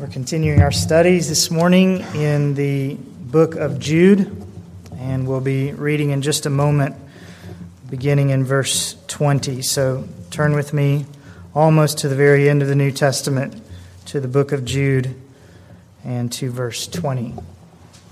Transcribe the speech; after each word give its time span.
We're 0.00 0.06
continuing 0.06 0.62
our 0.62 0.72
studies 0.72 1.28
this 1.28 1.50
morning 1.50 2.00
in 2.14 2.54
the 2.54 2.94
book 2.94 3.56
of 3.56 3.78
Jude, 3.78 4.34
and 4.96 5.28
we'll 5.28 5.42
be 5.42 5.72
reading 5.72 6.08
in 6.08 6.22
just 6.22 6.46
a 6.46 6.50
moment, 6.50 6.96
beginning 7.90 8.30
in 8.30 8.42
verse 8.42 8.96
20. 9.08 9.60
So 9.60 10.08
turn 10.30 10.54
with 10.54 10.72
me 10.72 11.04
almost 11.54 11.98
to 11.98 12.08
the 12.08 12.14
very 12.14 12.48
end 12.48 12.62
of 12.62 12.68
the 12.68 12.74
New 12.74 12.90
Testament 12.90 13.62
to 14.06 14.20
the 14.20 14.26
book 14.26 14.52
of 14.52 14.64
Jude 14.64 15.14
and 16.02 16.32
to 16.32 16.50
verse 16.50 16.86
20. 16.86 17.34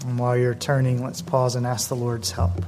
And 0.04 0.18
while 0.18 0.36
you're 0.36 0.54
turning, 0.54 1.02
let's 1.02 1.22
pause 1.22 1.54
and 1.54 1.66
ask 1.66 1.88
the 1.88 1.96
Lord's 1.96 2.32
help. 2.32 2.66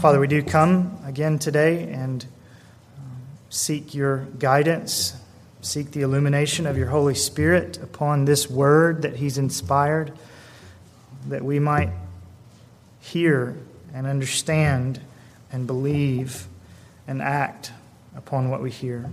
Father, 0.00 0.20
we 0.20 0.28
do 0.28 0.40
come 0.40 1.00
again 1.04 1.40
today 1.40 1.92
and 1.92 2.24
seek 3.52 3.94
your 3.94 4.24
guidance, 4.38 5.14
seek 5.60 5.90
the 5.90 6.00
illumination 6.00 6.66
of 6.66 6.78
your 6.78 6.86
Holy 6.86 7.14
Spirit 7.14 7.76
upon 7.82 8.24
this 8.24 8.48
word 8.48 9.02
that 9.02 9.16
He's 9.16 9.36
inspired, 9.36 10.10
that 11.28 11.44
we 11.44 11.58
might 11.58 11.90
hear 13.00 13.54
and 13.92 14.06
understand 14.06 15.00
and 15.52 15.66
believe 15.66 16.46
and 17.06 17.20
act 17.20 17.72
upon 18.16 18.48
what 18.48 18.62
we 18.62 18.70
hear. 18.70 19.10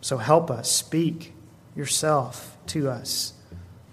So 0.00 0.16
help 0.16 0.50
us, 0.50 0.70
speak 0.72 1.34
yourself 1.76 2.56
to 2.68 2.88
us 2.88 3.34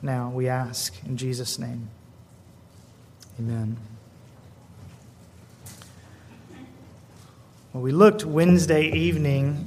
now, 0.01 0.29
we 0.29 0.47
ask 0.47 0.93
in 1.05 1.17
Jesus' 1.17 1.59
name. 1.59 1.89
Amen. 3.37 3.88
Well, 7.79 7.85
we 7.85 7.91
looked 7.93 8.25
Wednesday 8.25 8.91
evening 8.91 9.65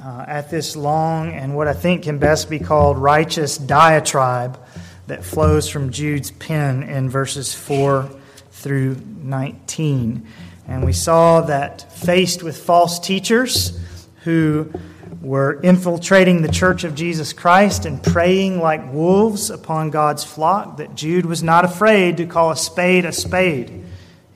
uh, 0.00 0.24
at 0.28 0.48
this 0.48 0.76
long 0.76 1.32
and 1.32 1.56
what 1.56 1.66
I 1.66 1.72
think 1.72 2.04
can 2.04 2.18
best 2.18 2.48
be 2.48 2.60
called 2.60 2.98
righteous 2.98 3.58
diatribe 3.58 4.60
that 5.08 5.24
flows 5.24 5.68
from 5.68 5.90
Jude's 5.90 6.30
pen 6.30 6.84
in 6.84 7.10
verses 7.10 7.52
4 7.52 8.08
through 8.52 8.94
19. 9.22 10.24
And 10.68 10.84
we 10.84 10.92
saw 10.92 11.40
that 11.40 11.92
faced 11.92 12.44
with 12.44 12.56
false 12.56 13.00
teachers 13.00 13.76
who 14.22 14.72
were 15.20 15.60
infiltrating 15.62 16.42
the 16.42 16.52
church 16.52 16.84
of 16.84 16.94
Jesus 16.94 17.32
Christ 17.32 17.86
and 17.86 18.00
preying 18.00 18.60
like 18.60 18.92
wolves 18.92 19.50
upon 19.50 19.90
God's 19.90 20.22
flock, 20.22 20.76
that 20.76 20.94
Jude 20.94 21.26
was 21.26 21.42
not 21.42 21.64
afraid 21.64 22.18
to 22.18 22.26
call 22.26 22.52
a 22.52 22.56
spade 22.56 23.04
a 23.04 23.10
spade. 23.10 23.84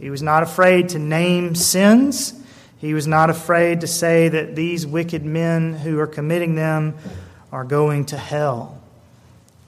He 0.00 0.10
was 0.10 0.22
not 0.22 0.42
afraid 0.42 0.88
to 0.88 0.98
name 0.98 1.54
sins 1.54 2.40
he 2.82 2.94
was 2.94 3.06
not 3.06 3.30
afraid 3.30 3.82
to 3.82 3.86
say 3.86 4.28
that 4.28 4.56
these 4.56 4.84
wicked 4.84 5.24
men 5.24 5.72
who 5.72 6.00
are 6.00 6.06
committing 6.08 6.56
them 6.56 6.96
are 7.52 7.62
going 7.62 8.06
to 8.06 8.16
hell. 8.16 8.82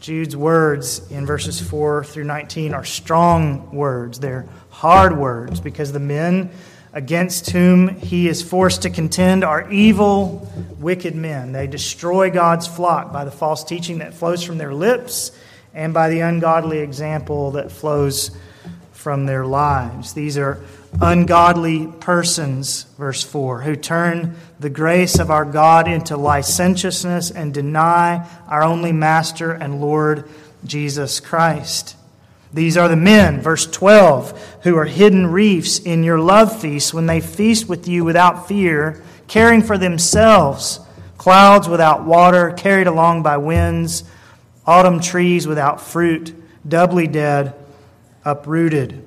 Jude's 0.01 0.37
words 0.37 1.11
in 1.12 1.25
verses 1.25 1.61
4 1.61 2.03
through 2.03 2.25
19 2.25 2.75
are 2.75 2.85
strong 2.85 3.70
words. 3.70 4.19
They're 4.19 4.47
hard 4.69 5.17
words 5.17 5.61
because 5.61 5.92
the 5.92 6.01
men 6.01 6.51
against 6.92 7.51
whom 7.51 7.87
he 7.87 8.27
is 8.27 8.42
forced 8.42 8.83
to 8.83 8.91
contend 8.91 9.45
are 9.45 9.70
evil, 9.70 10.51
wicked 10.81 11.15
men. 11.15 11.53
They 11.53 11.69
destroy 11.69 12.33
God's 12.33 12.67
flock 12.67 13.12
by 13.12 13.25
the 13.25 13.31
false 13.31 13.62
teaching 13.62 13.98
that 13.98 14.12
flows 14.12 14.42
from 14.42 14.59
their 14.59 14.75
lips 14.75 15.31
and 15.73 15.95
by 15.95 16.11
the 16.11 16.19
ungodly 16.19 16.81
example 16.81 17.53
that 17.53 17.70
flows 17.70 18.33
from 19.05 19.27
their 19.27 19.45
lives. 19.45 20.15
These 20.15 20.39
are 20.39 20.63
ungodly 20.99 21.89
persons, 22.01 22.85
verse 22.97 23.23
4, 23.23 23.61
who 23.61 23.77
turn 23.77 24.35
the 24.59 24.71
grace 24.71 25.19
of 25.19 25.31
our 25.31 25.45
God 25.45 25.87
into 25.87 26.17
licentiousness 26.17 27.31
and 27.31 27.53
deny 27.53 28.27
our 28.49 28.63
only 28.63 28.93
Master 28.93 29.53
and 29.53 29.79
Lord 29.79 30.27
Jesus 30.65 31.21
Christ. 31.21 31.97
These 32.55 32.79
are 32.79 32.89
the 32.89 32.97
men, 32.97 33.43
verse 33.43 33.67
12, 33.67 34.61
who 34.63 34.75
are 34.79 34.87
hidden 34.87 35.27
reefs 35.27 35.79
in 35.79 36.03
your 36.03 36.19
love 36.19 36.59
feasts 36.59 36.95
when 36.95 37.05
they 37.05 37.20
feast 37.20 37.69
with 37.69 37.87
you 37.87 38.05
without 38.05 38.48
fear, 38.48 39.03
caring 39.29 39.61
for 39.61 39.77
themselves, 39.77 40.81
clouds 41.19 41.69
without 41.69 42.07
water, 42.07 42.53
carried 42.53 42.87
along 42.87 43.23
by 43.23 43.37
winds, 43.37 44.03
autumn 44.64 44.98
trees 44.98 45.47
without 45.47 45.83
fruit, 45.83 46.35
doubly 46.67 47.07
dead, 47.07 47.55
uprooted. 48.24 49.05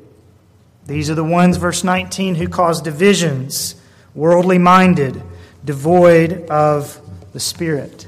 These 0.86 1.10
are 1.10 1.16
the 1.16 1.24
ones, 1.24 1.58
verse 1.58 1.84
19, 1.84 2.36
who 2.36 2.48
cause 2.48 2.82
divisions, 2.82 3.76
worldly 4.16 4.58
minded, 4.58 5.22
devoid 5.66 6.50
of 6.50 7.02
the 7.34 7.40
Spirit. 7.40 8.08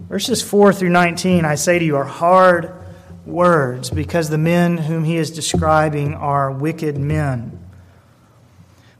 Verses 0.00 0.42
4 0.42 0.72
through 0.72 0.90
19, 0.90 1.44
I 1.44 1.54
say 1.54 1.78
to 1.78 1.84
you, 1.84 1.96
are 1.96 2.04
hard 2.04 2.74
words 3.24 3.88
because 3.90 4.28
the 4.28 4.38
men 4.38 4.76
whom 4.76 5.04
he 5.04 5.16
is 5.16 5.30
describing 5.30 6.14
are 6.14 6.50
wicked 6.50 6.98
men. 6.98 7.58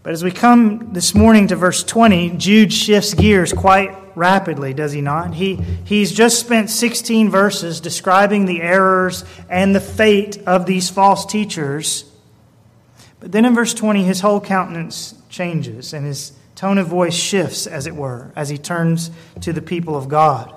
But 0.02 0.12
as 0.12 0.24
we 0.24 0.30
come 0.30 0.92
this 0.92 1.14
morning 1.14 1.48
to 1.48 1.56
verse 1.56 1.84
20, 1.84 2.30
Jude 2.30 2.72
shifts 2.72 3.14
gears 3.14 3.52
quite 3.52 3.94
rapidly, 4.14 4.74
does 4.74 4.92
he 4.92 5.00
not? 5.00 5.34
He, 5.34 5.56
he's 5.84 6.12
just 6.12 6.38
spent 6.40 6.70
16 6.70 7.30
verses 7.30 7.80
describing 7.80 8.46
the 8.46 8.60
errors 8.60 9.24
and 9.48 9.74
the 9.74 9.80
fate 9.80 10.38
of 10.46 10.66
these 10.66 10.90
false 10.90 11.26
teachers. 11.26 12.04
But 13.20 13.32
then 13.32 13.44
in 13.44 13.54
verse 13.54 13.74
20, 13.74 14.04
his 14.04 14.20
whole 14.20 14.40
countenance 14.40 15.14
changes 15.28 15.92
and 15.92 16.06
his 16.06 16.32
tone 16.54 16.78
of 16.78 16.86
voice 16.86 17.14
shifts, 17.14 17.66
as 17.66 17.86
it 17.86 17.94
were, 17.94 18.32
as 18.36 18.48
he 18.48 18.58
turns 18.58 19.10
to 19.40 19.52
the 19.52 19.62
people 19.62 19.96
of 19.96 20.08
God 20.08 20.52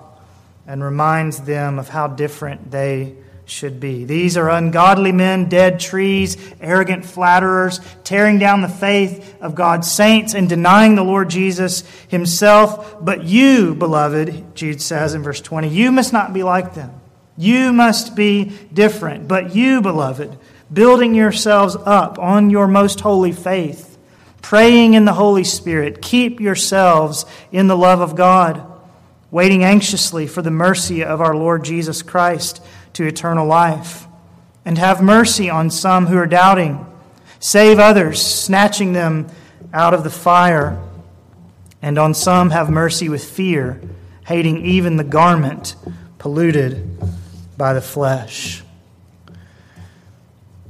and 0.67 0.83
reminds 0.83 1.41
them 1.41 1.79
of 1.79 1.89
how 1.89 2.07
different 2.07 2.71
they 2.71 3.15
should 3.45 3.79
be. 3.79 4.05
These 4.05 4.37
are 4.37 4.49
ungodly 4.49 5.11
men, 5.11 5.49
dead 5.49 5.79
trees, 5.79 6.37
arrogant 6.59 7.05
flatterers, 7.05 7.79
tearing 8.03 8.39
down 8.39 8.61
the 8.61 8.67
faith 8.67 9.35
of 9.41 9.55
God's 9.55 9.91
saints 9.91 10.33
and 10.33 10.49
denying 10.49 10.95
the 10.95 11.03
Lord 11.03 11.29
Jesus 11.29 11.81
himself. 12.07 13.03
But 13.03 13.23
you, 13.23 13.75
beloved, 13.75 14.55
Jude 14.55 14.81
says 14.81 15.13
in 15.13 15.23
verse 15.23 15.41
20, 15.41 15.69
you 15.69 15.91
must 15.91 16.11
not 16.11 16.33
be 16.33 16.43
like 16.43 16.73
them. 16.73 16.99
You 17.37 17.71
must 17.73 18.15
be 18.15 18.51
different. 18.73 19.27
But 19.27 19.55
you, 19.55 19.81
beloved, 19.81 20.37
building 20.71 21.13
yourselves 21.13 21.75
up 21.75 22.17
on 22.17 22.49
your 22.49 22.67
most 22.67 23.01
holy 23.01 23.31
faith, 23.31 23.97
praying 24.41 24.93
in 24.93 25.05
the 25.05 25.13
Holy 25.13 25.43
Spirit. 25.43 26.01
Keep 26.01 26.39
yourselves 26.39 27.25
in 27.51 27.67
the 27.67 27.77
love 27.77 27.99
of 27.99 28.15
God, 28.15 28.71
waiting 29.29 29.63
anxiously 29.63 30.27
for 30.27 30.41
the 30.41 30.51
mercy 30.51 31.03
of 31.03 31.21
our 31.21 31.35
Lord 31.35 31.63
Jesus 31.65 32.01
Christ 32.01 32.61
to 32.95 33.05
eternal 33.05 33.45
life. 33.47 34.07
And 34.65 34.77
have 34.77 35.01
mercy 35.01 35.49
on 35.49 35.69
some 35.69 36.07
who 36.07 36.17
are 36.17 36.25
doubting. 36.25 36.85
Save 37.39 37.77
others, 37.77 38.21
snatching 38.21 38.93
them 38.93 39.27
out 39.71 39.93
of 39.93 40.03
the 40.03 40.09
fire. 40.09 40.81
And 41.81 41.97
on 41.99 42.13
some 42.13 42.49
have 42.49 42.69
mercy 42.69 43.07
with 43.07 43.23
fear, 43.23 43.79
hating 44.25 44.65
even 44.65 44.97
the 44.97 45.03
garment 45.03 45.75
polluted 46.17 46.97
by 47.57 47.73
the 47.73 47.81
flesh. 47.81 48.63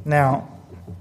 Now, 0.04 0.55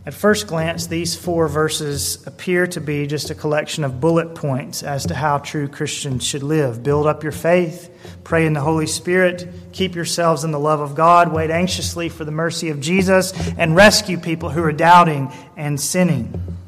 at 0.07 0.13
first 0.13 0.47
glance, 0.47 0.87
these 0.87 1.17
four 1.17 1.49
verses 1.49 2.27
appear 2.27 2.67
to 2.67 2.81
be 2.81 3.07
just 3.07 3.31
a 3.31 3.35
collection 3.35 3.85
of 3.85 4.01
bullet 4.01 4.35
points 4.35 4.83
as 4.83 5.07
to 5.07 5.15
how 5.15 5.39
true 5.39 5.67
Christians 5.67 6.23
should 6.23 6.43
live. 6.43 6.83
Build 6.83 7.07
up 7.07 7.23
your 7.23 7.33
faith, 7.33 7.91
pray 8.23 8.45
in 8.45 8.53
the 8.53 8.61
Holy 8.61 8.87
Spirit, 8.87 9.49
keep 9.73 9.95
yourselves 9.95 10.45
in 10.45 10.51
the 10.51 10.59
love 10.59 10.81
of 10.81 10.95
God, 10.95 11.33
wait 11.33 11.51
anxiously 11.51 12.11
for 12.11 12.27
the 12.27 12.31
mercy 12.31 12.69
of 12.69 12.81
Jesus, 12.81 13.33
and 13.57 13.75
rescue 13.75 14.19
people 14.19 14.51
who 14.51 14.63
are 14.63 14.73
doubting 14.73 15.33
and 15.57 15.81
sinning. 15.81 16.59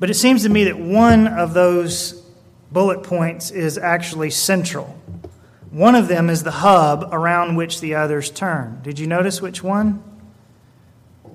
But 0.00 0.08
it 0.08 0.14
seems 0.14 0.42
to 0.44 0.48
me 0.48 0.64
that 0.64 0.78
one 0.78 1.26
of 1.26 1.52
those 1.52 2.12
bullet 2.72 3.02
points 3.02 3.50
is 3.50 3.76
actually 3.76 4.30
central. 4.30 4.98
One 5.70 5.96
of 5.96 6.08
them 6.08 6.30
is 6.30 6.44
the 6.44 6.50
hub 6.50 7.10
around 7.12 7.56
which 7.56 7.82
the 7.82 7.96
others 7.96 8.30
turn. 8.30 8.80
Did 8.82 8.98
you 8.98 9.06
notice 9.06 9.42
which 9.42 9.62
one? 9.62 10.02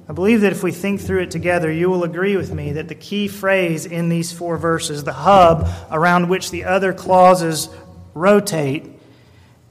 I 0.09 0.11
believe 0.11 0.41
that 0.41 0.51
if 0.51 0.63
we 0.63 0.71
think 0.71 1.01
through 1.01 1.21
it 1.21 1.29
together, 1.29 1.71
you 1.71 1.87
will 1.87 2.03
agree 2.03 2.35
with 2.35 2.51
me 2.51 2.71
that 2.71 2.87
the 2.87 2.95
key 2.95 3.27
phrase 3.27 3.85
in 3.85 4.09
these 4.09 4.31
four 4.31 4.57
verses, 4.57 5.03
the 5.03 5.13
hub 5.13 5.69
around 5.91 6.29
which 6.29 6.49
the 6.49 6.63
other 6.63 6.93
clauses 6.93 7.69
rotate, 8.15 8.87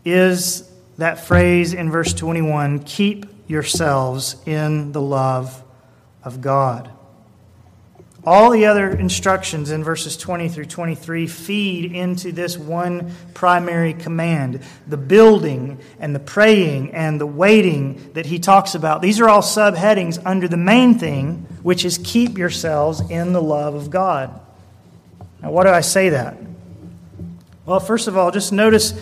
is 0.05 0.71
that 0.97 1.27
phrase 1.27 1.75
in 1.75 1.91
verse 1.91 2.15
21 2.15 2.79
keep 2.81 3.27
yourselves 3.49 4.37
in 4.47 4.93
the 4.93 5.03
love 5.03 5.65
of 6.23 6.41
God. 6.41 6.89
All 8.25 8.51
the 8.51 8.67
other 8.67 8.91
instructions 8.91 9.71
in 9.71 9.85
verses 9.85 10.17
20 10.17 10.49
through 10.49 10.67
23 10.67 11.27
feed 11.29 11.93
into 11.93 12.33
this 12.33 12.59
one 12.59 13.13
primary 13.33 13.95
command 13.95 14.61
the 14.87 14.97
building 14.97 15.79
and 16.01 16.15
the 16.15 16.21
praying 16.21 16.93
and 16.93 17.21
the 17.21 17.27
waiting 17.27 18.13
that 18.15 18.27
he 18.27 18.39
talks 18.39 18.75
about. 18.75 19.03
These 19.03 19.21
are 19.21 19.29
all 19.29 19.43
subheadings 19.43 20.21
under 20.27 20.49
the 20.49 20.57
main 20.57 20.99
thing, 20.99 21.47
which 21.63 21.85
is 21.85 21.99
keep 22.03 22.37
yourselves 22.37 23.01
in 23.09 23.33
the 23.33 23.43
love 23.43 23.75
of 23.75 23.89
God. 23.89 24.41
Now, 25.43 25.53
why 25.53 25.65
do 25.65 25.71
I 25.71 25.83
say 25.83 26.09
that? 26.11 26.37
Well, 27.65 27.81
first 27.81 28.09
of 28.09 28.17
all, 28.17 28.31
just 28.31 28.53
notice 28.53 28.95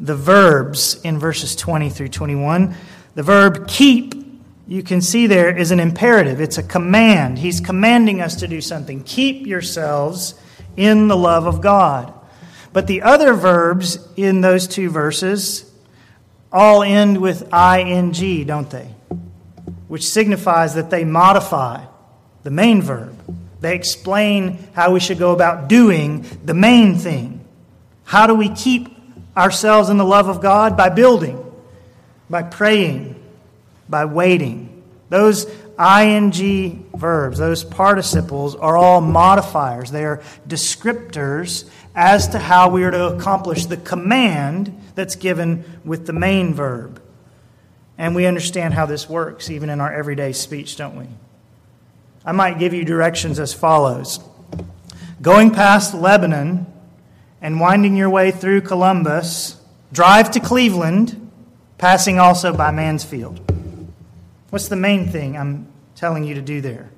the 0.00 0.16
verbs 0.16 1.00
in 1.02 1.18
verses 1.18 1.54
20 1.54 1.90
through 1.90 2.08
21. 2.08 2.74
The 3.14 3.22
verb 3.22 3.68
keep, 3.68 4.23
you 4.66 4.82
can 4.82 5.02
see 5.02 5.26
there, 5.26 5.54
is 5.54 5.70
an 5.70 5.80
imperative, 5.80 6.40
it's 6.40 6.58
a 6.58 6.62
command. 6.62 7.38
He's 7.38 7.60
commanding 7.60 8.20
us 8.20 8.36
to 8.36 8.48
do 8.48 8.60
something. 8.60 9.02
Keep 9.02 9.46
yourselves 9.46 10.34
in 10.76 11.08
the 11.08 11.16
love 11.16 11.46
of 11.46 11.60
God. 11.60 12.12
But 12.72 12.86
the 12.86 13.02
other 13.02 13.34
verbs 13.34 13.98
in 14.16 14.40
those 14.40 14.66
two 14.66 14.90
verses 14.90 15.70
all 16.50 16.82
end 16.82 17.20
with 17.20 17.52
ing, 17.52 18.46
don't 18.46 18.70
they? 18.70 18.88
Which 19.88 20.08
signifies 20.08 20.74
that 20.74 20.90
they 20.90 21.04
modify 21.04 21.84
the 22.42 22.50
main 22.50 22.80
verb. 22.80 23.18
They 23.60 23.74
explain 23.74 24.66
how 24.72 24.92
we 24.92 25.00
should 25.00 25.18
go 25.18 25.32
about 25.32 25.68
doing 25.68 26.26
the 26.44 26.54
main 26.54 26.96
thing. 26.96 27.44
How 28.04 28.26
do 28.26 28.34
we 28.34 28.48
keep 28.48 28.88
ourselves 29.36 29.88
in 29.88 29.96
the 29.96 30.04
love 30.04 30.28
of 30.28 30.40
God? 30.40 30.76
By 30.76 30.90
building, 30.90 31.42
by 32.28 32.42
praying, 32.42 33.13
by 33.88 34.04
waiting. 34.04 34.82
Those 35.08 35.46
ing 35.78 36.88
verbs, 36.96 37.38
those 37.38 37.64
participles, 37.64 38.54
are 38.54 38.76
all 38.76 39.00
modifiers. 39.00 39.90
They 39.90 40.04
are 40.04 40.22
descriptors 40.48 41.68
as 41.94 42.28
to 42.28 42.38
how 42.38 42.70
we 42.70 42.84
are 42.84 42.90
to 42.90 43.06
accomplish 43.08 43.66
the 43.66 43.76
command 43.76 44.80
that's 44.94 45.16
given 45.16 45.64
with 45.84 46.06
the 46.06 46.12
main 46.12 46.54
verb. 46.54 47.00
And 47.96 48.14
we 48.14 48.26
understand 48.26 48.74
how 48.74 48.86
this 48.86 49.08
works 49.08 49.50
even 49.50 49.70
in 49.70 49.80
our 49.80 49.92
everyday 49.92 50.32
speech, 50.32 50.76
don't 50.76 50.96
we? 50.96 51.06
I 52.24 52.32
might 52.32 52.58
give 52.58 52.74
you 52.74 52.84
directions 52.84 53.38
as 53.38 53.52
follows 53.52 54.20
Going 55.22 55.52
past 55.52 55.94
Lebanon 55.94 56.66
and 57.40 57.60
winding 57.60 57.96
your 57.96 58.10
way 58.10 58.30
through 58.30 58.62
Columbus, 58.62 59.56
drive 59.92 60.30
to 60.32 60.40
Cleveland, 60.40 61.30
passing 61.78 62.18
also 62.18 62.54
by 62.54 62.70
Mansfield. 62.70 63.43
What's 64.54 64.68
the 64.68 64.76
main 64.76 65.08
thing 65.08 65.36
I'm 65.36 65.66
telling 65.96 66.22
you 66.22 66.36
to 66.36 66.40
do 66.40 66.60
there? 66.60 66.88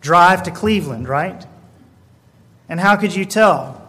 Drive 0.00 0.44
to 0.44 0.50
Cleveland, 0.50 1.06
right? 1.06 1.46
And 2.66 2.80
how 2.80 2.96
could 2.96 3.14
you 3.14 3.26
tell? 3.26 3.86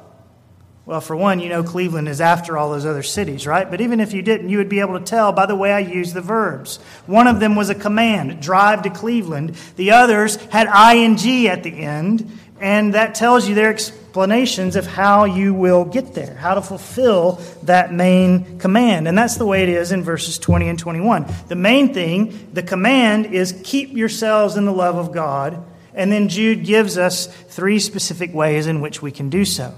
Well, 0.86 1.00
for 1.00 1.16
one, 1.16 1.40
you 1.40 1.48
know 1.48 1.64
Cleveland 1.64 2.10
is 2.10 2.20
after 2.20 2.58
all 2.58 2.72
those 2.72 2.86
other 2.86 3.04
cities, 3.04 3.48
right? 3.48 3.72
But 3.72 3.80
even 3.80 4.02
if 4.02 4.12
you 4.12 4.22
didn't, 4.22 4.50
you 4.50 4.58
would 4.58 4.68
be 4.68 4.82
able 4.82 5.00
to 5.00 5.06
tell 5.06 5.32
by 5.32 5.46
the 5.46 5.56
way 5.56 5.72
I 5.72 5.80
use 5.80 6.12
the 6.12 6.20
verbs. 6.20 6.76
One 7.06 7.28
of 7.28 7.40
them 7.40 7.56
was 7.56 7.70
a 7.70 7.76
command, 7.76 8.42
drive 8.42 8.82
to 8.82 8.90
Cleveland. 8.90 9.56
The 9.78 9.92
others 9.92 10.36
had 10.48 10.68
ing 10.68 11.48
at 11.48 11.64
the 11.64 11.72
end, 11.72 12.38
and 12.60 12.96
that 12.96 13.16
tells 13.16 13.48
you 13.48 13.56
their 13.56 13.78
explanations 14.16 14.78
of 14.78 14.88
how 14.88 15.26
you 15.26 15.54
will 15.54 15.84
get 15.84 16.14
there, 16.14 16.36
how 16.36 16.54
to 16.54 16.62
fulfill 16.62 17.34
that 17.64 17.92
main 17.92 18.58
command. 18.60 19.10
And 19.10 19.18
that's 19.18 19.36
the 19.36 19.46
way 19.46 19.62
it 19.62 19.68
is 19.68 19.92
in 19.92 20.04
verses 20.04 20.40
20 20.40 20.70
and 20.70 20.80
21. 20.80 21.26
The 21.50 21.56
main 21.56 21.94
thing, 21.94 22.50
the 22.54 22.64
command 22.64 23.26
is 23.26 23.60
keep 23.66 23.92
yourselves 23.92 24.56
in 24.56 24.64
the 24.64 24.72
love 24.72 24.96
of 24.96 25.12
God. 25.12 25.62
And 25.94 26.14
then 26.14 26.30
Jude 26.30 26.64
gives 26.64 26.98
us 26.98 27.28
three 27.28 27.78
specific 27.78 28.34
ways 28.34 28.68
in 28.68 28.80
which 28.80 29.02
we 29.02 29.12
can 29.12 29.30
do 29.30 29.44
so 29.44 29.74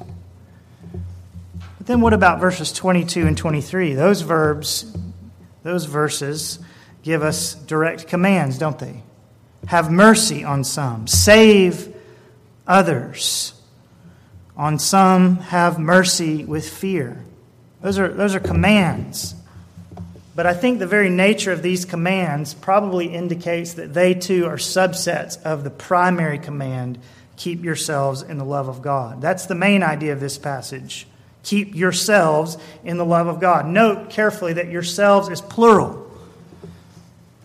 But 1.79 1.87
then 1.87 2.01
what 2.01 2.13
about 2.13 2.39
verses 2.39 2.71
22 2.71 3.25
and 3.25 3.35
23? 3.35 3.95
Those 3.95 4.21
verbs, 4.21 4.95
those 5.63 5.85
verses 5.85 6.59
give 7.01 7.23
us 7.23 7.55
direct 7.55 8.07
commands, 8.07 8.59
don't 8.59 8.77
they? 8.77 9.01
Have 9.65 9.91
mercy 9.91 10.43
on 10.43 10.63
some, 10.63 11.07
save 11.07 11.91
others. 12.67 13.56
On 14.57 14.79
some, 14.79 15.37
have 15.37 15.79
mercy 15.79 16.43
with 16.43 16.67
fear. 16.67 17.23
Those 17.81 17.99
are, 17.99 18.09
those 18.09 18.35
are 18.35 18.39
commands. 18.39 19.35
But 20.35 20.45
I 20.45 20.53
think 20.53 20.79
the 20.79 20.87
very 20.87 21.09
nature 21.09 21.51
of 21.51 21.61
these 21.61 21.85
commands 21.85 22.53
probably 22.53 23.07
indicates 23.07 23.73
that 23.73 23.93
they 23.93 24.13
too 24.13 24.45
are 24.45 24.57
subsets 24.57 25.41
of 25.43 25.63
the 25.63 25.69
primary 25.69 26.39
command 26.39 26.99
keep 27.37 27.63
yourselves 27.63 28.23
in 28.23 28.37
the 28.37 28.45
love 28.45 28.67
of 28.67 28.81
God. 28.81 29.21
That's 29.21 29.45
the 29.45 29.55
main 29.55 29.83
idea 29.83 30.11
of 30.11 30.19
this 30.19 30.37
passage. 30.37 31.07
Keep 31.43 31.75
yourselves 31.75 32.57
in 32.83 32.97
the 32.97 33.05
love 33.05 33.27
of 33.27 33.39
God. 33.39 33.67
Note 33.67 34.09
carefully 34.09 34.53
that 34.53 34.69
yourselves 34.69 35.29
is 35.29 35.39
plural. 35.39 36.03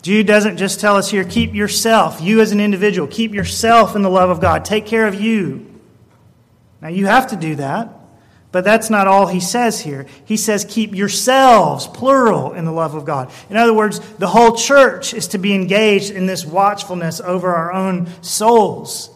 Jude 0.00 0.26
doesn't 0.26 0.56
just 0.56 0.80
tell 0.80 0.96
us 0.96 1.10
here, 1.10 1.24
keep 1.24 1.54
yourself, 1.54 2.20
you 2.20 2.40
as 2.40 2.50
an 2.50 2.58
individual, 2.58 3.06
keep 3.06 3.32
yourself 3.32 3.94
in 3.94 4.02
the 4.02 4.10
love 4.10 4.30
of 4.30 4.40
God. 4.40 4.64
Take 4.64 4.84
care 4.86 5.06
of 5.06 5.14
you. 5.14 5.71
Now, 6.82 6.88
you 6.88 7.06
have 7.06 7.28
to 7.28 7.36
do 7.36 7.54
that, 7.54 7.90
but 8.50 8.64
that's 8.64 8.90
not 8.90 9.06
all 9.06 9.28
he 9.28 9.38
says 9.38 9.80
here. 9.80 10.04
He 10.24 10.36
says, 10.36 10.66
keep 10.68 10.94
yourselves, 10.94 11.86
plural, 11.86 12.52
in 12.52 12.64
the 12.64 12.72
love 12.72 12.96
of 12.96 13.04
God. 13.04 13.30
In 13.48 13.56
other 13.56 13.72
words, 13.72 14.00
the 14.16 14.26
whole 14.26 14.56
church 14.56 15.14
is 15.14 15.28
to 15.28 15.38
be 15.38 15.54
engaged 15.54 16.10
in 16.10 16.26
this 16.26 16.44
watchfulness 16.44 17.20
over 17.20 17.54
our 17.54 17.72
own 17.72 18.08
souls. 18.20 19.10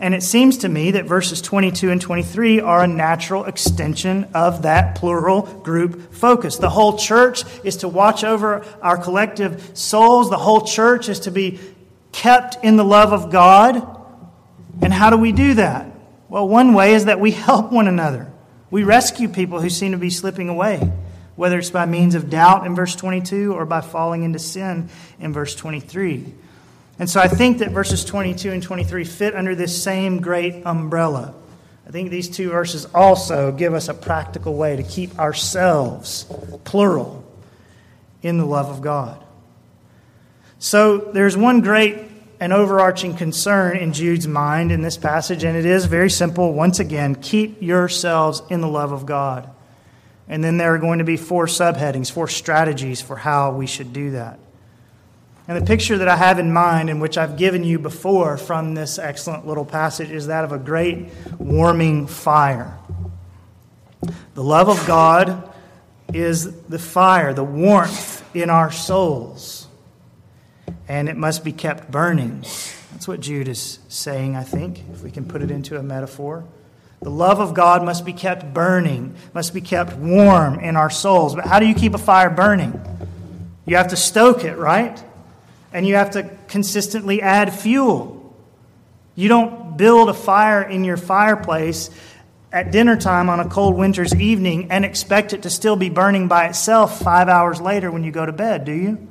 And 0.00 0.14
it 0.14 0.24
seems 0.24 0.58
to 0.58 0.68
me 0.68 0.90
that 0.92 1.04
verses 1.04 1.40
22 1.40 1.90
and 1.90 2.00
23 2.00 2.60
are 2.60 2.82
a 2.82 2.88
natural 2.88 3.44
extension 3.44 4.26
of 4.34 4.62
that 4.62 4.96
plural 4.96 5.42
group 5.42 6.12
focus. 6.12 6.56
The 6.56 6.70
whole 6.70 6.98
church 6.98 7.44
is 7.64 7.76
to 7.78 7.88
watch 7.88 8.24
over 8.24 8.64
our 8.82 8.96
collective 8.96 9.78
souls. 9.78 10.28
The 10.28 10.38
whole 10.38 10.62
church 10.62 11.08
is 11.08 11.20
to 11.20 11.30
be 11.30 11.60
kept 12.10 12.64
in 12.64 12.76
the 12.76 12.84
love 12.84 13.12
of 13.12 13.30
God. 13.30 13.98
And 14.82 14.92
how 14.92 15.10
do 15.10 15.18
we 15.18 15.30
do 15.32 15.54
that? 15.54 15.89
Well, 16.30 16.48
one 16.48 16.74
way 16.74 16.94
is 16.94 17.06
that 17.06 17.18
we 17.18 17.32
help 17.32 17.72
one 17.72 17.88
another. 17.88 18.30
We 18.70 18.84
rescue 18.84 19.28
people 19.28 19.60
who 19.60 19.68
seem 19.68 19.90
to 19.90 19.98
be 19.98 20.10
slipping 20.10 20.48
away, 20.48 20.92
whether 21.34 21.58
it's 21.58 21.70
by 21.70 21.86
means 21.86 22.14
of 22.14 22.30
doubt 22.30 22.64
in 22.66 22.76
verse 22.76 22.94
22 22.94 23.52
or 23.52 23.66
by 23.66 23.80
falling 23.80 24.22
into 24.22 24.38
sin 24.38 24.90
in 25.18 25.32
verse 25.32 25.56
23. 25.56 26.32
And 27.00 27.10
so 27.10 27.18
I 27.18 27.26
think 27.26 27.58
that 27.58 27.72
verses 27.72 28.04
22 28.04 28.52
and 28.52 28.62
23 28.62 29.04
fit 29.04 29.34
under 29.34 29.56
this 29.56 29.82
same 29.82 30.20
great 30.20 30.64
umbrella. 30.64 31.34
I 31.84 31.90
think 31.90 32.10
these 32.10 32.28
two 32.28 32.50
verses 32.50 32.86
also 32.94 33.50
give 33.50 33.74
us 33.74 33.88
a 33.88 33.94
practical 33.94 34.54
way 34.54 34.76
to 34.76 34.84
keep 34.84 35.18
ourselves, 35.18 36.26
plural, 36.62 37.24
in 38.22 38.38
the 38.38 38.44
love 38.44 38.68
of 38.68 38.82
God. 38.82 39.20
So 40.60 40.98
there's 40.98 41.36
one 41.36 41.60
great 41.60 42.09
and 42.40 42.54
overarching 42.54 43.14
concern 43.14 43.76
in 43.76 43.92
Jude's 43.92 44.26
mind 44.26 44.72
in 44.72 44.80
this 44.80 44.96
passage, 44.96 45.44
and 45.44 45.56
it 45.56 45.66
is 45.66 45.84
very 45.84 46.08
simple. 46.10 46.54
Once 46.54 46.80
again, 46.80 47.14
keep 47.14 47.60
yourselves 47.60 48.42
in 48.48 48.62
the 48.62 48.68
love 48.68 48.92
of 48.92 49.04
God. 49.04 49.48
And 50.26 50.42
then 50.42 50.56
there 50.56 50.74
are 50.74 50.78
going 50.78 51.00
to 51.00 51.04
be 51.04 51.18
four 51.18 51.46
subheadings, 51.46 52.10
four 52.10 52.28
strategies 52.28 53.02
for 53.02 53.16
how 53.16 53.52
we 53.52 53.66
should 53.66 53.92
do 53.92 54.12
that. 54.12 54.38
And 55.48 55.60
the 55.60 55.66
picture 55.66 55.98
that 55.98 56.08
I 56.08 56.16
have 56.16 56.38
in 56.38 56.52
mind, 56.52 56.88
and 56.88 57.02
which 57.02 57.18
I've 57.18 57.36
given 57.36 57.64
you 57.64 57.78
before 57.78 58.38
from 58.38 58.74
this 58.74 58.98
excellent 58.98 59.46
little 59.46 59.64
passage, 59.64 60.10
is 60.10 60.28
that 60.28 60.44
of 60.44 60.52
a 60.52 60.58
great 60.58 61.08
warming 61.38 62.06
fire. 62.06 62.78
The 64.34 64.44
love 64.44 64.68
of 64.68 64.86
God 64.86 65.52
is 66.14 66.62
the 66.68 66.78
fire, 66.78 67.34
the 67.34 67.44
warmth 67.44 68.24
in 68.34 68.48
our 68.48 68.70
souls, 68.70 69.59
and 70.90 71.08
it 71.08 71.16
must 71.16 71.44
be 71.44 71.52
kept 71.52 71.90
burning. 71.90 72.40
That's 72.92 73.06
what 73.06 73.20
Jude 73.20 73.48
is 73.48 73.78
saying, 73.88 74.34
I 74.34 74.42
think, 74.42 74.82
if 74.92 75.02
we 75.02 75.10
can 75.10 75.24
put 75.24 75.40
it 75.40 75.50
into 75.50 75.78
a 75.78 75.82
metaphor. 75.82 76.44
The 77.00 77.10
love 77.10 77.40
of 77.40 77.54
God 77.54 77.84
must 77.84 78.04
be 78.04 78.12
kept 78.12 78.52
burning, 78.52 79.14
must 79.32 79.54
be 79.54 79.60
kept 79.60 79.96
warm 79.96 80.58
in 80.60 80.76
our 80.76 80.90
souls. 80.90 81.34
But 81.34 81.46
how 81.46 81.60
do 81.60 81.66
you 81.66 81.74
keep 81.74 81.94
a 81.94 81.98
fire 81.98 82.28
burning? 82.28 82.78
You 83.64 83.76
have 83.76 83.88
to 83.88 83.96
stoke 83.96 84.44
it, 84.44 84.58
right? 84.58 85.02
and 85.72 85.86
you 85.86 85.94
have 85.94 86.12
to 86.12 86.28
consistently 86.48 87.22
add 87.22 87.52
fuel. 87.52 88.34
You 89.14 89.28
don't 89.28 89.76
build 89.76 90.08
a 90.08 90.14
fire 90.14 90.62
in 90.62 90.84
your 90.84 90.96
fireplace 90.96 91.90
at 92.52 92.72
dinner 92.72 92.96
time 92.96 93.28
on 93.28 93.38
a 93.38 93.48
cold 93.48 93.76
winter's 93.76 94.14
evening 94.14 94.70
and 94.70 94.84
expect 94.84 95.32
it 95.32 95.42
to 95.42 95.50
still 95.50 95.76
be 95.76 95.88
burning 95.88 96.26
by 96.26 96.46
itself 96.46 97.00
five 97.00 97.28
hours 97.28 97.60
later 97.60 97.90
when 97.90 98.02
you 98.02 98.10
go 98.10 98.26
to 98.26 98.32
bed, 98.32 98.64
do 98.64 98.72
you? 98.72 99.08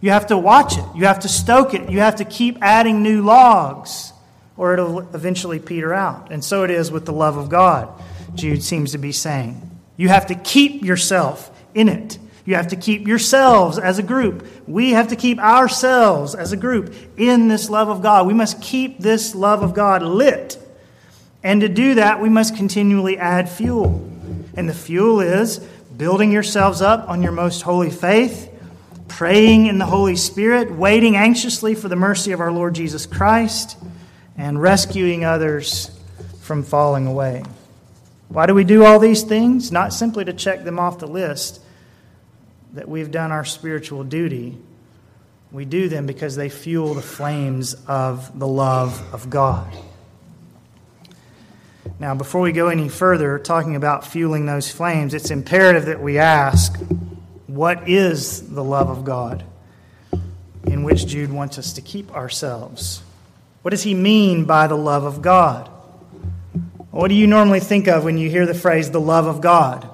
You 0.00 0.10
have 0.10 0.28
to 0.28 0.38
watch 0.38 0.78
it. 0.78 0.84
You 0.94 1.06
have 1.06 1.20
to 1.20 1.28
stoke 1.28 1.74
it. 1.74 1.90
You 1.90 2.00
have 2.00 2.16
to 2.16 2.24
keep 2.24 2.58
adding 2.62 3.02
new 3.02 3.22
logs, 3.22 4.12
or 4.56 4.72
it'll 4.72 5.00
eventually 5.14 5.58
peter 5.58 5.92
out. 5.92 6.30
And 6.30 6.44
so 6.44 6.64
it 6.64 6.70
is 6.70 6.90
with 6.90 7.04
the 7.04 7.12
love 7.12 7.36
of 7.36 7.48
God, 7.48 7.88
Jude 8.34 8.62
seems 8.62 8.92
to 8.92 8.98
be 8.98 9.12
saying. 9.12 9.78
You 9.96 10.08
have 10.08 10.26
to 10.26 10.34
keep 10.34 10.84
yourself 10.84 11.50
in 11.74 11.88
it. 11.88 12.18
You 12.44 12.54
have 12.54 12.68
to 12.68 12.76
keep 12.76 13.06
yourselves 13.06 13.78
as 13.78 13.98
a 13.98 14.02
group. 14.02 14.46
We 14.66 14.92
have 14.92 15.08
to 15.08 15.16
keep 15.16 15.38
ourselves 15.38 16.34
as 16.34 16.52
a 16.52 16.56
group 16.56 16.94
in 17.18 17.48
this 17.48 17.68
love 17.68 17.88
of 17.88 18.00
God. 18.00 18.26
We 18.26 18.32
must 18.32 18.62
keep 18.62 19.00
this 19.00 19.34
love 19.34 19.62
of 19.62 19.74
God 19.74 20.02
lit. 20.02 20.56
And 21.42 21.60
to 21.60 21.68
do 21.68 21.96
that, 21.96 22.22
we 22.22 22.28
must 22.28 22.56
continually 22.56 23.18
add 23.18 23.50
fuel. 23.50 24.10
And 24.54 24.68
the 24.68 24.74
fuel 24.74 25.20
is 25.20 25.58
building 25.96 26.32
yourselves 26.32 26.80
up 26.80 27.08
on 27.08 27.22
your 27.22 27.32
most 27.32 27.62
holy 27.62 27.90
faith, 27.90 28.48
praying 29.08 29.66
in 29.66 29.78
the 29.78 29.86
Holy 29.86 30.16
Spirit, 30.16 30.70
waiting 30.70 31.16
anxiously 31.16 31.74
for 31.74 31.88
the 31.88 31.96
mercy 31.96 32.32
of 32.32 32.40
our 32.40 32.52
Lord 32.52 32.74
Jesus 32.74 33.06
Christ, 33.06 33.76
and 34.36 34.60
rescuing 34.60 35.24
others 35.24 35.90
from 36.40 36.62
falling 36.62 37.06
away. 37.06 37.42
Why 38.28 38.46
do 38.46 38.54
we 38.54 38.64
do 38.64 38.84
all 38.84 38.98
these 38.98 39.22
things? 39.22 39.72
Not 39.72 39.92
simply 39.92 40.24
to 40.26 40.32
check 40.32 40.64
them 40.64 40.78
off 40.78 40.98
the 40.98 41.06
list 41.06 41.60
that 42.74 42.88
we've 42.88 43.10
done 43.10 43.32
our 43.32 43.44
spiritual 43.44 44.04
duty. 44.04 44.58
We 45.50 45.64
do 45.64 45.88
them 45.88 46.06
because 46.06 46.36
they 46.36 46.50
fuel 46.50 46.94
the 46.94 47.02
flames 47.02 47.74
of 47.86 48.38
the 48.38 48.46
love 48.46 49.02
of 49.14 49.30
God. 49.30 49.72
Now, 51.98 52.14
before 52.14 52.42
we 52.42 52.52
go 52.52 52.68
any 52.68 52.88
further, 52.88 53.38
talking 53.38 53.74
about 53.74 54.06
fueling 54.06 54.46
those 54.46 54.70
flames, 54.70 55.14
it's 55.14 55.30
imperative 55.30 55.86
that 55.86 56.00
we 56.00 56.18
ask 56.18 56.78
what 57.48 57.88
is 57.88 58.48
the 58.50 58.62
love 58.62 58.90
of 58.90 59.04
God 59.04 59.42
in 60.64 60.84
which 60.84 61.06
Jude 61.06 61.32
wants 61.32 61.58
us 61.58 61.72
to 61.72 61.80
keep 61.80 62.14
ourselves? 62.14 63.02
What 63.62 63.70
does 63.70 63.82
he 63.82 63.94
mean 63.94 64.44
by 64.44 64.66
the 64.66 64.76
love 64.76 65.04
of 65.04 65.22
God? 65.22 65.68
What 66.90 67.08
do 67.08 67.14
you 67.14 67.26
normally 67.26 67.60
think 67.60 67.88
of 67.88 68.04
when 68.04 68.18
you 68.18 68.30
hear 68.30 68.46
the 68.46 68.54
phrase 68.54 68.90
the 68.90 69.00
love 69.00 69.26
of 69.26 69.40
God? 69.40 69.88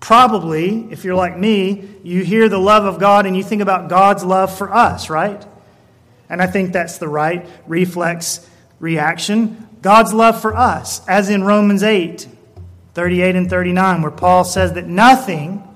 Probably, 0.00 0.88
if 0.90 1.04
you're 1.04 1.14
like 1.14 1.36
me, 1.36 1.88
you 2.02 2.24
hear 2.24 2.48
the 2.48 2.58
love 2.58 2.84
of 2.84 2.98
God 2.98 3.26
and 3.26 3.36
you 3.36 3.42
think 3.42 3.60
about 3.60 3.90
God's 3.90 4.24
love 4.24 4.56
for 4.56 4.72
us, 4.72 5.10
right? 5.10 5.44
And 6.30 6.40
I 6.40 6.46
think 6.46 6.72
that's 6.72 6.98
the 6.98 7.08
right 7.08 7.46
reflex 7.66 8.48
reaction. 8.80 9.68
God's 9.82 10.14
love 10.14 10.40
for 10.40 10.56
us, 10.56 11.06
as 11.06 11.28
in 11.28 11.44
Romans 11.44 11.82
8, 11.82 12.26
38 12.94 13.36
and 13.36 13.50
39, 13.50 14.02
where 14.02 14.10
Paul 14.10 14.44
says 14.44 14.72
that 14.74 14.86
nothing 14.86 15.67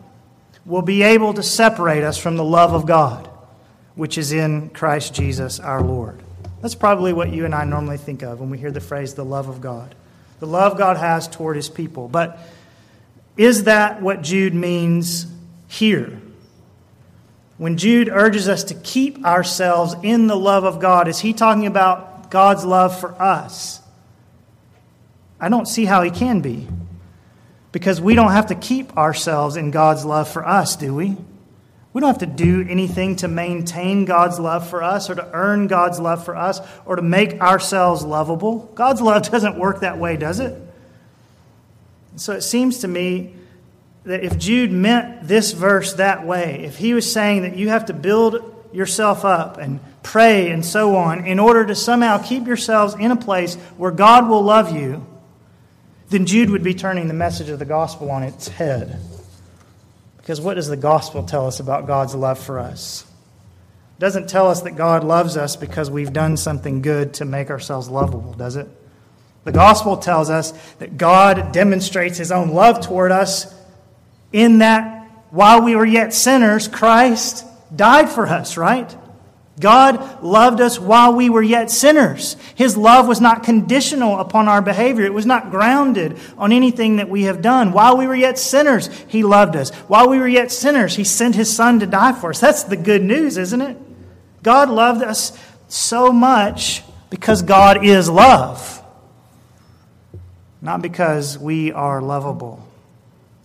will 0.64 0.82
be 0.82 1.02
able 1.02 1.34
to 1.34 1.42
separate 1.42 2.04
us 2.04 2.16
from 2.16 2.36
the 2.36 2.44
love 2.44 2.72
of 2.72 2.86
God, 2.86 3.28
which 3.94 4.16
is 4.18 4.32
in 4.32 4.70
Christ 4.70 5.14
Jesus 5.14 5.58
our 5.60 5.82
Lord. 5.82 6.22
That's 6.60 6.74
probably 6.76 7.12
what 7.12 7.32
you 7.32 7.44
and 7.44 7.54
I 7.54 7.64
normally 7.64 7.98
think 7.98 8.22
of 8.22 8.40
when 8.40 8.50
we 8.50 8.58
hear 8.58 8.70
the 8.70 8.80
phrase 8.80 9.14
the 9.14 9.24
love 9.24 9.48
of 9.48 9.60
God. 9.60 9.94
The 10.38 10.46
love 10.46 10.78
God 10.78 10.96
has 10.96 11.26
toward 11.28 11.56
his 11.56 11.68
people. 11.68 12.08
But 12.08 12.38
is 13.36 13.64
that 13.64 14.00
what 14.02 14.22
Jude 14.22 14.54
means 14.54 15.26
here? 15.68 16.20
When 17.58 17.76
Jude 17.76 18.08
urges 18.08 18.48
us 18.48 18.64
to 18.64 18.74
keep 18.74 19.24
ourselves 19.24 19.94
in 20.02 20.26
the 20.26 20.36
love 20.36 20.64
of 20.64 20.80
God, 20.80 21.08
is 21.08 21.18
he 21.18 21.32
talking 21.32 21.66
about 21.66 22.30
God's 22.30 22.64
love 22.64 22.98
for 22.98 23.20
us? 23.20 23.80
I 25.40 25.48
don't 25.48 25.66
see 25.66 25.84
how 25.84 26.02
he 26.02 26.10
can 26.10 26.40
be. 26.40 26.68
Because 27.72 28.00
we 28.00 28.14
don't 28.14 28.32
have 28.32 28.46
to 28.48 28.54
keep 28.54 28.96
ourselves 28.96 29.56
in 29.56 29.70
God's 29.70 30.04
love 30.04 30.28
for 30.28 30.46
us, 30.46 30.76
do 30.76 30.94
we? 30.94 31.16
We 31.92 32.00
don't 32.00 32.08
have 32.08 32.18
to 32.18 32.26
do 32.26 32.66
anything 32.68 33.16
to 33.16 33.28
maintain 33.28 34.04
God's 34.04 34.38
love 34.38 34.68
for 34.68 34.82
us 34.82 35.10
or 35.10 35.14
to 35.14 35.30
earn 35.32 35.66
God's 35.66 36.00
love 36.00 36.24
for 36.24 36.36
us 36.36 36.60
or 36.86 36.96
to 36.96 37.02
make 37.02 37.40
ourselves 37.40 38.02
lovable. 38.02 38.70
God's 38.74 39.02
love 39.02 39.22
doesn't 39.30 39.58
work 39.58 39.80
that 39.80 39.98
way, 39.98 40.16
does 40.16 40.40
it? 40.40 40.58
So 42.16 42.32
it 42.32 42.42
seems 42.42 42.78
to 42.80 42.88
me 42.88 43.34
that 44.04 44.24
if 44.24 44.38
Jude 44.38 44.72
meant 44.72 45.28
this 45.28 45.52
verse 45.52 45.94
that 45.94 46.26
way, 46.26 46.64
if 46.64 46.76
he 46.76 46.94
was 46.94 47.10
saying 47.10 47.42
that 47.42 47.56
you 47.56 47.68
have 47.68 47.86
to 47.86 47.92
build 47.92 48.48
yourself 48.72 49.24
up 49.24 49.58
and 49.58 49.80
pray 50.02 50.50
and 50.50 50.64
so 50.64 50.96
on 50.96 51.26
in 51.26 51.38
order 51.38 51.64
to 51.66 51.74
somehow 51.74 52.18
keep 52.18 52.46
yourselves 52.46 52.94
in 52.94 53.10
a 53.10 53.16
place 53.16 53.54
where 53.76 53.92
God 53.92 54.28
will 54.28 54.42
love 54.42 54.74
you, 54.74 55.06
then 56.12 56.26
Jude 56.26 56.50
would 56.50 56.62
be 56.62 56.74
turning 56.74 57.08
the 57.08 57.14
message 57.14 57.48
of 57.48 57.58
the 57.58 57.64
gospel 57.64 58.10
on 58.10 58.22
its 58.22 58.46
head. 58.46 59.00
Because 60.18 60.40
what 60.40 60.54
does 60.54 60.68
the 60.68 60.76
gospel 60.76 61.24
tell 61.24 61.46
us 61.46 61.58
about 61.58 61.86
God's 61.86 62.14
love 62.14 62.38
for 62.38 62.60
us? 62.60 63.04
It 63.96 64.00
doesn't 64.00 64.28
tell 64.28 64.48
us 64.48 64.62
that 64.62 64.76
God 64.76 65.04
loves 65.04 65.36
us 65.36 65.56
because 65.56 65.90
we've 65.90 66.12
done 66.12 66.36
something 66.36 66.82
good 66.82 67.14
to 67.14 67.24
make 67.24 67.50
ourselves 67.50 67.88
lovable, 67.88 68.34
does 68.34 68.56
it? 68.56 68.68
The 69.44 69.52
gospel 69.52 69.96
tells 69.96 70.30
us 70.30 70.52
that 70.78 70.96
God 70.96 71.50
demonstrates 71.52 72.18
his 72.18 72.30
own 72.30 72.50
love 72.50 72.80
toward 72.80 73.10
us 73.10 73.52
in 74.32 74.58
that 74.58 75.10
while 75.30 75.62
we 75.62 75.74
were 75.74 75.86
yet 75.86 76.12
sinners, 76.12 76.68
Christ 76.68 77.44
died 77.74 78.08
for 78.08 78.26
us, 78.26 78.56
right? 78.56 78.94
God 79.60 80.22
loved 80.22 80.60
us 80.60 80.80
while 80.80 81.14
we 81.14 81.28
were 81.28 81.42
yet 81.42 81.70
sinners. 81.70 82.36
His 82.54 82.76
love 82.76 83.06
was 83.06 83.20
not 83.20 83.42
conditional 83.42 84.18
upon 84.18 84.48
our 84.48 84.62
behavior. 84.62 85.04
It 85.04 85.12
was 85.12 85.26
not 85.26 85.50
grounded 85.50 86.18
on 86.38 86.52
anything 86.52 86.96
that 86.96 87.10
we 87.10 87.24
have 87.24 87.42
done. 87.42 87.72
While 87.72 87.98
we 87.98 88.06
were 88.06 88.14
yet 88.14 88.38
sinners, 88.38 88.88
He 89.08 89.22
loved 89.22 89.54
us. 89.54 89.70
While 89.88 90.08
we 90.08 90.18
were 90.18 90.28
yet 90.28 90.50
sinners, 90.50 90.96
He 90.96 91.04
sent 91.04 91.34
His 91.34 91.54
Son 91.54 91.80
to 91.80 91.86
die 91.86 92.12
for 92.12 92.30
us. 92.30 92.40
That's 92.40 92.62
the 92.62 92.76
good 92.76 93.02
news, 93.02 93.36
isn't 93.36 93.60
it? 93.60 93.76
God 94.42 94.70
loved 94.70 95.02
us 95.02 95.38
so 95.68 96.12
much 96.12 96.82
because 97.10 97.42
God 97.42 97.84
is 97.84 98.08
love, 98.08 98.82
not 100.62 100.80
because 100.80 101.38
we 101.38 101.72
are 101.72 102.00
lovable. 102.00 102.66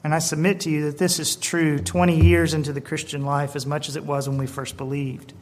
And 0.06 0.16
I 0.16 0.20
submit 0.20 0.62
to 0.62 0.70
you 0.70 0.86
that 0.86 0.98
this 0.98 1.20
is 1.20 1.36
true 1.36 1.80
20 1.80 2.26
years 2.26 2.54
into 2.54 2.72
the 2.72 2.80
Christian 2.80 3.26
life 3.26 3.58
as 3.58 3.66
much 3.66 3.90
as 3.90 3.98
it 3.98 4.06
was 4.06 4.30
when 4.30 4.38
we 4.38 4.48
first 4.48 4.78
believed. 4.78 5.34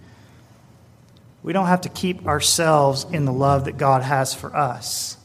We 1.45 1.53
don't 1.53 1.67
have 1.67 1.81
to 1.81 1.89
keep 1.89 2.25
ourselves 2.25 3.05
in 3.11 3.25
the 3.25 3.31
love 3.31 3.65
that 3.65 3.77
God 3.77 4.01
has 4.01 4.33
for 4.33 4.55
us. 4.55 5.15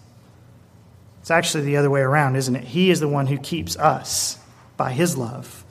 It's 1.23 1.31
actually 1.31 1.65
the 1.65 1.79
other 1.79 1.89
way 1.89 2.03
around, 2.03 2.37
isn't 2.37 2.55
it? 2.55 2.63
He 2.63 2.91
is 2.91 3.01
the 3.01 3.09
one 3.09 3.27
who 3.27 3.39
keeps 3.39 3.75
us 3.79 4.39
by 4.77 4.93
his 4.93 5.17
love. 5.17 5.65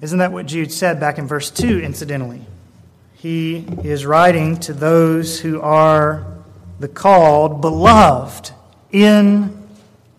Isn't 0.00 0.20
that 0.20 0.30
what 0.30 0.46
Jude 0.46 0.70
said 0.70 1.00
back 1.00 1.18
in 1.18 1.26
verse 1.26 1.50
2, 1.50 1.80
incidentally? 1.80 2.42
He 3.14 3.66
is 3.82 4.06
writing 4.06 4.58
to 4.58 4.72
those 4.72 5.40
who 5.40 5.60
are 5.60 6.24
the 6.78 6.86
called, 6.86 7.60
beloved 7.60 8.52
in 8.92 9.66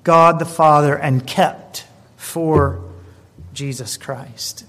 God 0.03 0.39
the 0.39 0.45
Father, 0.45 0.97
and 0.97 1.25
kept 1.25 1.85
for 2.17 2.81
Jesus 3.53 3.95
Christ. 3.95 4.65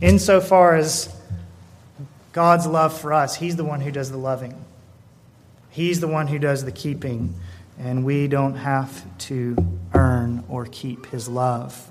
Insofar 0.00 0.76
as 0.76 1.12
God's 2.38 2.68
love 2.68 2.96
for 2.96 3.12
us, 3.12 3.34
He's 3.34 3.56
the 3.56 3.64
one 3.64 3.80
who 3.80 3.90
does 3.90 4.12
the 4.12 4.16
loving. 4.16 4.64
He's 5.70 5.98
the 5.98 6.06
one 6.06 6.28
who 6.28 6.38
does 6.38 6.64
the 6.64 6.70
keeping, 6.70 7.34
and 7.80 8.04
we 8.04 8.28
don't 8.28 8.54
have 8.54 9.04
to 9.26 9.56
earn 9.92 10.44
or 10.48 10.64
keep 10.64 11.06
His 11.06 11.28
love. 11.28 11.90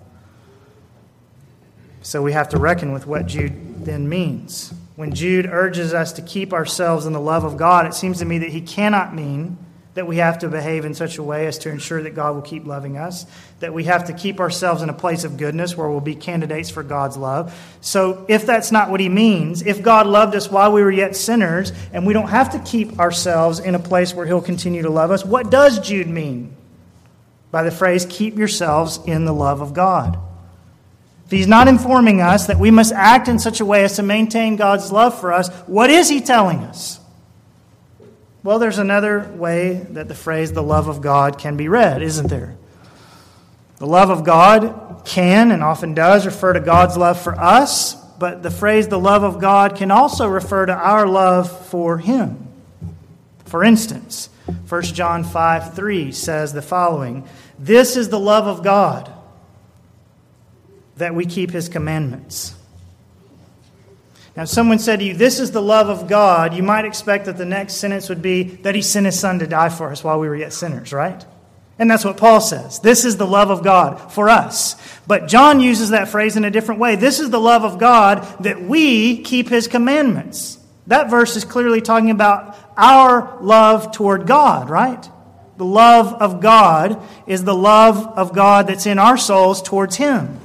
So 2.02 2.22
we 2.22 2.32
have 2.32 2.48
to 2.50 2.58
reckon 2.58 2.94
with 2.94 3.06
what 3.06 3.26
Jude 3.26 3.84
then 3.84 4.08
means. 4.08 4.74
When 4.96 5.14
Jude 5.14 5.48
urges 5.48 5.94
us 5.94 6.14
to 6.14 6.22
keep 6.22 6.54
ourselves 6.54 7.06
in 7.06 7.12
the 7.12 7.20
love 7.20 7.44
of 7.44 7.58
God, 7.58 7.86
it 7.86 7.94
seems 7.94 8.20
to 8.20 8.26
me 8.26 8.38
that 8.38 8.50
he 8.52 8.62
cannot 8.62 9.14
mean 9.14 9.58
that 9.98 10.06
we 10.06 10.18
have 10.18 10.38
to 10.38 10.48
behave 10.48 10.86
in 10.86 10.94
such 10.94 11.18
a 11.18 11.24
way 11.24 11.48
as 11.48 11.58
to 11.58 11.72
ensure 11.72 12.04
that 12.04 12.14
God 12.14 12.36
will 12.36 12.44
keep 12.44 12.68
loving 12.68 12.98
us, 12.98 13.26
that 13.62 13.74
we 13.74 13.86
have 13.86 14.06
to 14.06 14.14
keep 14.14 14.40
ourselves 14.40 14.84
in 14.84 14.90
a 14.90 14.94
place 14.94 15.24
of 15.24 15.38
goodness 15.38 15.76
where 15.76 15.90
we'll 15.90 16.02
be 16.02 16.14
candidates 16.14 16.70
for 16.70 16.84
God's 16.84 17.18
love. 17.18 17.52
So, 17.82 18.24
if 18.28 18.46
that's 18.46 18.72
not 18.72 18.92
what 18.92 19.00
he 19.00 19.10
means, 19.10 19.64
if 19.64 19.82
God 19.82 20.06
loved 20.06 20.36
us 20.36 20.52
while 20.52 20.72
we 20.72 20.84
were 20.84 20.92
yet 20.92 21.16
sinners, 21.16 21.72
and 21.94 22.06
we 22.06 22.14
don't 22.14 22.30
have 22.30 22.52
to 22.52 22.60
keep 22.60 23.00
ourselves 23.00 23.58
in 23.58 23.74
a 23.74 23.80
place 23.80 24.14
where 24.14 24.28
he'll 24.28 24.40
continue 24.40 24.84
to 24.84 24.90
love 24.92 25.10
us, 25.10 25.26
what 25.26 25.50
does 25.50 25.80
Jude 25.80 26.08
mean 26.08 26.56
by 27.50 27.64
the 27.64 27.72
phrase, 27.72 28.06
keep 28.08 28.38
yourselves 28.38 29.00
in 29.08 29.26
the 29.26 29.34
love 29.34 29.62
of 29.62 29.74
God? 29.74 30.20
If 31.26 31.32
he's 31.32 31.48
not 31.48 31.68
informing 31.68 32.22
us 32.22 32.46
that 32.46 32.60
we 32.60 32.70
must 32.70 32.94
act 32.94 33.28
in 33.28 33.40
such 33.40 33.62
a 33.62 33.66
way 33.66 33.84
as 33.84 33.96
to 33.96 34.04
maintain 34.04 34.58
God's 34.58 34.92
love 34.92 35.20
for 35.20 35.34
us, 35.34 35.50
what 35.66 35.90
is 35.90 36.08
he 36.08 36.22
telling 36.22 36.60
us? 36.60 37.00
Well, 38.48 38.60
there's 38.60 38.78
another 38.78 39.30
way 39.36 39.74
that 39.90 40.08
the 40.08 40.16
phrase 40.16 40.54
the 40.54 40.64
love 40.64 40.88
of 40.88 41.02
God 41.02 41.38
can 41.38 41.58
be 41.58 41.68
read, 41.68 42.02
isn't 42.02 42.28
there? 42.28 42.56
The 43.76 43.86
love 43.86 44.10
of 44.10 44.24
God 44.24 45.02
can 45.04 45.52
and 45.52 45.62
often 45.62 45.94
does 45.94 46.26
refer 46.26 46.54
to 46.54 46.62
God's 46.62 46.96
love 46.96 47.22
for 47.22 47.38
us, 47.38 47.96
but 48.18 48.44
the 48.44 48.50
phrase 48.50 48.88
the 48.88 48.98
love 48.98 49.24
of 49.24 49.42
God 49.42 49.76
can 49.76 49.92
also 49.92 50.30
refer 50.30 50.66
to 50.66 50.74
our 50.74 51.06
love 51.06 51.68
for 51.68 51.98
Him. 51.98 52.48
For 53.44 53.66
instance, 53.66 54.30
1 54.70 54.82
John 54.82 55.26
5 55.26 55.76
3 55.76 56.14
says 56.14 56.54
the 56.54 56.62
following 56.62 57.28
This 57.60 57.98
is 57.98 58.08
the 58.08 58.18
love 58.18 58.48
of 58.48 58.64
God, 58.64 59.12
that 60.96 61.14
we 61.14 61.26
keep 61.26 61.52
His 61.52 61.68
commandments. 61.68 62.56
Now, 64.38 64.44
if 64.44 64.50
someone 64.50 64.78
said 64.78 65.00
to 65.00 65.06
you, 65.06 65.16
This 65.16 65.40
is 65.40 65.50
the 65.50 65.64
love 65.64 65.90
of 65.90 66.08
God, 66.08 66.54
you 66.54 66.62
might 66.62 66.86
expect 66.86 67.26
that 67.26 67.38
the 67.38 67.46
next 67.46 67.78
sentence 67.78 68.08
would 68.08 68.22
be 68.22 68.44
that 68.44 68.76
He 68.76 68.84
sent 68.84 69.08
His 69.08 69.20
Son 69.20 69.40
to 69.40 69.48
die 69.48 69.70
for 69.70 69.92
us 69.92 70.04
while 70.04 70.20
we 70.20 70.30
were 70.30 70.36
yet 70.36 70.54
sinners, 70.54 70.94
right? 70.94 71.26
And 71.80 71.90
that's 71.90 72.06
what 72.06 72.18
Paul 72.18 72.40
says. 72.40 72.80
This 72.80 73.04
is 73.04 73.18
the 73.18 73.26
love 73.26 73.50
of 73.50 73.64
God 73.64 74.12
for 74.12 74.30
us. 74.30 74.76
But 75.08 75.28
John 75.28 75.60
uses 75.60 75.90
that 75.90 76.10
phrase 76.10 76.38
in 76.38 76.46
a 76.46 76.52
different 76.52 76.80
way. 76.80 76.96
This 76.96 77.20
is 77.20 77.32
the 77.32 77.40
love 77.40 77.64
of 77.64 77.80
God 77.80 78.28
that 78.44 78.62
we 78.62 79.24
keep 79.24 79.50
His 79.50 79.68
commandments. 79.68 80.60
That 80.86 81.10
verse 81.10 81.36
is 81.36 81.44
clearly 81.44 81.82
talking 81.82 82.12
about 82.12 82.56
our 82.78 83.42
love 83.42 83.92
toward 83.92 84.28
God, 84.28 84.70
right? 84.70 85.10
The 85.58 85.66
love 85.66 86.14
of 86.14 86.42
God 86.42 87.02
is 87.26 87.44
the 87.44 87.56
love 87.56 88.06
of 88.06 88.36
God 88.36 88.68
that's 88.68 88.86
in 88.86 89.00
our 89.00 89.18
souls 89.18 89.64
towards 89.64 89.96
Him. 89.96 90.40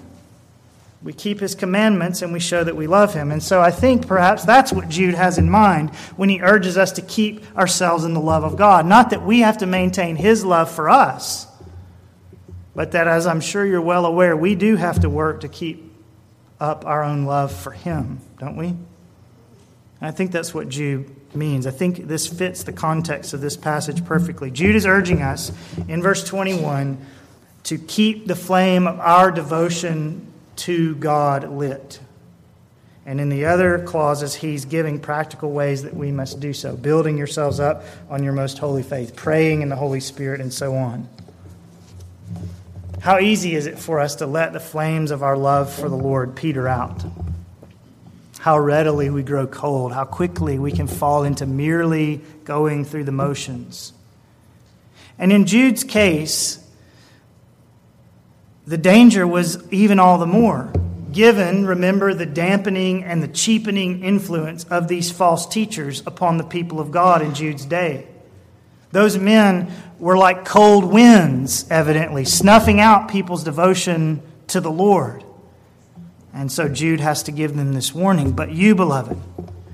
We 1.05 1.13
keep 1.13 1.41
his 1.41 1.55
commandments 1.55 2.23
and 2.23 2.33
we 2.33 2.39
show 2.39 2.63
that 2.63 2.77
we 2.77 2.87
love 2.87 3.13
him. 3.13 3.33
And 3.33 3.43
so 3.43 3.61
I 3.61 3.73
think 3.73 4.07
perhaps 4.07 4.45
that's 4.45 4.73
what 4.73 4.89
Jude 4.89 5.15
has 5.15 5.37
in 5.37 5.51
mind 5.51 5.91
when 6.17 6.29
he 6.29 6.41
urges 6.41 6.79
us 6.79 6.93
to 6.93 7.03
keep 7.03 7.45
ourselves 7.57 8.05
in 8.05 8.15
the 8.15 8.21
love 8.21 8.45
of 8.45 8.57
God. 8.57 8.87
Not 8.87 9.11
that 9.11 9.23
we 9.23 9.41
have 9.41 9.59
to 9.59 9.67
maintain 9.67 10.15
his 10.15 10.45
love 10.45 10.71
for 10.71 10.89
us, 10.89 11.49
but 12.75 12.93
that, 12.93 13.09
as 13.09 13.27
I'm 13.27 13.41
sure 13.41 13.67
you're 13.67 13.83
well 13.83 14.07
aware, 14.07 14.37
we 14.37 14.55
do 14.55 14.77
have 14.77 15.01
to 15.01 15.11
work 15.11 15.41
to 15.41 15.49
keep 15.49 15.93
up 16.61 16.87
our 16.87 17.03
own 17.03 17.25
love 17.25 17.53
for 17.53 17.73
him, 17.73 18.21
don't 18.39 18.57
we? 18.57 18.69
And 18.69 18.81
I 20.01 20.13
think 20.13 20.31
that's 20.31 20.55
what 20.55 20.69
Jude 20.69 21.15
means. 21.35 21.67
I 21.67 21.71
think 21.71 22.07
this 22.07 22.27
fits 22.27 22.63
the 22.63 22.73
context 22.73 23.35
of 23.35 23.41
this 23.41 23.57
passage 23.57 24.05
perfectly. 24.05 24.51
Jude 24.51 24.77
is 24.77 24.87
urging 24.87 25.21
us 25.21 25.51
in 25.89 26.01
verse 26.01 26.23
21 26.25 27.05
to 27.65 27.79
keep 27.79 28.27
the 28.27 28.37
flame 28.37 28.87
of 28.87 29.01
our 29.01 29.31
devotion 29.31 30.32
to 30.63 30.95
God 30.95 31.51
lit. 31.51 32.01
And 33.05 33.21
in 33.21 33.31
the 33.31 33.47
other 33.47 33.81
clauses, 33.85 34.35
he's 34.35 34.65
giving 34.65 35.01
practical 35.01 35.51
ways 35.51 35.83
that 35.83 35.95
we 35.95 36.13
must 36.13 36.39
do 36.39 36.53
so 36.53 36.77
building 36.77 37.19
yourselves 37.19 37.59
up 37.59 37.85
on 38.09 38.23
your 38.23 38.33
most 38.33 38.59
holy 38.59 38.85
faith, 38.85 39.17
praying 39.17 39.63
in 39.63 39.69
the 39.69 39.77
Holy 39.77 39.99
Spirit, 39.99 40.41
and 40.41 40.53
so 40.53 40.75
on. 40.77 41.09
How 43.01 43.19
easy 43.19 43.57
is 43.57 43.67
it 43.67 43.77
for 43.77 43.99
us 43.99 44.17
to 44.17 44.27
let 44.27 44.53
the 44.53 44.61
flames 44.61 45.11
of 45.11 45.25
our 45.25 45.37
love 45.37 45.73
for 45.73 45.89
the 45.89 45.97
Lord 45.97 46.37
peter 46.37 46.69
out? 46.69 47.05
How 48.39 48.57
readily 48.57 49.11
we 49.11 49.25
grow 49.25 49.49
cold, 49.49 49.93
how 49.93 50.05
quickly 50.05 50.61
we 50.61 50.71
can 50.71 50.87
fall 50.87 51.25
into 51.25 51.45
merely 51.45 52.21
going 52.45 52.85
through 52.85 53.05
the 53.05 53.13
motions. 53.13 53.93
And 55.19 55.33
in 55.33 55.47
Jude's 55.47 55.83
case, 55.83 56.62
the 58.67 58.79
danger 58.79 59.27
was 59.27 59.71
even 59.73 59.99
all 59.99 60.19
the 60.19 60.27
more, 60.27 60.73
given, 61.13 61.67
remember, 61.67 62.15
the 62.15 62.27
dampening 62.27 63.05
and 63.05 63.23
the 63.23 63.29
cheapening 63.29 64.03
influence 64.03 64.65
of 64.65 64.89
these 64.89 65.11
false 65.11 65.47
teachers 65.47 66.03
upon 66.07 66.39
the 66.39 66.45
people 66.45 66.81
of 66.81 66.91
God 66.91 67.23
in 67.23 67.35
Jude's 67.35 67.67
day. 67.67 68.07
Those 68.93 69.19
men 69.19 69.73
were 69.99 70.17
like 70.17 70.45
cold 70.45 70.85
winds, 70.85 71.67
evidently, 71.71 72.25
snuffing 72.25 72.81
out 72.81 73.11
people's 73.11 73.45
devotion 73.45 74.23
to 74.49 74.61
the 74.61 74.71
Lord. 74.71 75.25
And 76.35 76.51
so 76.51 76.69
Jude 76.69 77.01
has 77.01 77.23
to 77.25 77.33
give 77.33 77.57
them 77.57 77.73
this 77.73 77.95
warning. 77.95 78.33
But 78.33 78.53
you, 78.53 78.75
beloved, 78.75 79.19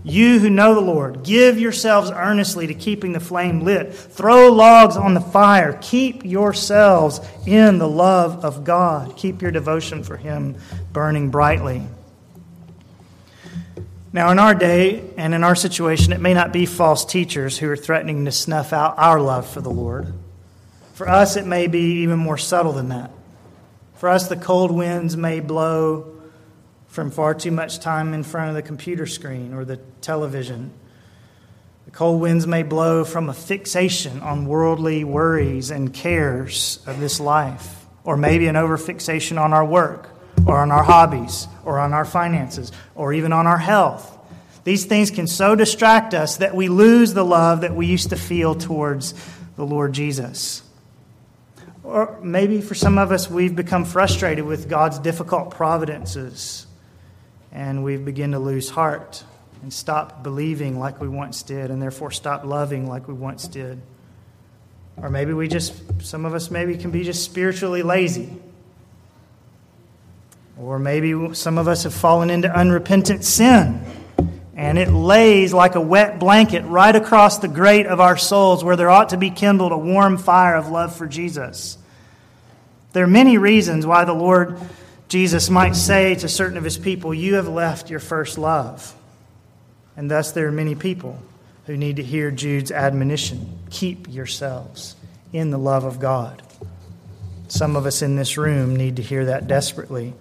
you 0.04 0.38
who 0.38 0.48
know 0.48 0.74
the 0.74 0.80
Lord, 0.80 1.22
give 1.24 1.58
yourselves 1.58 2.10
earnestly 2.10 2.66
to 2.66 2.74
keeping 2.74 3.12
the 3.12 3.20
flame 3.20 3.60
lit. 3.60 3.94
Throw 3.94 4.50
logs 4.52 4.96
on 4.96 5.14
the 5.14 5.20
fire. 5.20 5.78
Keep 5.82 6.24
yourselves 6.24 7.20
in 7.46 7.78
the 7.78 7.88
love 7.88 8.44
of 8.44 8.64
God. 8.64 9.16
Keep 9.16 9.42
your 9.42 9.50
devotion 9.50 10.04
for 10.04 10.16
Him 10.16 10.56
burning 10.92 11.30
brightly. 11.30 11.82
Now, 14.12 14.30
in 14.30 14.38
our 14.38 14.54
day 14.54 15.04
and 15.18 15.34
in 15.34 15.44
our 15.44 15.54
situation, 15.54 16.12
it 16.12 16.20
may 16.20 16.32
not 16.32 16.52
be 16.52 16.64
false 16.64 17.04
teachers 17.04 17.58
who 17.58 17.68
are 17.68 17.76
threatening 17.76 18.24
to 18.24 18.32
snuff 18.32 18.72
out 18.72 18.98
our 18.98 19.20
love 19.20 19.48
for 19.48 19.60
the 19.60 19.70
Lord. 19.70 20.14
For 20.94 21.08
us, 21.08 21.36
it 21.36 21.46
may 21.46 21.66
be 21.66 22.02
even 22.02 22.18
more 22.18 22.38
subtle 22.38 22.72
than 22.72 22.88
that. 22.88 23.10
For 23.96 24.08
us, 24.08 24.28
the 24.28 24.36
cold 24.36 24.70
winds 24.70 25.16
may 25.16 25.40
blow 25.40 26.17
from 26.88 27.10
far 27.10 27.34
too 27.34 27.52
much 27.52 27.78
time 27.78 28.14
in 28.14 28.24
front 28.24 28.48
of 28.48 28.54
the 28.54 28.62
computer 28.62 29.06
screen 29.06 29.54
or 29.54 29.64
the 29.64 29.76
television. 30.00 30.72
The 31.84 31.90
cold 31.92 32.20
winds 32.20 32.46
may 32.46 32.64
blow 32.64 33.04
from 33.04 33.28
a 33.28 33.34
fixation 33.34 34.20
on 34.20 34.46
worldly 34.46 35.04
worries 35.04 35.70
and 35.70 35.92
cares 35.92 36.80
of 36.86 36.98
this 36.98 37.20
life, 37.20 37.86
or 38.04 38.16
maybe 38.16 38.46
an 38.46 38.56
overfixation 38.56 39.40
on 39.40 39.52
our 39.52 39.64
work, 39.64 40.10
or 40.46 40.58
on 40.58 40.70
our 40.70 40.82
hobbies, 40.82 41.46
or 41.64 41.78
on 41.78 41.92
our 41.92 42.04
finances, 42.04 42.72
or 42.94 43.12
even 43.12 43.32
on 43.32 43.46
our 43.46 43.58
health. 43.58 44.14
These 44.64 44.84
things 44.86 45.10
can 45.10 45.26
so 45.26 45.54
distract 45.54 46.12
us 46.14 46.38
that 46.38 46.54
we 46.54 46.68
lose 46.68 47.14
the 47.14 47.24
love 47.24 47.62
that 47.62 47.74
we 47.74 47.86
used 47.86 48.10
to 48.10 48.16
feel 48.16 48.54
towards 48.54 49.14
the 49.56 49.64
Lord 49.64 49.92
Jesus. 49.92 50.62
Or 51.82 52.18
maybe 52.22 52.60
for 52.60 52.74
some 52.74 52.98
of 52.98 53.12
us, 53.12 53.30
we've 53.30 53.56
become 53.56 53.86
frustrated 53.86 54.44
with 54.44 54.68
God's 54.68 54.98
difficult 54.98 55.52
providences 55.52 56.66
and 57.52 57.84
we 57.84 57.96
begin 57.96 58.32
to 58.32 58.38
lose 58.38 58.70
heart 58.70 59.22
and 59.62 59.72
stop 59.72 60.22
believing 60.22 60.78
like 60.78 61.00
we 61.00 61.08
once 61.08 61.42
did, 61.42 61.70
and 61.70 61.82
therefore 61.82 62.10
stop 62.10 62.44
loving 62.44 62.88
like 62.88 63.08
we 63.08 63.14
once 63.14 63.48
did. 63.48 63.80
Or 64.96 65.10
maybe 65.10 65.32
we 65.32 65.48
just, 65.48 65.74
some 66.02 66.24
of 66.24 66.34
us 66.34 66.50
maybe 66.50 66.76
can 66.76 66.90
be 66.90 67.04
just 67.04 67.24
spiritually 67.24 67.82
lazy. 67.82 68.30
Or 70.60 70.78
maybe 70.78 71.34
some 71.34 71.56
of 71.56 71.68
us 71.68 71.84
have 71.84 71.94
fallen 71.94 72.30
into 72.30 72.52
unrepentant 72.52 73.24
sin. 73.24 73.84
And 74.56 74.76
it 74.76 74.90
lays 74.90 75.54
like 75.54 75.76
a 75.76 75.80
wet 75.80 76.18
blanket 76.18 76.64
right 76.64 76.94
across 76.94 77.38
the 77.38 77.46
grate 77.46 77.86
of 77.86 78.00
our 78.00 78.16
souls 78.16 78.64
where 78.64 78.74
there 78.74 78.90
ought 78.90 79.10
to 79.10 79.16
be 79.16 79.30
kindled 79.30 79.70
a 79.70 79.78
warm 79.78 80.18
fire 80.18 80.56
of 80.56 80.68
love 80.68 80.96
for 80.96 81.06
Jesus. 81.06 81.78
There 82.92 83.04
are 83.04 83.08
many 83.08 83.38
reasons 83.38 83.86
why 83.86 84.04
the 84.04 84.14
Lord 84.14 84.58
Jesus 85.08 85.48
might 85.48 85.74
say 85.74 86.14
to 86.16 86.28
certain 86.28 86.58
of 86.58 86.64
his 86.64 86.76
people, 86.76 87.14
You 87.14 87.34
have 87.34 87.48
left 87.48 87.90
your 87.90 88.00
first 88.00 88.36
love. 88.38 88.94
And 89.96 90.10
thus, 90.10 90.32
there 90.32 90.46
are 90.46 90.52
many 90.52 90.74
people 90.74 91.18
who 91.66 91.76
need 91.76 91.96
to 91.96 92.02
hear 92.02 92.30
Jude's 92.30 92.70
admonition 92.70 93.58
keep 93.70 94.08
yourselves 94.08 94.96
in 95.32 95.50
the 95.50 95.58
love 95.58 95.84
of 95.84 95.98
God. 95.98 96.42
Some 97.48 97.76
of 97.76 97.86
us 97.86 98.02
in 98.02 98.16
this 98.16 98.36
room 98.36 98.76
need 98.76 98.96
to 98.96 99.02
hear 99.02 99.26
that 99.26 99.48
desperately. 99.48 100.14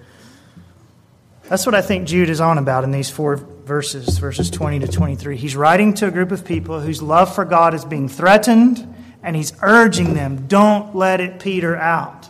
That's 1.44 1.66
what 1.66 1.76
I 1.76 1.82
think 1.82 2.08
Jude 2.08 2.30
is 2.30 2.42
on 2.42 2.58
about 2.58 2.84
in 2.84 2.92
these 2.92 3.10
four 3.10 3.36
verses, 3.36 4.18
verses 4.18 4.50
20 4.50 4.80
to 4.80 4.88
23. 4.88 5.38
He's 5.38 5.56
writing 5.56 5.94
to 5.96 6.08
a 6.08 6.12
group 6.12 6.32
of 6.32 6.46
people 6.46 6.80
whose 6.80 7.02
love 7.02 7.34
for 7.34 7.46
God 7.46 7.74
is 7.74 7.86
being 7.86 8.10
threatened, 8.10 8.96
and 9.22 9.36
he's 9.36 9.54
urging 9.62 10.14
them 10.14 10.48
don't 10.48 10.96
let 10.96 11.22
it 11.22 11.40
peter 11.40 11.76
out. 11.76 12.30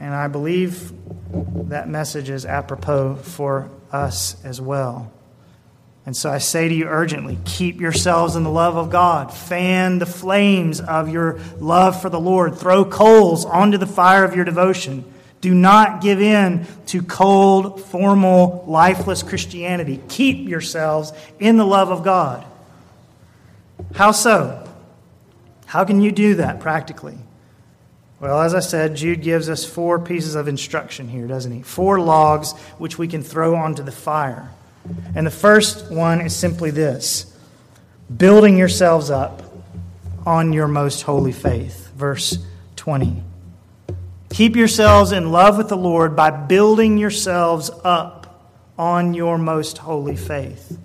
And 0.00 0.14
I 0.14 0.28
believe 0.28 0.92
that 1.68 1.88
message 1.88 2.30
is 2.30 2.46
apropos 2.46 3.16
for 3.16 3.70
us 3.92 4.42
as 4.44 4.60
well. 4.60 5.12
And 6.06 6.16
so 6.16 6.30
I 6.30 6.38
say 6.38 6.68
to 6.68 6.74
you 6.74 6.86
urgently 6.86 7.38
keep 7.44 7.80
yourselves 7.80 8.34
in 8.34 8.42
the 8.42 8.50
love 8.50 8.76
of 8.76 8.90
God. 8.90 9.32
Fan 9.32 9.98
the 9.98 10.06
flames 10.06 10.80
of 10.80 11.10
your 11.10 11.38
love 11.58 12.00
for 12.00 12.08
the 12.08 12.18
Lord. 12.18 12.56
Throw 12.56 12.84
coals 12.84 13.44
onto 13.44 13.76
the 13.76 13.86
fire 13.86 14.24
of 14.24 14.34
your 14.34 14.46
devotion. 14.46 15.04
Do 15.42 15.54
not 15.54 16.00
give 16.00 16.20
in 16.20 16.66
to 16.86 17.02
cold, 17.02 17.82
formal, 17.82 18.64
lifeless 18.66 19.22
Christianity. 19.22 20.00
Keep 20.08 20.48
yourselves 20.48 21.12
in 21.38 21.58
the 21.58 21.66
love 21.66 21.90
of 21.90 22.02
God. 22.02 22.44
How 23.94 24.12
so? 24.12 24.66
How 25.66 25.84
can 25.84 26.00
you 26.00 26.12
do 26.12 26.36
that 26.36 26.60
practically? 26.60 27.18
Well, 28.20 28.42
as 28.42 28.54
I 28.54 28.60
said, 28.60 28.96
Jude 28.96 29.22
gives 29.22 29.48
us 29.48 29.64
four 29.64 29.98
pieces 29.98 30.34
of 30.34 30.46
instruction 30.46 31.08
here, 31.08 31.26
doesn't 31.26 31.52
he? 31.52 31.62
Four 31.62 31.98
logs 32.00 32.52
which 32.76 32.98
we 32.98 33.08
can 33.08 33.22
throw 33.22 33.54
onto 33.54 33.82
the 33.82 33.92
fire. 33.92 34.50
And 35.14 35.26
the 35.26 35.30
first 35.30 35.90
one 35.90 36.20
is 36.20 36.36
simply 36.36 36.70
this 36.70 37.34
building 38.14 38.58
yourselves 38.58 39.10
up 39.10 39.42
on 40.26 40.52
your 40.52 40.68
most 40.68 41.02
holy 41.02 41.32
faith. 41.32 41.90
Verse 41.96 42.38
20. 42.76 43.22
Keep 44.30 44.54
yourselves 44.54 45.12
in 45.12 45.32
love 45.32 45.56
with 45.56 45.68
the 45.68 45.76
Lord 45.76 46.14
by 46.14 46.30
building 46.30 46.98
yourselves 46.98 47.70
up 47.84 48.50
on 48.78 49.14
your 49.14 49.38
most 49.38 49.78
holy 49.78 50.16
faith. 50.16 50.78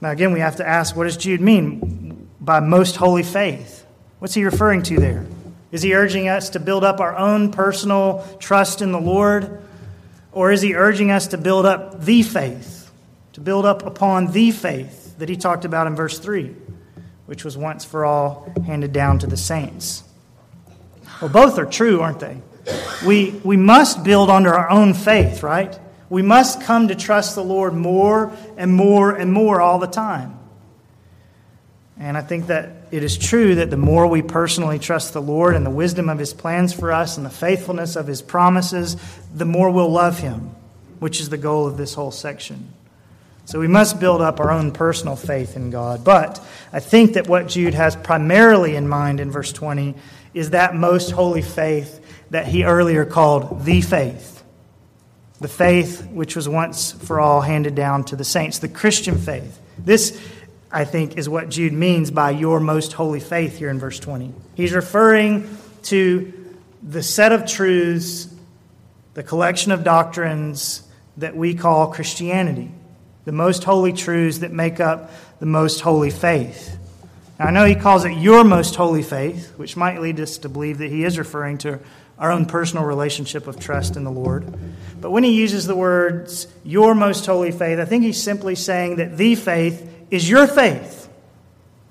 Now, 0.00 0.10
again, 0.10 0.32
we 0.32 0.40
have 0.40 0.56
to 0.56 0.68
ask 0.68 0.94
what 0.94 1.04
does 1.04 1.16
Jude 1.16 1.40
mean 1.40 2.28
by 2.40 2.60
most 2.60 2.96
holy 2.96 3.22
faith? 3.22 3.86
What's 4.18 4.34
he 4.34 4.44
referring 4.44 4.82
to 4.84 4.96
there? 4.96 5.26
Is 5.72 5.82
he 5.82 5.94
urging 5.94 6.28
us 6.28 6.50
to 6.50 6.60
build 6.60 6.84
up 6.84 7.00
our 7.00 7.16
own 7.16 7.50
personal 7.50 8.26
trust 8.38 8.82
in 8.82 8.92
the 8.92 9.00
Lord? 9.00 9.62
Or 10.32 10.52
is 10.52 10.62
he 10.62 10.74
urging 10.74 11.10
us 11.10 11.28
to 11.28 11.38
build 11.38 11.66
up 11.66 12.04
the 12.04 12.22
faith, 12.22 12.90
to 13.32 13.40
build 13.40 13.66
up 13.66 13.84
upon 13.84 14.32
the 14.32 14.50
faith 14.50 15.18
that 15.18 15.28
he 15.28 15.36
talked 15.36 15.64
about 15.64 15.86
in 15.86 15.96
verse 15.96 16.18
3, 16.18 16.54
which 17.26 17.44
was 17.44 17.56
once 17.56 17.84
for 17.84 18.04
all 18.04 18.52
handed 18.66 18.92
down 18.92 19.18
to 19.20 19.26
the 19.26 19.36
saints? 19.36 20.04
Well, 21.20 21.30
both 21.30 21.58
are 21.58 21.66
true, 21.66 22.00
aren't 22.00 22.20
they? 22.20 22.40
We, 23.04 23.30
we 23.44 23.56
must 23.56 24.04
build 24.04 24.28
under 24.28 24.52
our 24.52 24.68
own 24.70 24.92
faith, 24.92 25.42
right? 25.42 25.78
We 26.08 26.22
must 26.22 26.60
come 26.60 26.88
to 26.88 26.94
trust 26.94 27.34
the 27.34 27.44
Lord 27.44 27.74
more 27.74 28.32
and 28.56 28.72
more 28.72 29.14
and 29.14 29.32
more 29.32 29.60
all 29.60 29.78
the 29.78 29.86
time. 29.86 30.38
And 31.98 32.16
I 32.16 32.20
think 32.20 32.48
that 32.48 32.75
it 32.96 33.02
is 33.02 33.18
true 33.18 33.56
that 33.56 33.70
the 33.70 33.76
more 33.76 34.06
we 34.06 34.22
personally 34.22 34.78
trust 34.78 35.12
the 35.12 35.20
Lord 35.20 35.54
and 35.54 35.66
the 35.66 35.70
wisdom 35.70 36.08
of 36.08 36.18
His 36.18 36.32
plans 36.32 36.72
for 36.72 36.92
us 36.92 37.16
and 37.16 37.26
the 37.26 37.30
faithfulness 37.30 37.94
of 37.94 38.06
His 38.06 38.22
promises, 38.22 38.96
the 39.34 39.44
more 39.44 39.70
we'll 39.70 39.90
love 39.92 40.18
Him, 40.18 40.50
which 40.98 41.20
is 41.20 41.28
the 41.28 41.36
goal 41.36 41.66
of 41.66 41.76
this 41.76 41.94
whole 41.94 42.10
section. 42.10 42.72
So 43.44 43.60
we 43.60 43.68
must 43.68 44.00
build 44.00 44.22
up 44.22 44.40
our 44.40 44.50
own 44.50 44.72
personal 44.72 45.14
faith 45.14 45.54
in 45.56 45.70
God. 45.70 46.02
But 46.04 46.42
I 46.72 46.80
think 46.80 47.12
that 47.12 47.28
what 47.28 47.46
Jude 47.46 47.74
has 47.74 47.94
primarily 47.94 48.74
in 48.74 48.88
mind 48.88 49.20
in 49.20 49.30
verse 49.30 49.52
20 49.52 49.94
is 50.34 50.50
that 50.50 50.74
most 50.74 51.10
holy 51.10 51.42
faith 51.42 52.00
that 52.30 52.46
he 52.48 52.64
earlier 52.64 53.04
called 53.04 53.64
the 53.64 53.82
faith. 53.82 54.42
the 55.40 55.48
faith 55.48 56.06
which 56.08 56.34
was 56.34 56.48
once 56.48 56.92
for 56.92 57.20
all 57.20 57.40
handed 57.40 57.74
down 57.74 58.04
to 58.04 58.16
the 58.16 58.24
saints, 58.24 58.58
the 58.58 58.68
Christian 58.68 59.18
faith. 59.18 59.60
This, 59.78 60.18
I 60.76 60.84
think, 60.84 61.16
is 61.16 61.26
what 61.26 61.48
Jude 61.48 61.72
means 61.72 62.10
by 62.10 62.32
your 62.32 62.60
most 62.60 62.92
holy 62.92 63.18
faith 63.18 63.56
here 63.56 63.70
in 63.70 63.78
verse 63.78 63.98
20. 63.98 64.34
He's 64.56 64.74
referring 64.74 65.48
to 65.84 66.54
the 66.82 67.02
set 67.02 67.32
of 67.32 67.46
truths, 67.46 68.28
the 69.14 69.22
collection 69.22 69.72
of 69.72 69.84
doctrines 69.84 70.86
that 71.16 71.34
we 71.34 71.54
call 71.54 71.86
Christianity, 71.94 72.70
the 73.24 73.32
most 73.32 73.64
holy 73.64 73.94
truths 73.94 74.40
that 74.40 74.52
make 74.52 74.78
up 74.78 75.10
the 75.38 75.46
most 75.46 75.80
holy 75.80 76.10
faith. 76.10 76.76
Now, 77.38 77.46
I 77.46 77.52
know 77.52 77.64
he 77.64 77.74
calls 77.74 78.04
it 78.04 78.12
your 78.18 78.44
most 78.44 78.74
holy 78.74 79.02
faith, 79.02 79.54
which 79.56 79.78
might 79.78 80.02
lead 80.02 80.20
us 80.20 80.36
to 80.38 80.50
believe 80.50 80.76
that 80.76 80.90
he 80.90 81.04
is 81.04 81.18
referring 81.18 81.56
to 81.58 81.80
our 82.18 82.30
own 82.30 82.44
personal 82.44 82.84
relationship 82.84 83.46
of 83.46 83.58
trust 83.58 83.96
in 83.96 84.04
the 84.04 84.10
Lord. 84.10 84.44
But 85.00 85.10
when 85.10 85.24
he 85.24 85.32
uses 85.32 85.66
the 85.66 85.74
words 85.74 86.48
your 86.64 86.94
most 86.94 87.24
holy 87.24 87.50
faith, 87.50 87.78
I 87.78 87.86
think 87.86 88.04
he's 88.04 88.22
simply 88.22 88.54
saying 88.56 88.96
that 88.96 89.16
the 89.16 89.36
faith 89.36 89.94
is 90.10 90.28
your 90.28 90.46
faith. 90.46 91.08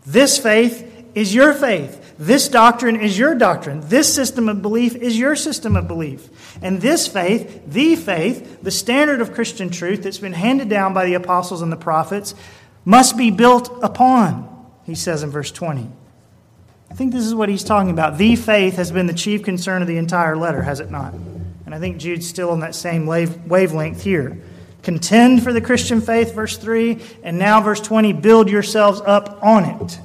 This 0.05 0.37
faith 0.37 1.09
is 1.15 1.33
your 1.33 1.53
faith. 1.53 2.01
This 2.17 2.47
doctrine 2.47 2.95
is 2.95 3.17
your 3.17 3.35
doctrine. 3.35 3.81
This 3.85 4.13
system 4.13 4.47
of 4.47 4.61
belief 4.61 4.95
is 4.95 5.17
your 5.17 5.35
system 5.35 5.75
of 5.75 5.87
belief. 5.87 6.29
And 6.61 6.81
this 6.81 7.07
faith, 7.07 7.63
the 7.67 7.95
faith, 7.95 8.61
the 8.61 8.71
standard 8.71 9.19
of 9.19 9.33
Christian 9.33 9.69
truth 9.69 10.03
that's 10.03 10.19
been 10.19 10.33
handed 10.33 10.69
down 10.69 10.93
by 10.93 11.05
the 11.05 11.15
apostles 11.15 11.61
and 11.61 11.71
the 11.71 11.77
prophets, 11.77 12.33
must 12.85 13.17
be 13.17 13.31
built 13.31 13.83
upon, 13.83 14.67
he 14.85 14.95
says 14.95 15.23
in 15.23 15.31
verse 15.31 15.51
20. 15.51 15.89
I 16.89 16.93
think 16.93 17.11
this 17.11 17.25
is 17.25 17.35
what 17.35 17.49
he's 17.49 17.63
talking 17.63 17.89
about. 17.89 18.17
The 18.17 18.35
faith 18.35 18.75
has 18.75 18.91
been 18.91 19.07
the 19.07 19.13
chief 19.13 19.43
concern 19.43 19.81
of 19.81 19.87
the 19.87 19.97
entire 19.97 20.37
letter, 20.37 20.61
has 20.61 20.79
it 20.79 20.91
not? 20.91 21.13
And 21.65 21.73
I 21.73 21.79
think 21.79 21.97
Jude's 21.97 22.27
still 22.27 22.51
on 22.51 22.59
that 22.61 22.75
same 22.75 23.05
wavelength 23.05 24.03
here. 24.03 24.41
Contend 24.85 25.41
for 25.41 25.51
the 25.51 25.61
Christian 25.61 25.99
faith, 25.99 26.35
verse 26.35 26.57
3, 26.57 27.01
and 27.23 27.39
now, 27.39 27.59
verse 27.59 27.81
20, 27.81 28.13
build 28.13 28.47
yourselves 28.47 29.01
up 29.01 29.39
on 29.41 29.65
it 29.65 29.99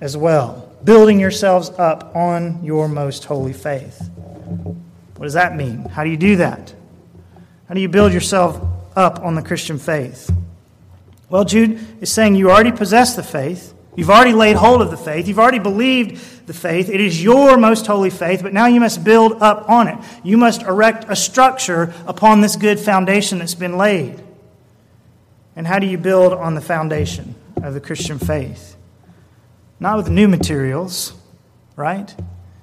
as 0.00 0.16
well. 0.16 0.68
Building 0.82 1.20
yourselves 1.20 1.70
up 1.78 2.16
on 2.16 2.64
your 2.64 2.88
most 2.88 3.24
holy 3.24 3.52
faith. 3.52 4.10
What 5.14 5.26
does 5.26 5.34
that 5.34 5.54
mean? 5.54 5.84
How 5.84 6.02
do 6.02 6.10
you 6.10 6.16
do 6.16 6.34
that? 6.36 6.74
How 7.68 7.74
do 7.74 7.80
you 7.80 7.88
build 7.88 8.12
yourself 8.12 8.60
up 8.96 9.20
on 9.20 9.36
the 9.36 9.42
Christian 9.42 9.78
faith? 9.78 10.28
Well, 11.28 11.44
Jude 11.44 11.78
is 12.02 12.10
saying 12.10 12.34
you 12.34 12.50
already 12.50 12.72
possess 12.72 13.14
the 13.14 13.22
faith. 13.22 13.74
You've 13.96 14.10
already 14.10 14.32
laid 14.32 14.56
hold 14.56 14.82
of 14.82 14.90
the 14.90 14.96
faith. 14.96 15.26
You've 15.26 15.38
already 15.38 15.58
believed 15.58 16.46
the 16.46 16.54
faith. 16.54 16.88
It 16.88 17.00
is 17.00 17.22
your 17.22 17.56
most 17.56 17.86
holy 17.86 18.10
faith, 18.10 18.42
but 18.42 18.52
now 18.52 18.66
you 18.66 18.80
must 18.80 19.02
build 19.02 19.42
up 19.42 19.68
on 19.68 19.88
it. 19.88 19.98
You 20.22 20.36
must 20.36 20.62
erect 20.62 21.06
a 21.08 21.16
structure 21.16 21.92
upon 22.06 22.40
this 22.40 22.56
good 22.56 22.78
foundation 22.78 23.38
that's 23.38 23.54
been 23.54 23.76
laid. 23.76 24.22
And 25.56 25.66
how 25.66 25.78
do 25.78 25.86
you 25.86 25.98
build 25.98 26.32
on 26.32 26.54
the 26.54 26.60
foundation 26.60 27.34
of 27.62 27.74
the 27.74 27.80
Christian 27.80 28.18
faith? 28.18 28.76
Not 29.80 29.96
with 29.96 30.08
new 30.08 30.28
materials, 30.28 31.12
right? 31.74 32.14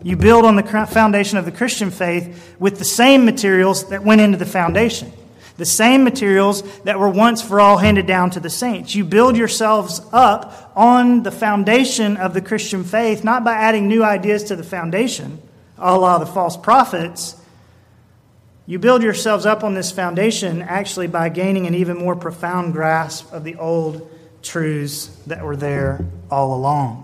You 0.01 0.15
build 0.15 0.45
on 0.45 0.55
the 0.55 0.63
foundation 0.63 1.37
of 1.37 1.45
the 1.45 1.51
Christian 1.51 1.91
faith 1.91 2.55
with 2.57 2.77
the 2.79 2.85
same 2.85 3.25
materials 3.25 3.89
that 3.89 4.03
went 4.03 4.21
into 4.21 4.37
the 4.37 4.45
foundation 4.45 5.11
the 5.57 5.65
same 5.65 6.03
materials 6.03 6.63
that 6.81 6.99
were 6.99 7.09
once 7.09 7.41
for 7.41 7.59
all 7.59 7.77
handed 7.77 8.05
down 8.05 8.29
to 8.31 8.39
the 8.39 8.49
saints. 8.49 8.95
You 8.95 9.03
build 9.03 9.35
yourselves 9.35 10.01
up 10.13 10.71
on 10.75 11.23
the 11.23 11.31
foundation 11.31 12.17
of 12.17 12.33
the 12.33 12.41
Christian 12.41 12.83
faith, 12.83 13.23
not 13.23 13.43
by 13.43 13.53
adding 13.53 13.87
new 13.87 14.03
ideas 14.03 14.45
to 14.45 14.55
the 14.55 14.63
foundation, 14.63 15.41
a 15.77 15.97
la 15.97 16.19
the 16.19 16.25
false 16.25 16.55
prophets. 16.55 17.35
You 18.67 18.79
build 18.79 19.01
yourselves 19.01 19.45
up 19.45 19.63
on 19.63 19.73
this 19.73 19.91
foundation 19.91 20.61
actually 20.61 21.07
by 21.07 21.29
gaining 21.29 21.67
an 21.67 21.73
even 21.73 21.97
more 21.97 22.15
profound 22.15 22.73
grasp 22.73 23.31
of 23.33 23.43
the 23.43 23.55
old 23.55 24.09
truths 24.43 25.07
that 25.27 25.43
were 25.43 25.55
there 25.55 26.05
all 26.29 26.53
along. 26.53 27.03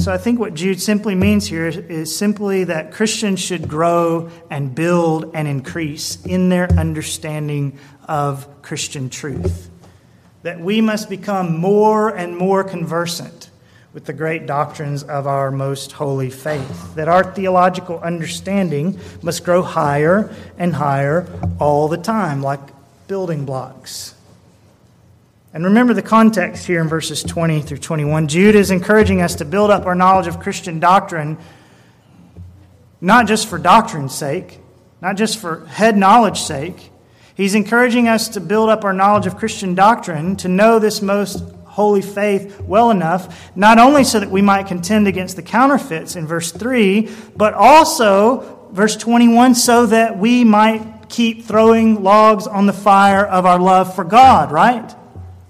So 0.00 0.10
I 0.10 0.16
think 0.16 0.40
what 0.40 0.54
Jude 0.54 0.80
simply 0.80 1.14
means 1.14 1.46
here 1.46 1.66
is 1.66 2.16
simply 2.16 2.64
that 2.64 2.90
Christians 2.90 3.38
should 3.38 3.68
grow 3.68 4.30
and 4.48 4.74
build 4.74 5.32
and 5.34 5.46
increase 5.46 6.24
in 6.24 6.48
their 6.48 6.72
understanding 6.72 7.78
of 8.08 8.62
Christian 8.62 9.10
truth. 9.10 9.68
That 10.42 10.58
we 10.58 10.80
must 10.80 11.10
become 11.10 11.58
more 11.58 12.08
and 12.08 12.34
more 12.34 12.64
conversant 12.64 13.50
with 13.92 14.06
the 14.06 14.14
great 14.14 14.46
doctrines 14.46 15.02
of 15.02 15.26
our 15.26 15.50
most 15.50 15.92
holy 15.92 16.30
faith. 16.30 16.94
That 16.94 17.08
our 17.08 17.34
theological 17.34 18.00
understanding 18.00 18.98
must 19.20 19.44
grow 19.44 19.60
higher 19.60 20.34
and 20.56 20.72
higher 20.72 21.28
all 21.58 21.88
the 21.88 21.98
time, 21.98 22.42
like 22.42 22.60
building 23.06 23.44
blocks. 23.44 24.14
And 25.52 25.64
remember 25.64 25.94
the 25.94 26.02
context 26.02 26.64
here 26.64 26.80
in 26.80 26.88
verses 26.88 27.24
20 27.24 27.62
through 27.62 27.78
21. 27.78 28.28
Jude 28.28 28.54
is 28.54 28.70
encouraging 28.70 29.20
us 29.20 29.34
to 29.36 29.44
build 29.44 29.70
up 29.70 29.84
our 29.84 29.96
knowledge 29.96 30.28
of 30.28 30.38
Christian 30.38 30.78
doctrine, 30.78 31.38
not 33.00 33.26
just 33.26 33.48
for 33.48 33.58
doctrine's 33.58 34.14
sake, 34.14 34.60
not 35.02 35.16
just 35.16 35.38
for 35.38 35.66
head 35.66 35.96
knowledge's 35.96 36.46
sake. 36.46 36.92
He's 37.34 37.56
encouraging 37.56 38.06
us 38.06 38.28
to 38.30 38.40
build 38.40 38.70
up 38.70 38.84
our 38.84 38.92
knowledge 38.92 39.26
of 39.26 39.38
Christian 39.38 39.74
doctrine, 39.74 40.36
to 40.36 40.48
know 40.48 40.78
this 40.78 41.02
most 41.02 41.42
holy 41.64 42.02
faith 42.02 42.60
well 42.60 42.92
enough, 42.92 43.50
not 43.56 43.78
only 43.78 44.04
so 44.04 44.20
that 44.20 44.30
we 44.30 44.42
might 44.42 44.68
contend 44.68 45.08
against 45.08 45.34
the 45.34 45.42
counterfeits 45.42 46.14
in 46.14 46.28
verse 46.28 46.52
3, 46.52 47.08
but 47.34 47.54
also, 47.54 48.68
verse 48.70 48.96
21, 48.96 49.56
so 49.56 49.86
that 49.86 50.16
we 50.16 50.44
might 50.44 51.08
keep 51.08 51.44
throwing 51.44 52.04
logs 52.04 52.46
on 52.46 52.66
the 52.66 52.72
fire 52.72 53.26
of 53.26 53.46
our 53.46 53.58
love 53.58 53.96
for 53.96 54.04
God, 54.04 54.52
right? 54.52 54.94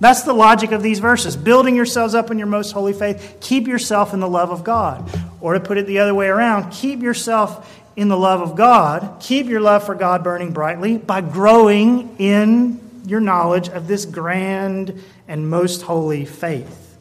That's 0.00 0.22
the 0.22 0.32
logic 0.32 0.72
of 0.72 0.82
these 0.82 0.98
verses. 0.98 1.36
Building 1.36 1.76
yourselves 1.76 2.14
up 2.14 2.30
in 2.30 2.38
your 2.38 2.46
most 2.46 2.72
holy 2.72 2.94
faith, 2.94 3.36
keep 3.40 3.68
yourself 3.68 4.14
in 4.14 4.20
the 4.20 4.28
love 4.28 4.50
of 4.50 4.64
God. 4.64 5.10
Or 5.40 5.54
to 5.54 5.60
put 5.60 5.76
it 5.76 5.86
the 5.86 5.98
other 5.98 6.14
way 6.14 6.26
around, 6.26 6.70
keep 6.70 7.02
yourself 7.02 7.80
in 7.96 8.08
the 8.08 8.16
love 8.16 8.40
of 8.40 8.56
God, 8.56 9.20
keep 9.20 9.46
your 9.46 9.60
love 9.60 9.84
for 9.84 9.94
God 9.94 10.24
burning 10.24 10.52
brightly 10.52 10.96
by 10.96 11.20
growing 11.20 12.16
in 12.18 12.80
your 13.06 13.20
knowledge 13.20 13.68
of 13.68 13.86
this 13.86 14.06
grand 14.06 15.02
and 15.28 15.50
most 15.50 15.82
holy 15.82 16.24
faith. 16.24 16.96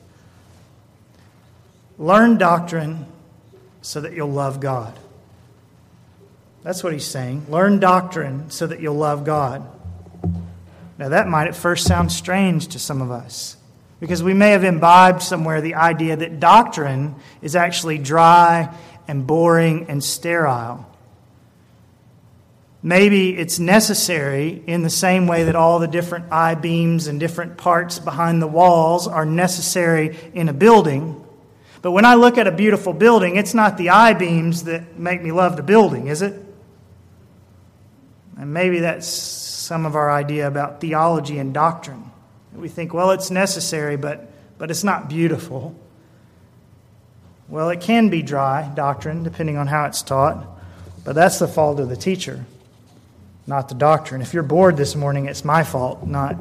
Learn 1.97 2.37
doctrine 2.37 3.05
so 3.81 4.01
that 4.01 4.13
you'll 4.13 4.31
love 4.31 4.59
God. 4.59 4.97
That's 6.63 6.83
what 6.83 6.91
he's 6.91 7.05
saying. 7.05 7.45
Learn 7.49 7.79
doctrine 7.79 8.49
so 8.49 8.67
that 8.67 8.81
you'll 8.81 8.95
love 8.95 9.23
God. 9.23 9.65
Now, 10.99 11.07
that 11.09 11.29
might 11.29 11.47
at 11.47 11.55
first 11.55 11.87
sound 11.87 12.11
strange 12.11 12.67
to 12.67 12.79
some 12.79 13.01
of 13.01 13.09
us 13.09 13.55
because 14.01 14.21
we 14.21 14.33
may 14.33 14.51
have 14.51 14.65
imbibed 14.65 15.21
somewhere 15.21 15.61
the 15.61 15.75
idea 15.75 16.17
that 16.17 16.41
doctrine 16.41 17.15
is 17.41 17.55
actually 17.55 17.97
dry 17.99 18.75
and 19.07 19.25
boring 19.25 19.85
and 19.87 20.03
sterile. 20.03 20.85
Maybe 22.83 23.37
it's 23.37 23.59
necessary 23.59 24.61
in 24.67 24.83
the 24.83 24.89
same 24.89 25.25
way 25.25 25.45
that 25.45 25.55
all 25.55 25.79
the 25.79 25.87
different 25.87 26.33
I 26.33 26.55
beams 26.55 27.07
and 27.07 27.17
different 27.17 27.55
parts 27.55 27.97
behind 27.97 28.41
the 28.41 28.47
walls 28.47 29.07
are 29.07 29.25
necessary 29.25 30.17
in 30.33 30.49
a 30.49 30.53
building. 30.53 31.25
But 31.81 31.91
when 31.91 32.03
I 32.03 32.15
look 32.15 32.37
at 32.37 32.45
a 32.45 32.51
beautiful 32.51 32.91
building, 32.91 33.37
it's 33.37 33.53
not 33.53 33.77
the 33.77 33.91
I 33.91 34.15
beams 34.15 34.65
that 34.65 34.99
make 34.99 35.23
me 35.23 35.31
love 35.31 35.55
the 35.55 35.63
building, 35.63 36.07
is 36.07 36.21
it? 36.21 36.33
And 38.37 38.53
maybe 38.53 38.81
that's 38.81 39.48
some 39.69 39.85
of 39.85 39.95
our 39.95 40.09
idea 40.09 40.47
about 40.47 40.81
theology 40.81 41.37
and 41.37 41.53
doctrine. 41.53 42.09
We 42.55 42.69
think, 42.69 42.91
well, 42.91 43.11
it's 43.11 43.29
necessary, 43.29 43.97
but, 43.97 44.31
but 44.57 44.71
it's 44.71 44.83
not 44.83 45.07
beautiful. 45.07 45.75
Well, 47.47 47.69
it 47.69 47.79
can 47.79 48.09
be 48.09 48.23
dry 48.23 48.67
doctrine, 48.73 49.21
depending 49.21 49.57
on 49.57 49.67
how 49.67 49.85
it's 49.85 50.01
taught, 50.01 50.43
but 51.05 51.13
that's 51.13 51.37
the 51.37 51.47
fault 51.47 51.79
of 51.79 51.87
the 51.87 51.95
teacher, 51.95 52.45
not 53.45 53.69
the 53.69 53.75
doctrine. 53.75 54.23
If 54.23 54.33
you're 54.33 54.41
bored 54.41 54.75
this 54.75 54.95
morning, 54.95 55.27
it's 55.27 55.45
my 55.45 55.63
fault, 55.63 56.03
not 56.03 56.35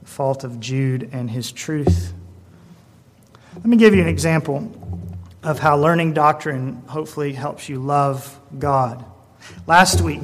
the 0.00 0.08
fault 0.08 0.44
of 0.44 0.60
Jude 0.60 1.10
and 1.12 1.30
his 1.30 1.52
truth. 1.52 2.14
Let 3.54 3.66
me 3.66 3.76
give 3.76 3.94
you 3.94 4.00
an 4.00 4.08
example 4.08 4.72
of 5.42 5.58
how 5.58 5.76
learning 5.76 6.14
doctrine 6.14 6.84
hopefully 6.86 7.34
helps 7.34 7.68
you 7.68 7.80
love 7.80 8.40
God. 8.58 9.04
Last 9.66 10.00
week, 10.00 10.22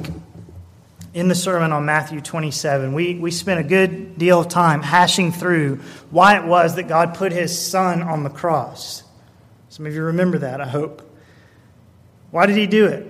in 1.13 1.27
the 1.27 1.35
sermon 1.35 1.73
on 1.73 1.85
Matthew 1.85 2.21
27, 2.21 2.93
we, 2.93 3.15
we 3.15 3.31
spent 3.31 3.59
a 3.59 3.63
good 3.63 4.17
deal 4.17 4.39
of 4.39 4.47
time 4.47 4.81
hashing 4.81 5.31
through 5.31 5.77
why 6.09 6.37
it 6.37 6.45
was 6.45 6.75
that 6.75 6.87
God 6.87 7.15
put 7.15 7.33
his 7.33 7.57
son 7.57 8.01
on 8.01 8.23
the 8.23 8.29
cross. 8.29 9.03
Some 9.69 9.85
of 9.85 9.93
you 9.93 10.03
remember 10.03 10.39
that, 10.39 10.61
I 10.61 10.67
hope. 10.67 11.01
Why 12.31 12.45
did 12.45 12.55
he 12.55 12.65
do 12.65 12.85
it? 12.85 13.05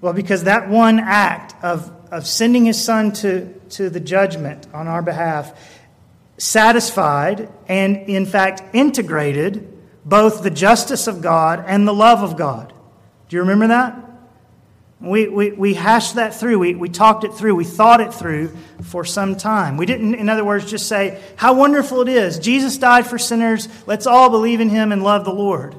Well, 0.00 0.12
because 0.12 0.44
that 0.44 0.68
one 0.68 1.00
act 1.00 1.54
of, 1.64 1.90
of 2.12 2.26
sending 2.26 2.66
his 2.66 2.82
son 2.82 3.12
to, 3.14 3.52
to 3.70 3.90
the 3.90 4.00
judgment 4.00 4.68
on 4.72 4.86
our 4.86 5.02
behalf 5.02 5.58
satisfied 6.38 7.48
and, 7.68 7.96
in 8.08 8.26
fact, 8.26 8.74
integrated 8.74 9.70
both 10.04 10.42
the 10.42 10.50
justice 10.50 11.06
of 11.08 11.20
God 11.20 11.64
and 11.66 11.88
the 11.88 11.94
love 11.94 12.22
of 12.22 12.36
God. 12.36 12.72
Do 13.28 13.36
you 13.36 13.42
remember 13.42 13.68
that? 13.68 13.96
We, 15.04 15.28
we, 15.28 15.52
we 15.52 15.74
hashed 15.74 16.14
that 16.14 16.34
through. 16.34 16.58
We, 16.58 16.74
we 16.74 16.88
talked 16.88 17.24
it 17.24 17.34
through. 17.34 17.54
We 17.54 17.64
thought 17.64 18.00
it 18.00 18.12
through 18.12 18.56
for 18.82 19.04
some 19.04 19.36
time. 19.36 19.76
We 19.76 19.86
didn't, 19.86 20.14
in 20.14 20.28
other 20.28 20.44
words, 20.44 20.70
just 20.70 20.88
say, 20.88 21.22
How 21.36 21.54
wonderful 21.54 22.00
it 22.02 22.08
is. 22.08 22.38
Jesus 22.38 22.76
died 22.78 23.06
for 23.06 23.18
sinners. 23.18 23.68
Let's 23.86 24.06
all 24.06 24.30
believe 24.30 24.60
in 24.60 24.68
him 24.68 24.92
and 24.92 25.02
love 25.02 25.24
the 25.24 25.32
Lord. 25.32 25.76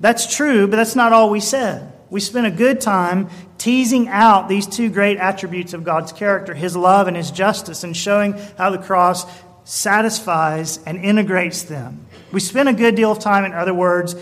That's 0.00 0.34
true, 0.34 0.66
but 0.66 0.76
that's 0.76 0.96
not 0.96 1.12
all 1.12 1.30
we 1.30 1.40
said. 1.40 1.92
We 2.10 2.20
spent 2.20 2.46
a 2.46 2.50
good 2.50 2.80
time 2.80 3.28
teasing 3.58 4.08
out 4.08 4.48
these 4.48 4.66
two 4.66 4.90
great 4.90 5.16
attributes 5.18 5.72
of 5.72 5.84
God's 5.84 6.12
character, 6.12 6.54
his 6.54 6.76
love 6.76 7.08
and 7.08 7.16
his 7.16 7.30
justice, 7.30 7.82
and 7.82 7.96
showing 7.96 8.34
how 8.56 8.70
the 8.70 8.78
cross 8.78 9.26
satisfies 9.64 10.78
and 10.84 11.04
integrates 11.04 11.64
them. 11.64 12.06
We 12.30 12.40
spent 12.40 12.68
a 12.68 12.72
good 12.72 12.94
deal 12.94 13.10
of 13.10 13.18
time, 13.18 13.44
in 13.44 13.52
other 13.52 13.74
words, 13.74 14.14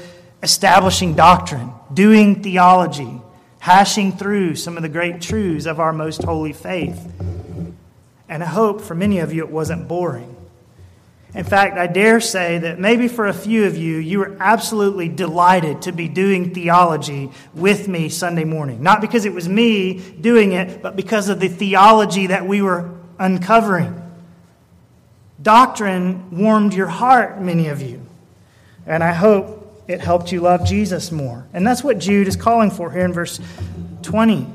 establishing 0.43 1.15
doctrine, 1.15 1.73
doing 1.93 2.43
theology, 2.43 3.21
hashing 3.65 4.13
through 4.13 4.55
some 4.55 4.77
of 4.77 4.83
the 4.83 4.89
great 4.91 5.23
truths 5.23 5.65
of 5.65 5.81
our 5.81 5.91
most 5.91 6.23
holy 6.23 6.53
faith. 6.53 7.11
And 8.29 8.43
I 8.43 8.47
hope 8.47 8.83
for 8.83 8.95
many 8.95 9.21
of 9.21 9.33
you 9.33 9.43
it 9.43 9.51
wasn't 9.51 9.89
boring. 9.89 10.37
In 11.33 11.45
fact, 11.45 11.79
I 11.79 11.87
dare 11.87 12.21
say 12.21 12.59
that 12.59 12.79
maybe 12.79 13.09
for 13.09 13.27
a 13.27 13.33
few 13.33 13.65
of 13.65 13.75
you, 13.75 13.97
you 13.97 14.19
were 14.19 14.37
absolutely 14.39 15.09
delighted 15.09 15.81
to 15.81 15.93
be 15.93 16.09
doing 16.09 16.53
theology 16.53 17.31
with 17.55 17.89
me 17.89 18.11
Sunday 18.11 18.45
morning. 18.45 18.83
Not 18.83 19.01
because 19.01 19.25
it 19.25 19.33
was 19.33 19.49
me 19.49 19.99
doing 20.21 20.53
it, 20.53 20.83
but 20.83 20.95
because 20.95 21.31
of 21.31 21.41
the 21.41 21.49
theology 21.49 22.27
that 22.27 22.47
we 22.47 22.61
were 22.61 22.91
uncovering. 23.19 23.99
Doctrine 25.41 26.39
warmed 26.39 26.75
your 26.75 26.89
heart, 26.89 27.41
many 27.41 27.69
of 27.69 27.81
you. 27.81 28.05
And 28.87 29.03
I 29.03 29.15
hope 29.15 29.64
it 29.87 30.01
helped 30.01 30.33
you 30.33 30.41
love 30.41 30.65
Jesus 30.67 31.13
more. 31.13 31.47
And 31.53 31.67
that's 31.67 31.85
what 31.85 31.99
Jude 31.99 32.29
is 32.29 32.37
calling 32.37 32.71
for 32.71 32.91
here 32.91 33.05
in 33.05 33.13
verse 33.13 33.39
20. 34.03 34.47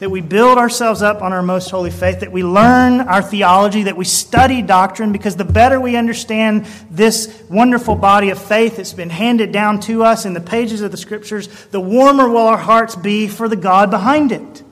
That 0.00 0.10
we 0.10 0.20
build 0.20 0.58
ourselves 0.58 1.00
up 1.00 1.22
on 1.22 1.32
our 1.32 1.42
most 1.42 1.70
holy 1.70 1.92
faith, 1.92 2.20
that 2.20 2.32
we 2.32 2.42
learn 2.42 3.02
our 3.02 3.22
theology, 3.22 3.84
that 3.84 3.96
we 3.96 4.04
study 4.04 4.60
doctrine, 4.60 5.12
because 5.12 5.36
the 5.36 5.44
better 5.44 5.80
we 5.80 5.94
understand 5.94 6.66
this 6.90 7.44
wonderful 7.48 7.94
body 7.94 8.30
of 8.30 8.42
faith 8.42 8.78
that's 8.78 8.92
been 8.92 9.10
handed 9.10 9.52
down 9.52 9.78
to 9.80 10.02
us 10.02 10.24
in 10.24 10.34
the 10.34 10.40
pages 10.40 10.80
of 10.80 10.90
the 10.90 10.96
scriptures, 10.96 11.48
the 11.66 11.80
warmer 11.80 12.28
will 12.28 12.48
our 12.48 12.58
hearts 12.58 12.96
be 12.96 13.28
for 13.28 13.48
the 13.48 13.54
God 13.54 13.90
behind 13.92 14.32
it. 14.32 14.62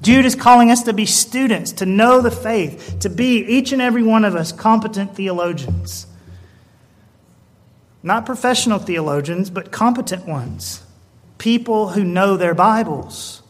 Jude 0.00 0.24
is 0.24 0.34
calling 0.34 0.70
us 0.70 0.82
to 0.84 0.94
be 0.94 1.04
students, 1.04 1.72
to 1.72 1.86
know 1.86 2.22
the 2.22 2.30
faith, 2.30 2.96
to 3.00 3.10
be, 3.10 3.44
each 3.44 3.72
and 3.72 3.82
every 3.82 4.02
one 4.02 4.24
of 4.24 4.34
us, 4.34 4.52
competent 4.52 5.14
theologians. 5.14 6.06
Not 8.02 8.26
professional 8.26 8.78
theologians, 8.78 9.50
but 9.50 9.70
competent 9.70 10.26
ones. 10.26 10.82
People 11.38 11.90
who 11.90 12.02
know 12.02 12.36
their 12.36 12.54
Bibles 12.54 13.42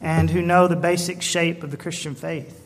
and 0.00 0.30
who 0.30 0.40
know 0.40 0.68
the 0.68 0.76
basic 0.76 1.22
shape 1.22 1.62
of 1.62 1.70
the 1.70 1.76
Christian 1.76 2.14
faith. 2.14 2.64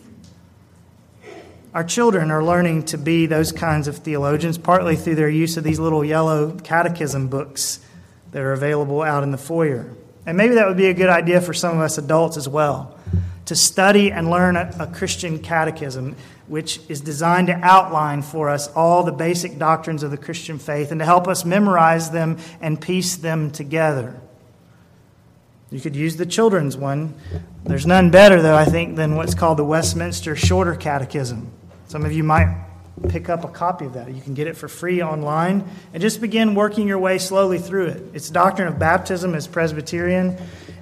Our 1.74 1.84
children 1.84 2.30
are 2.30 2.44
learning 2.44 2.84
to 2.86 2.98
be 2.98 3.26
those 3.26 3.50
kinds 3.50 3.88
of 3.88 3.98
theologians, 3.98 4.58
partly 4.58 4.94
through 4.94 5.14
their 5.14 5.30
use 5.30 5.56
of 5.56 5.64
these 5.64 5.78
little 5.78 6.04
yellow 6.04 6.52
catechism 6.62 7.28
books 7.28 7.80
that 8.32 8.42
are 8.42 8.52
available 8.52 9.02
out 9.02 9.22
in 9.22 9.30
the 9.30 9.38
foyer. 9.38 9.90
And 10.26 10.36
maybe 10.36 10.54
that 10.54 10.68
would 10.68 10.76
be 10.76 10.86
a 10.86 10.94
good 10.94 11.08
idea 11.08 11.40
for 11.40 11.54
some 11.54 11.76
of 11.76 11.82
us 11.82 11.98
adults 11.98 12.36
as 12.36 12.48
well 12.48 12.98
to 13.46 13.56
study 13.56 14.12
and 14.12 14.30
learn 14.30 14.56
a, 14.56 14.72
a 14.78 14.86
Christian 14.86 15.38
catechism 15.38 16.14
which 16.52 16.80
is 16.90 17.00
designed 17.00 17.46
to 17.46 17.54
outline 17.62 18.20
for 18.20 18.50
us 18.50 18.68
all 18.74 19.04
the 19.04 19.10
basic 19.10 19.56
doctrines 19.56 20.02
of 20.02 20.10
the 20.10 20.18
Christian 20.18 20.58
faith 20.58 20.90
and 20.90 20.98
to 20.98 21.04
help 21.06 21.26
us 21.26 21.46
memorize 21.46 22.10
them 22.10 22.36
and 22.60 22.78
piece 22.78 23.16
them 23.16 23.50
together. 23.50 24.20
You 25.70 25.80
could 25.80 25.96
use 25.96 26.16
the 26.16 26.26
children's 26.26 26.76
one. 26.76 27.14
There's 27.64 27.86
none 27.86 28.10
better, 28.10 28.42
though, 28.42 28.54
I 28.54 28.66
think, 28.66 28.96
than 28.96 29.16
what's 29.16 29.34
called 29.34 29.56
the 29.56 29.64
Westminster 29.64 30.36
Shorter 30.36 30.74
Catechism. 30.74 31.50
Some 31.88 32.04
of 32.04 32.12
you 32.12 32.22
might 32.22 32.54
pick 33.08 33.30
up 33.30 33.44
a 33.44 33.48
copy 33.48 33.86
of 33.86 33.94
that. 33.94 34.12
You 34.12 34.20
can 34.20 34.34
get 34.34 34.46
it 34.46 34.54
for 34.54 34.68
free 34.68 35.02
online 35.02 35.66
and 35.94 36.02
just 36.02 36.20
begin 36.20 36.54
working 36.54 36.86
your 36.86 36.98
way 36.98 37.16
slowly 37.16 37.60
through 37.60 37.86
it. 37.86 38.02
Its 38.12 38.28
doctrine 38.28 38.68
of 38.68 38.78
baptism 38.78 39.34
is 39.34 39.46
Presbyterian 39.46 40.36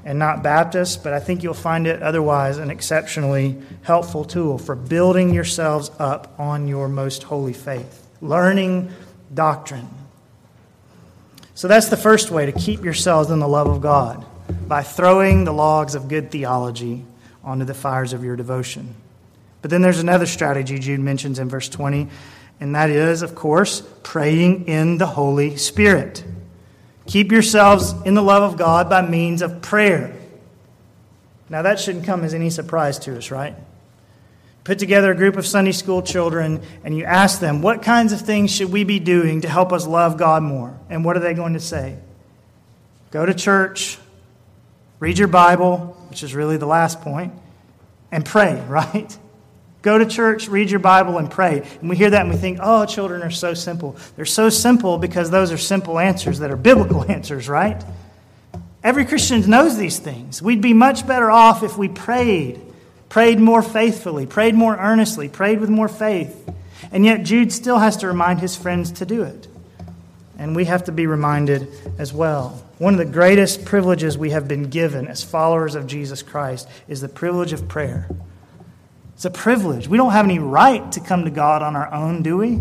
and 0.04 0.18
not 0.18 0.42
Baptist, 0.42 1.02
but 1.02 1.12
I 1.12 1.20
think 1.20 1.42
you'll 1.42 1.54
find 1.54 1.86
it 1.86 2.02
otherwise 2.02 2.58
an 2.58 2.70
exceptionally 2.70 3.56
helpful 3.82 4.24
tool 4.24 4.58
for 4.58 4.74
building 4.74 5.34
yourselves 5.34 5.90
up 5.98 6.34
on 6.38 6.68
your 6.68 6.88
most 6.88 7.24
holy 7.24 7.52
faith, 7.52 8.06
learning 8.20 8.90
doctrine. 9.32 9.88
So 11.54 11.68
that's 11.68 11.88
the 11.88 11.96
first 11.96 12.30
way 12.30 12.46
to 12.46 12.52
keep 12.52 12.82
yourselves 12.82 13.30
in 13.30 13.38
the 13.38 13.48
love 13.48 13.66
of 13.66 13.82
God 13.82 14.24
by 14.66 14.82
throwing 14.82 15.44
the 15.44 15.52
logs 15.52 15.94
of 15.94 16.08
good 16.08 16.30
theology 16.30 17.04
onto 17.44 17.64
the 17.64 17.74
fires 17.74 18.12
of 18.12 18.24
your 18.24 18.36
devotion. 18.36 18.94
But 19.62 19.70
then 19.70 19.82
there's 19.82 19.98
another 19.98 20.26
strategy 20.26 20.78
Jude 20.78 21.00
mentions 21.00 21.38
in 21.38 21.48
verse 21.48 21.68
20, 21.68 22.08
and 22.60 22.74
that 22.74 22.90
is, 22.90 23.22
of 23.22 23.34
course, 23.34 23.82
praying 24.02 24.68
in 24.68 24.98
the 24.98 25.06
Holy 25.06 25.56
Spirit. 25.56 26.24
Keep 27.10 27.32
yourselves 27.32 27.92
in 28.04 28.14
the 28.14 28.22
love 28.22 28.44
of 28.44 28.56
God 28.56 28.88
by 28.88 29.02
means 29.02 29.42
of 29.42 29.60
prayer. 29.62 30.16
Now, 31.48 31.62
that 31.62 31.80
shouldn't 31.80 32.04
come 32.04 32.22
as 32.22 32.34
any 32.34 32.50
surprise 32.50 33.00
to 33.00 33.16
us, 33.18 33.32
right? 33.32 33.56
Put 34.62 34.78
together 34.78 35.10
a 35.10 35.16
group 35.16 35.36
of 35.36 35.44
Sunday 35.44 35.72
school 35.72 36.02
children 36.02 36.62
and 36.84 36.96
you 36.96 37.02
ask 37.02 37.40
them, 37.40 37.62
What 37.62 37.82
kinds 37.82 38.12
of 38.12 38.20
things 38.20 38.54
should 38.54 38.70
we 38.70 38.84
be 38.84 39.00
doing 39.00 39.40
to 39.40 39.48
help 39.48 39.72
us 39.72 39.88
love 39.88 40.18
God 40.18 40.44
more? 40.44 40.78
And 40.88 41.04
what 41.04 41.16
are 41.16 41.20
they 41.20 41.34
going 41.34 41.54
to 41.54 41.60
say? 41.60 41.98
Go 43.10 43.26
to 43.26 43.34
church, 43.34 43.98
read 45.00 45.18
your 45.18 45.26
Bible, 45.26 45.96
which 46.10 46.22
is 46.22 46.32
really 46.32 46.58
the 46.58 46.66
last 46.66 47.00
point, 47.00 47.32
and 48.12 48.24
pray, 48.24 48.64
right? 48.68 49.18
Go 49.82 49.96
to 49.96 50.04
church, 50.04 50.48
read 50.48 50.70
your 50.70 50.80
Bible, 50.80 51.18
and 51.18 51.30
pray. 51.30 51.66
And 51.80 51.88
we 51.88 51.96
hear 51.96 52.10
that 52.10 52.20
and 52.22 52.30
we 52.30 52.36
think, 52.36 52.58
oh, 52.60 52.84
children 52.84 53.22
are 53.22 53.30
so 53.30 53.54
simple. 53.54 53.96
They're 54.16 54.26
so 54.26 54.50
simple 54.50 54.98
because 54.98 55.30
those 55.30 55.52
are 55.52 55.58
simple 55.58 55.98
answers 55.98 56.40
that 56.40 56.50
are 56.50 56.56
biblical 56.56 57.04
answers, 57.10 57.48
right? 57.48 57.82
Every 58.82 59.04
Christian 59.04 59.48
knows 59.48 59.76
these 59.76 59.98
things. 59.98 60.42
We'd 60.42 60.60
be 60.60 60.74
much 60.74 61.06
better 61.06 61.30
off 61.30 61.62
if 61.62 61.78
we 61.78 61.88
prayed, 61.88 62.60
prayed 63.08 63.38
more 63.38 63.62
faithfully, 63.62 64.26
prayed 64.26 64.54
more 64.54 64.76
earnestly, 64.76 65.28
prayed 65.28 65.60
with 65.60 65.70
more 65.70 65.88
faith. 65.88 66.48
And 66.92 67.04
yet, 67.04 67.22
Jude 67.22 67.52
still 67.52 67.78
has 67.78 67.98
to 67.98 68.06
remind 68.06 68.40
his 68.40 68.56
friends 68.56 68.92
to 68.92 69.06
do 69.06 69.22
it. 69.22 69.48
And 70.38 70.56
we 70.56 70.64
have 70.64 70.84
to 70.84 70.92
be 70.92 71.06
reminded 71.06 71.68
as 71.98 72.12
well. 72.12 72.64
One 72.78 72.94
of 72.94 72.98
the 72.98 73.04
greatest 73.04 73.66
privileges 73.66 74.16
we 74.16 74.30
have 74.30 74.48
been 74.48 74.70
given 74.70 75.06
as 75.06 75.22
followers 75.22 75.74
of 75.74 75.86
Jesus 75.86 76.22
Christ 76.22 76.66
is 76.88 77.02
the 77.02 77.08
privilege 77.10 77.52
of 77.52 77.68
prayer. 77.68 78.08
It's 79.20 79.26
a 79.26 79.30
privilege. 79.30 79.86
We 79.86 79.98
don't 79.98 80.12
have 80.12 80.24
any 80.24 80.38
right 80.38 80.90
to 80.92 81.00
come 81.00 81.26
to 81.26 81.30
God 81.30 81.60
on 81.60 81.76
our 81.76 81.92
own, 81.92 82.22
do 82.22 82.38
we? 82.38 82.58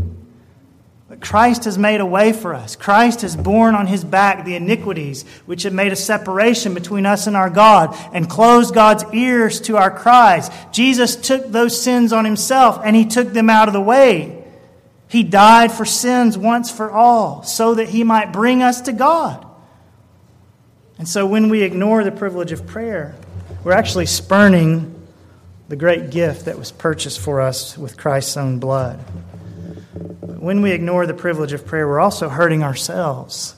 But 1.07 1.21
Christ 1.21 1.63
has 1.63 1.77
made 1.77 2.01
a 2.01 2.05
way 2.05 2.33
for 2.33 2.53
us. 2.53 2.75
Christ 2.75 3.21
has 3.21 3.33
borne 3.37 3.75
on 3.75 3.87
his 3.87 4.03
back 4.03 4.43
the 4.43 4.55
iniquities 4.55 5.23
which 5.45 5.63
have 5.63 5.71
made 5.71 5.93
a 5.93 5.95
separation 5.95 6.73
between 6.73 7.05
us 7.05 7.27
and 7.27 7.37
our 7.37 7.49
God 7.49 7.95
and 8.13 8.29
closed 8.29 8.75
God's 8.75 9.05
ears 9.13 9.61
to 9.61 9.77
our 9.77 9.89
cries. 9.89 10.51
Jesus 10.73 11.15
took 11.15 11.49
those 11.49 11.81
sins 11.81 12.11
on 12.11 12.25
himself 12.25 12.81
and 12.83 12.93
he 12.93 13.05
took 13.05 13.29
them 13.31 13.49
out 13.49 13.69
of 13.69 13.73
the 13.73 13.79
way. 13.79 14.43
He 15.07 15.23
died 15.23 15.71
for 15.71 15.85
sins 15.85 16.37
once 16.37 16.69
for 16.69 16.91
all 16.91 17.41
so 17.43 17.75
that 17.75 17.87
he 17.87 18.03
might 18.03 18.33
bring 18.33 18.61
us 18.61 18.81
to 18.81 18.91
God. 18.91 19.47
And 20.97 21.07
so 21.07 21.25
when 21.25 21.47
we 21.47 21.61
ignore 21.61 22.03
the 22.03 22.11
privilege 22.11 22.51
of 22.51 22.67
prayer, 22.67 23.15
we're 23.63 23.71
actually 23.71 24.07
spurning 24.07 24.98
the 25.69 25.75
great 25.75 26.09
gift 26.09 26.45
that 26.45 26.57
was 26.57 26.71
purchased 26.71 27.19
for 27.19 27.41
us 27.41 27.77
with 27.77 27.95
Christ's 27.95 28.35
own 28.37 28.57
blood. 28.57 28.99
But 30.19 30.41
when 30.41 30.63
we 30.63 30.71
ignore 30.71 31.05
the 31.05 31.13
privilege 31.13 31.53
of 31.53 31.65
prayer, 31.65 31.87
we're 31.87 31.99
also 31.99 32.27
hurting 32.27 32.63
ourselves. 32.63 33.55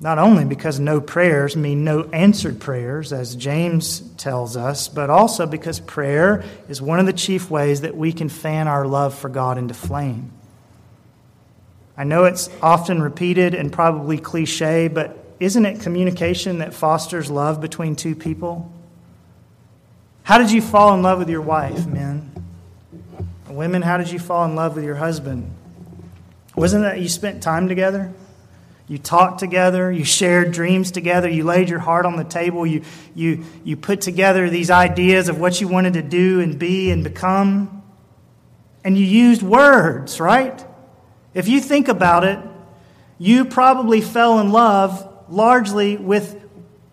Not 0.00 0.18
only 0.18 0.46
because 0.46 0.80
no 0.80 1.00
prayers 1.00 1.56
mean 1.56 1.84
no 1.84 2.04
answered 2.04 2.58
prayers, 2.58 3.12
as 3.12 3.36
James 3.36 4.00
tells 4.16 4.56
us, 4.56 4.88
but 4.88 5.10
also 5.10 5.46
because 5.46 5.78
prayer 5.78 6.42
is 6.68 6.80
one 6.80 6.98
of 6.98 7.06
the 7.06 7.12
chief 7.12 7.50
ways 7.50 7.82
that 7.82 7.94
we 7.94 8.12
can 8.12 8.30
fan 8.30 8.66
our 8.66 8.86
love 8.86 9.14
for 9.16 9.28
God 9.28 9.58
into 9.58 9.74
flame. 9.74 10.32
I 11.98 12.04
know 12.04 12.24
it's 12.24 12.48
often 12.62 13.02
repeated 13.02 13.54
and 13.54 13.70
probably 13.70 14.16
cliche, 14.16 14.88
but 14.88 15.18
isn't 15.38 15.66
it 15.66 15.82
communication 15.82 16.58
that 16.58 16.72
fosters 16.72 17.30
love 17.30 17.60
between 17.60 17.94
two 17.94 18.16
people? 18.16 18.72
How 20.24 20.38
did 20.38 20.52
you 20.52 20.62
fall 20.62 20.94
in 20.94 21.02
love 21.02 21.18
with 21.18 21.28
your 21.28 21.42
wife, 21.42 21.86
men? 21.86 22.30
Women, 23.48 23.82
how 23.82 23.96
did 23.96 24.10
you 24.10 24.18
fall 24.18 24.44
in 24.44 24.54
love 24.54 24.76
with 24.76 24.84
your 24.84 24.94
husband? 24.94 25.52
Wasn't 26.54 26.84
that 26.84 27.00
you 27.00 27.08
spent 27.08 27.42
time 27.42 27.68
together? 27.68 28.12
You 28.88 28.98
talked 28.98 29.38
together, 29.40 29.90
you 29.90 30.04
shared 30.04 30.52
dreams 30.52 30.90
together, 30.90 31.28
you 31.28 31.44
laid 31.44 31.68
your 31.68 31.78
heart 31.78 32.04
on 32.04 32.16
the 32.16 32.24
table, 32.24 32.66
you, 32.66 32.82
you, 33.14 33.44
you 33.64 33.76
put 33.76 34.00
together 34.00 34.50
these 34.50 34.70
ideas 34.70 35.28
of 35.28 35.38
what 35.38 35.60
you 35.60 35.68
wanted 35.68 35.94
to 35.94 36.02
do 36.02 36.40
and 36.40 36.58
be 36.58 36.90
and 36.90 37.02
become. 37.02 37.82
And 38.84 38.98
you 38.98 39.04
used 39.04 39.42
words, 39.42 40.20
right? 40.20 40.64
If 41.34 41.48
you 41.48 41.60
think 41.60 41.88
about 41.88 42.24
it, 42.24 42.38
you 43.18 43.44
probably 43.44 44.00
fell 44.00 44.40
in 44.40 44.50
love 44.50 45.08
largely 45.28 45.96
with 45.96 46.44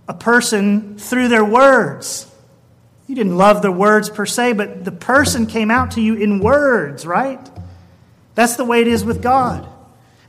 a 0.08 0.14
person 0.14 0.98
through 0.98 1.28
their 1.28 1.46
words. 1.46 2.29
You 3.10 3.16
didn't 3.16 3.40
love 3.40 3.64
the 3.64 3.72
words 3.72 4.08
per 4.08 4.28
se, 4.28 4.54
but 4.54 4.86
the 4.86 4.92
person 4.92 5.48
came 5.48 5.72
out 5.72 5.92
to 5.92 6.02
you 6.02 6.14
in 6.14 6.38
words, 6.40 7.08
right? 7.08 7.40
That's 8.36 8.56
the 8.56 8.64
way 8.64 8.82
it 8.82 8.88
is 8.88 9.04
with 9.04 9.24
God. 9.24 9.68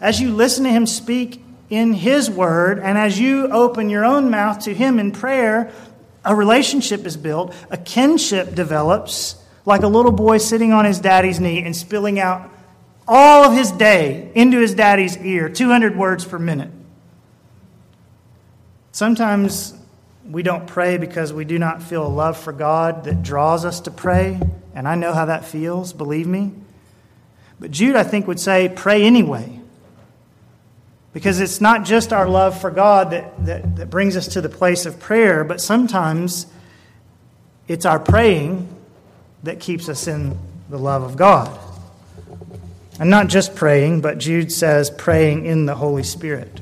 As 0.01 0.19
you 0.19 0.33
listen 0.33 0.65
to 0.65 0.71
Him 0.71 0.87
speak 0.87 1.45
in 1.69 1.93
His 1.93 2.31
Word, 2.31 2.79
and 2.79 2.97
as 2.97 3.21
you 3.21 3.49
open 3.49 3.91
your 3.91 4.07
own 4.07 4.31
mouth 4.31 4.61
to 4.61 4.73
Him 4.73 4.99
in 4.99 5.13
prayer, 5.13 5.71
a 6.25 6.35
relationship 6.35 7.05
is 7.05 7.19
built, 7.19 7.55
a 7.69 7.77
kinship 7.77 8.55
develops, 8.55 9.37
like 9.67 9.83
a 9.83 9.87
little 9.87 10.11
boy 10.11 10.39
sitting 10.39 10.73
on 10.73 10.87
his 10.87 11.01
daddy's 11.01 11.39
knee 11.39 11.63
and 11.63 11.77
spilling 11.77 12.19
out 12.19 12.51
all 13.07 13.45
of 13.45 13.53
his 13.53 13.71
day 13.73 14.33
into 14.35 14.59
his 14.59 14.73
daddy's 14.75 15.19
ear, 15.19 15.51
200 15.51 15.99
words 15.99 16.25
per 16.25 16.39
minute. 16.39 16.71
Sometimes 18.93 19.75
we 20.25 20.43
don't 20.43 20.67
pray 20.67 20.97
because 20.97 21.33
we 21.33 21.45
do 21.45 21.59
not 21.59 21.83
feel 21.83 22.07
a 22.07 22.09
love 22.09 22.37
for 22.37 22.53
God 22.53 23.05
that 23.05 23.23
draws 23.23 23.65
us 23.65 23.81
to 23.81 23.91
pray, 23.91 24.41
and 24.75 24.87
I 24.87 24.95
know 24.95 25.13
how 25.13 25.27
that 25.27 25.45
feels, 25.45 25.93
believe 25.93 26.27
me. 26.27 26.53
But 27.59 27.71
Jude, 27.71 27.97
I 27.97 28.05
think, 28.05 28.27
would 28.27 28.41
say, 28.41 28.73
pray 28.75 29.03
anyway. 29.05 29.61
Because 31.13 31.41
it's 31.41 31.61
not 31.61 31.85
just 31.85 32.13
our 32.13 32.29
love 32.29 32.61
for 32.61 32.71
God 32.71 33.11
that, 33.11 33.45
that, 33.45 33.77
that 33.77 33.91
brings 33.91 34.17
us 34.17 34.29
to 34.29 34.41
the 34.41 34.49
place 34.49 34.87
of 34.87 35.01
prayer, 35.01 35.43
but 35.43 35.61
sometimes 35.61 36.47
it's 37.67 37.85
our 37.85 37.99
praying 37.99 38.69
that 39.43 39.59
keeps 39.59 39.89
us 39.89 40.07
in 40.07 40.39
the 40.69 40.79
love 40.79 41.03
of 41.03 41.17
God. 41.17 41.59
And 43.01 43.11
not 43.11 43.29
just 43.29 43.57
praying, 43.57 44.03
but 44.03 44.19
Jude 44.19 44.53
says 44.53 44.91
praying 44.91 45.47
in 45.47 45.67
the 45.67 45.75
Holy 45.75 46.03
Spirit. 46.03 46.61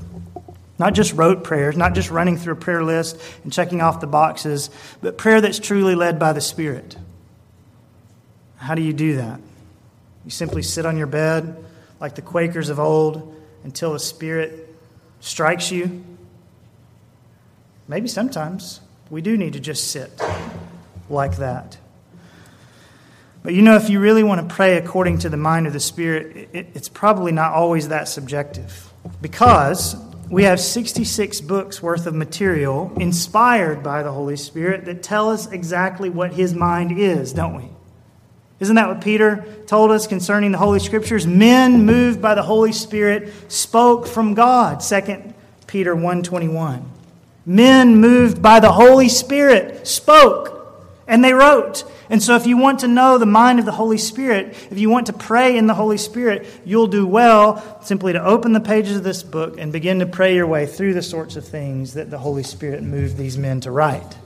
Not 0.78 0.94
just 0.94 1.12
rote 1.14 1.42
prayers, 1.42 1.76
not 1.76 1.94
just 1.94 2.10
running 2.10 2.36
through 2.36 2.52
a 2.52 2.56
prayer 2.56 2.84
list 2.84 3.20
and 3.42 3.52
checking 3.52 3.80
off 3.80 4.00
the 4.00 4.06
boxes, 4.06 4.70
but 5.02 5.18
prayer 5.18 5.40
that's 5.40 5.58
truly 5.58 5.94
led 5.94 6.18
by 6.18 6.32
the 6.32 6.40
Spirit. 6.40 6.96
How 8.56 8.74
do 8.74 8.82
you 8.82 8.92
do 8.92 9.16
that? 9.16 9.40
You 10.24 10.30
simply 10.30 10.62
sit 10.62 10.86
on 10.86 10.96
your 10.96 11.06
bed 11.06 11.64
like 12.00 12.14
the 12.14 12.22
Quakers 12.22 12.68
of 12.68 12.78
old 12.78 13.34
until 13.64 13.92
the 13.92 13.98
Spirit 13.98 14.74
strikes 15.20 15.72
you. 15.72 16.04
Maybe 17.88 18.06
sometimes 18.06 18.80
we 19.10 19.20
do 19.20 19.36
need 19.36 19.54
to 19.54 19.60
just 19.60 19.90
sit 19.90 20.12
like 21.08 21.38
that. 21.38 21.78
But 23.42 23.54
you 23.54 23.62
know, 23.62 23.76
if 23.76 23.88
you 23.88 23.98
really 23.98 24.22
want 24.22 24.46
to 24.46 24.54
pray 24.54 24.76
according 24.76 25.20
to 25.20 25.28
the 25.28 25.36
mind 25.36 25.66
of 25.66 25.72
the 25.72 25.80
Spirit, 25.80 26.50
it, 26.52 26.66
it's 26.74 26.88
probably 26.88 27.32
not 27.32 27.52
always 27.52 27.88
that 27.88 28.08
subjective. 28.08 28.92
Because 29.22 29.96
we 30.30 30.44
have 30.44 30.60
66 30.60 31.40
books 31.42 31.82
worth 31.82 32.06
of 32.06 32.14
material 32.14 32.92
inspired 32.96 33.82
by 33.82 34.02
the 34.02 34.12
Holy 34.12 34.36
Spirit 34.36 34.84
that 34.84 35.02
tell 35.02 35.30
us 35.30 35.50
exactly 35.50 36.10
what 36.10 36.32
His 36.32 36.54
mind 36.54 36.98
is, 36.98 37.32
don't 37.32 37.56
we? 37.56 37.68
Isn't 38.60 38.76
that 38.76 38.88
what 38.88 39.00
Peter 39.00 39.46
told 39.66 39.90
us 39.90 40.06
concerning 40.06 40.52
the 40.52 40.58
Holy 40.58 40.80
Scriptures? 40.80 41.26
Men 41.26 41.86
moved 41.86 42.20
by 42.20 42.34
the 42.34 42.42
Holy 42.42 42.72
Spirit 42.72 43.32
spoke 43.50 44.06
from 44.06 44.34
God, 44.34 44.82
2 44.82 45.34
Peter 45.66 45.94
1:21. 45.94 46.84
Men 47.46 47.96
moved 47.96 48.42
by 48.42 48.60
the 48.60 48.72
Holy 48.72 49.08
Spirit 49.08 49.86
spoke 49.86 50.57
and 51.08 51.24
they 51.24 51.32
wrote. 51.32 51.90
And 52.10 52.22
so, 52.22 52.36
if 52.36 52.46
you 52.46 52.56
want 52.56 52.80
to 52.80 52.88
know 52.88 53.18
the 53.18 53.26
mind 53.26 53.58
of 53.58 53.64
the 53.64 53.72
Holy 53.72 53.98
Spirit, 53.98 54.48
if 54.70 54.78
you 54.78 54.90
want 54.90 55.06
to 55.06 55.12
pray 55.12 55.56
in 55.56 55.66
the 55.66 55.74
Holy 55.74 55.98
Spirit, 55.98 56.46
you'll 56.64 56.86
do 56.86 57.06
well 57.06 57.82
simply 57.82 58.12
to 58.12 58.22
open 58.22 58.52
the 58.52 58.60
pages 58.60 58.96
of 58.96 59.02
this 59.02 59.22
book 59.22 59.58
and 59.58 59.72
begin 59.72 59.98
to 59.98 60.06
pray 60.06 60.34
your 60.34 60.46
way 60.46 60.66
through 60.66 60.94
the 60.94 61.02
sorts 61.02 61.34
of 61.36 61.46
things 61.46 61.94
that 61.94 62.10
the 62.10 62.18
Holy 62.18 62.42
Spirit 62.42 62.82
moved 62.82 63.16
these 63.16 63.36
men 63.36 63.60
to 63.62 63.70
write. 63.70 64.16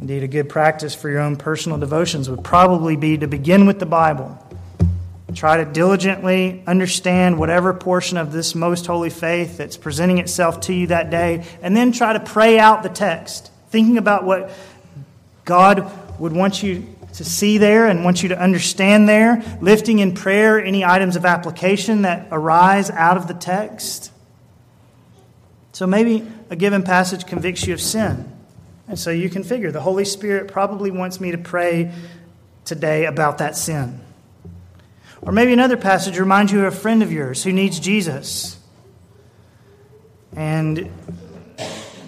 Indeed, 0.00 0.22
a 0.22 0.28
good 0.28 0.48
practice 0.48 0.94
for 0.94 1.08
your 1.08 1.20
own 1.20 1.36
personal 1.36 1.78
devotions 1.78 2.28
would 2.28 2.44
probably 2.44 2.96
be 2.96 3.18
to 3.18 3.26
begin 3.26 3.66
with 3.66 3.78
the 3.78 3.86
Bible. 3.86 4.38
Try 5.34 5.58
to 5.58 5.64
diligently 5.64 6.62
understand 6.66 7.38
whatever 7.38 7.72
portion 7.72 8.18
of 8.18 8.32
this 8.32 8.54
most 8.54 8.84
holy 8.86 9.08
faith 9.08 9.56
that's 9.56 9.78
presenting 9.78 10.18
itself 10.18 10.60
to 10.62 10.74
you 10.74 10.88
that 10.88 11.08
day, 11.08 11.46
and 11.62 11.74
then 11.74 11.92
try 11.92 12.12
to 12.12 12.20
pray 12.20 12.58
out 12.58 12.82
the 12.82 12.90
text, 12.90 13.50
thinking 13.70 13.96
about 13.96 14.24
what 14.24 14.50
God 15.44 15.90
would 16.18 16.32
want 16.32 16.62
you 16.62 16.86
to 17.14 17.24
see 17.24 17.58
there 17.58 17.86
and 17.86 18.04
want 18.04 18.22
you 18.22 18.30
to 18.30 18.38
understand 18.38 19.08
there, 19.08 19.42
lifting 19.60 19.98
in 19.98 20.14
prayer 20.14 20.62
any 20.62 20.84
items 20.84 21.16
of 21.16 21.24
application 21.24 22.02
that 22.02 22.28
arise 22.30 22.90
out 22.90 23.16
of 23.16 23.28
the 23.28 23.34
text. 23.34 24.10
So 25.72 25.86
maybe 25.86 26.26
a 26.50 26.56
given 26.56 26.82
passage 26.82 27.26
convicts 27.26 27.66
you 27.66 27.74
of 27.74 27.80
sin. 27.80 28.30
And 28.88 28.98
so 28.98 29.10
you 29.10 29.30
can 29.30 29.42
figure 29.42 29.70
the 29.70 29.80
Holy 29.80 30.04
Spirit 30.04 30.48
probably 30.50 30.90
wants 30.90 31.20
me 31.20 31.32
to 31.32 31.38
pray 31.38 31.92
today 32.64 33.06
about 33.06 33.38
that 33.38 33.56
sin. 33.56 34.00
Or 35.20 35.32
maybe 35.32 35.52
another 35.52 35.76
passage 35.76 36.18
reminds 36.18 36.52
you 36.52 36.64
of 36.64 36.72
a 36.72 36.76
friend 36.76 37.02
of 37.02 37.12
yours 37.12 37.44
who 37.44 37.52
needs 37.52 37.78
Jesus. 37.78 38.58
And 40.34 40.90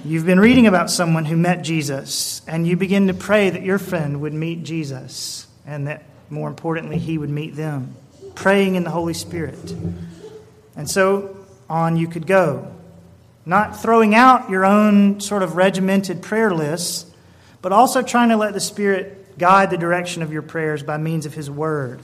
You've 0.07 0.27
been 0.27 0.39
reading 0.39 0.67
about 0.67 0.91
someone 0.91 1.25
who 1.25 1.35
met 1.35 1.63
Jesus, 1.63 2.43
and 2.47 2.69
you 2.69 2.77
begin 2.77 3.07
to 3.07 3.15
pray 3.15 3.49
that 3.49 3.63
your 3.63 3.79
friend 3.79 4.21
would 4.21 4.35
meet 4.35 4.63
Jesus, 4.63 5.47
and 5.67 5.87
that 5.87 6.05
more 6.29 6.47
importantly, 6.47 6.99
he 6.99 7.17
would 7.17 7.31
meet 7.31 7.57
them. 7.57 7.95
Praying 8.35 8.75
in 8.75 8.85
the 8.85 8.91
Holy 8.91 9.15
Spirit. 9.15 9.75
And 10.77 10.91
so 10.91 11.35
on 11.71 11.97
you 11.97 12.07
could 12.07 12.27
go. 12.27 12.71
Not 13.47 13.81
throwing 13.81 14.15
out 14.15 14.51
your 14.51 14.67
own 14.67 15.21
sort 15.21 15.43
of 15.43 15.57
regimented 15.57 16.21
prayer 16.21 16.53
lists, 16.53 17.11
but 17.63 17.73
also 17.73 18.03
trying 18.03 18.29
to 18.29 18.37
let 18.37 18.53
the 18.53 18.61
Spirit 18.61 19.39
guide 19.39 19.71
the 19.71 19.79
direction 19.79 20.23
of 20.23 20.31
your 20.31 20.43
prayers 20.43 20.83
by 20.83 20.99
means 20.99 21.25
of 21.25 21.33
His 21.33 21.51
Word. 21.51 22.01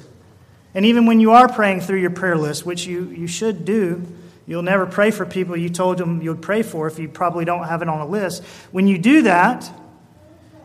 And 0.72 0.86
even 0.86 1.04
when 1.04 1.20
you 1.20 1.32
are 1.32 1.52
praying 1.52 1.82
through 1.82 2.00
your 2.00 2.08
prayer 2.08 2.38
list, 2.38 2.64
which 2.64 2.86
you, 2.86 3.10
you 3.10 3.26
should 3.26 3.66
do, 3.66 4.06
You'll 4.46 4.62
never 4.62 4.86
pray 4.86 5.10
for 5.10 5.24
people 5.24 5.56
you 5.56 5.68
told 5.68 5.98
them 5.98 6.22
you'd 6.22 6.42
pray 6.42 6.62
for 6.62 6.86
if 6.86 6.98
you 6.98 7.08
probably 7.08 7.44
don't 7.44 7.64
have 7.64 7.82
it 7.82 7.88
on 7.88 8.00
a 8.00 8.06
list. 8.06 8.42
When 8.72 8.86
you 8.86 8.98
do 8.98 9.22
that, 9.22 9.70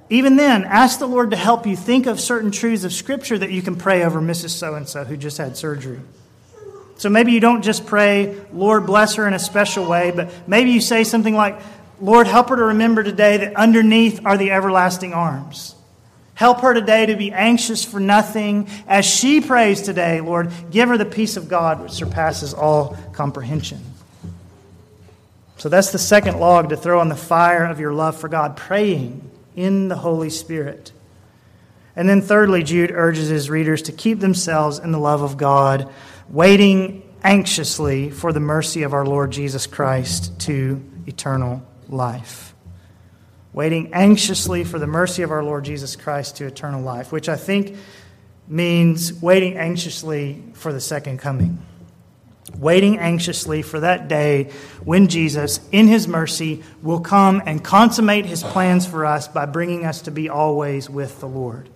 even 0.09 0.35
then, 0.35 0.63
ask 0.63 0.99
the 0.99 1.07
Lord 1.07 1.31
to 1.31 1.38
help 1.38 1.65
you 1.65 1.75
think 1.75 2.05
of 2.05 2.19
certain 2.19 2.51
truths 2.51 2.83
of 2.83 2.93
Scripture 2.93 3.38
that 3.38 3.51
you 3.51 3.61
can 3.61 3.75
pray 3.75 4.03
over 4.03 4.21
Mrs. 4.21 4.51
So 4.51 4.75
and 4.75 4.88
so 4.88 5.03
who 5.03 5.17
just 5.17 5.38
had 5.38 5.57
surgery. 5.57 5.99
So 6.97 7.09
maybe 7.09 7.33
you 7.33 7.39
don't 7.39 7.61
just 7.61 7.85
pray, 7.85 8.39
Lord, 8.53 8.85
bless 8.85 9.15
her 9.15 9.27
in 9.27 9.33
a 9.33 9.39
special 9.39 9.85
way, 9.85 10.11
but 10.11 10.31
maybe 10.47 10.71
you 10.71 10.79
say 10.79 11.03
something 11.03 11.35
like, 11.35 11.59
Lord, 11.99 12.27
help 12.27 12.49
her 12.49 12.55
to 12.55 12.63
remember 12.65 13.03
today 13.03 13.38
that 13.38 13.55
underneath 13.55 14.25
are 14.25 14.38
the 14.38 14.51
everlasting 14.51 15.13
arms. 15.13 15.74
Help 16.35 16.59
her 16.59 16.73
today 16.73 17.05
to 17.05 17.15
be 17.15 17.31
anxious 17.31 17.83
for 17.83 17.99
nothing. 17.99 18.67
As 18.87 19.05
she 19.05 19.39
prays 19.39 19.81
today, 19.81 20.19
Lord, 20.19 20.51
give 20.69 20.89
her 20.89 20.97
the 20.97 21.05
peace 21.05 21.37
of 21.37 21.47
God 21.47 21.81
which 21.81 21.93
surpasses 21.93 22.53
all 22.53 22.97
comprehension. 23.13 23.81
So 25.57 25.69
that's 25.69 25.91
the 25.91 25.97
second 25.97 26.39
log 26.39 26.69
to 26.69 26.77
throw 26.77 26.99
on 26.99 27.07
the 27.07 27.15
fire 27.15 27.63
of 27.65 27.79
your 27.79 27.93
love 27.93 28.17
for 28.17 28.27
God, 28.27 28.57
praying 28.57 29.29
in 29.55 29.87
the 29.87 29.95
Holy 29.95 30.29
Spirit. 30.29 30.91
And 31.95 32.09
then, 32.09 32.21
thirdly, 32.21 32.61
Jude 32.63 32.91
urges 32.91 33.29
his 33.29 33.49
readers 33.49 33.83
to 33.83 33.93
keep 33.93 34.19
themselves 34.19 34.79
in 34.79 34.91
the 34.91 34.99
love 34.99 35.21
of 35.21 35.37
God, 35.37 35.89
waiting 36.27 37.09
anxiously 37.23 38.09
for 38.09 38.33
the 38.33 38.41
mercy 38.41 38.83
of 38.83 38.93
our 38.93 39.05
Lord 39.05 39.31
Jesus 39.31 39.65
Christ 39.65 40.37
to 40.41 40.83
eternal 41.07 41.65
life 41.87 42.54
waiting 43.55 43.93
anxiously 43.93 44.65
for 44.65 44.77
the 44.77 44.85
mercy 44.85 45.23
of 45.23 45.31
our 45.31 45.41
Lord 45.41 45.63
Jesus 45.63 45.95
Christ 45.95 46.35
to 46.35 46.45
eternal 46.45 46.81
life, 46.81 47.13
which 47.13 47.29
I 47.29 47.37
think 47.37 47.77
means 48.49 49.13
waiting 49.21 49.55
anxiously 49.55 50.43
for 50.53 50.73
the 50.73 50.81
second 50.81 51.19
coming. 51.19 51.57
Waiting 52.57 52.99
anxiously 52.99 53.61
for 53.61 53.79
that 53.79 54.09
day 54.09 54.51
when 54.83 55.07
Jesus, 55.07 55.61
in 55.71 55.87
his 55.87 56.05
mercy, 56.05 56.63
will 56.81 56.99
come 56.99 57.41
and 57.45 57.63
consummate 57.63 58.25
his 58.25 58.43
plans 58.43 58.85
for 58.85 59.05
us 59.05 59.29
by 59.29 59.45
bringing 59.45 59.85
us 59.85 60.01
to 60.01 60.11
be 60.11 60.27
always 60.27 60.89
with 60.89 61.21
the 61.21 61.27
Lord. 61.27 61.69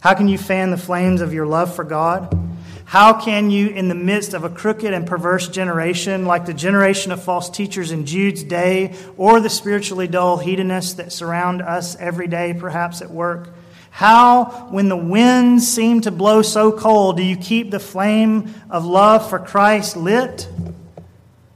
How 0.00 0.14
can 0.14 0.28
you 0.28 0.38
fan 0.38 0.70
the 0.70 0.78
flames 0.78 1.20
of 1.20 1.34
your 1.34 1.46
love 1.46 1.74
for 1.74 1.82
God? 1.82 2.45
How 2.86 3.20
can 3.20 3.50
you, 3.50 3.66
in 3.66 3.88
the 3.88 3.96
midst 3.96 4.32
of 4.32 4.44
a 4.44 4.48
crooked 4.48 4.94
and 4.94 5.08
perverse 5.08 5.48
generation, 5.48 6.24
like 6.24 6.46
the 6.46 6.54
generation 6.54 7.10
of 7.10 7.20
false 7.20 7.50
teachers 7.50 7.90
in 7.90 8.06
Jude's 8.06 8.44
day, 8.44 8.94
or 9.16 9.40
the 9.40 9.50
spiritually 9.50 10.06
dull 10.06 10.38
hedonists 10.38 10.94
that 10.94 11.12
surround 11.12 11.62
us 11.62 11.96
every 11.96 12.28
day, 12.28 12.54
perhaps 12.56 13.02
at 13.02 13.10
work, 13.10 13.48
how, 13.90 14.68
when 14.70 14.88
the 14.88 14.96
winds 14.96 15.66
seem 15.66 16.02
to 16.02 16.12
blow 16.12 16.42
so 16.42 16.70
cold, 16.70 17.16
do 17.16 17.24
you 17.24 17.36
keep 17.36 17.72
the 17.72 17.80
flame 17.80 18.54
of 18.70 18.84
love 18.84 19.28
for 19.28 19.40
Christ 19.40 19.96
lit? 19.96 20.46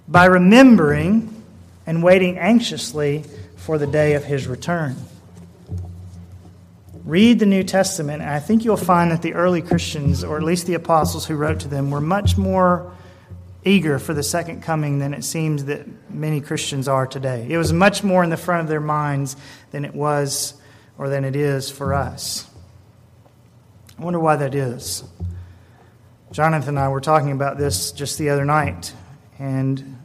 By 0.08 0.24
remembering 0.24 1.44
and 1.86 2.02
waiting 2.02 2.38
anxiously 2.38 3.24
for 3.54 3.78
the 3.78 3.86
day 3.86 4.14
of 4.14 4.24
his 4.24 4.48
return. 4.48 4.96
Read 7.10 7.40
the 7.40 7.46
New 7.46 7.64
Testament, 7.64 8.22
and 8.22 8.30
I 8.30 8.38
think 8.38 8.64
you'll 8.64 8.76
find 8.76 9.10
that 9.10 9.20
the 9.20 9.34
early 9.34 9.62
Christians, 9.62 10.22
or 10.22 10.36
at 10.36 10.44
least 10.44 10.68
the 10.68 10.74
apostles 10.74 11.26
who 11.26 11.34
wrote 11.34 11.58
to 11.58 11.66
them, 11.66 11.90
were 11.90 12.00
much 12.00 12.38
more 12.38 12.94
eager 13.64 13.98
for 13.98 14.14
the 14.14 14.22
second 14.22 14.62
coming 14.62 15.00
than 15.00 15.12
it 15.12 15.24
seems 15.24 15.64
that 15.64 15.88
many 16.08 16.40
Christians 16.40 16.86
are 16.86 17.08
today. 17.08 17.48
It 17.50 17.58
was 17.58 17.72
much 17.72 18.04
more 18.04 18.22
in 18.22 18.30
the 18.30 18.36
front 18.36 18.62
of 18.62 18.68
their 18.68 18.80
minds 18.80 19.36
than 19.72 19.84
it 19.84 19.92
was 19.92 20.54
or 20.98 21.08
than 21.08 21.24
it 21.24 21.34
is 21.34 21.68
for 21.68 21.94
us. 21.94 22.48
I 23.98 24.04
wonder 24.04 24.20
why 24.20 24.36
that 24.36 24.54
is. 24.54 25.02
Jonathan 26.30 26.68
and 26.68 26.78
I 26.78 26.90
were 26.90 27.00
talking 27.00 27.32
about 27.32 27.58
this 27.58 27.90
just 27.90 28.18
the 28.18 28.30
other 28.30 28.44
night, 28.44 28.94
and 29.36 29.98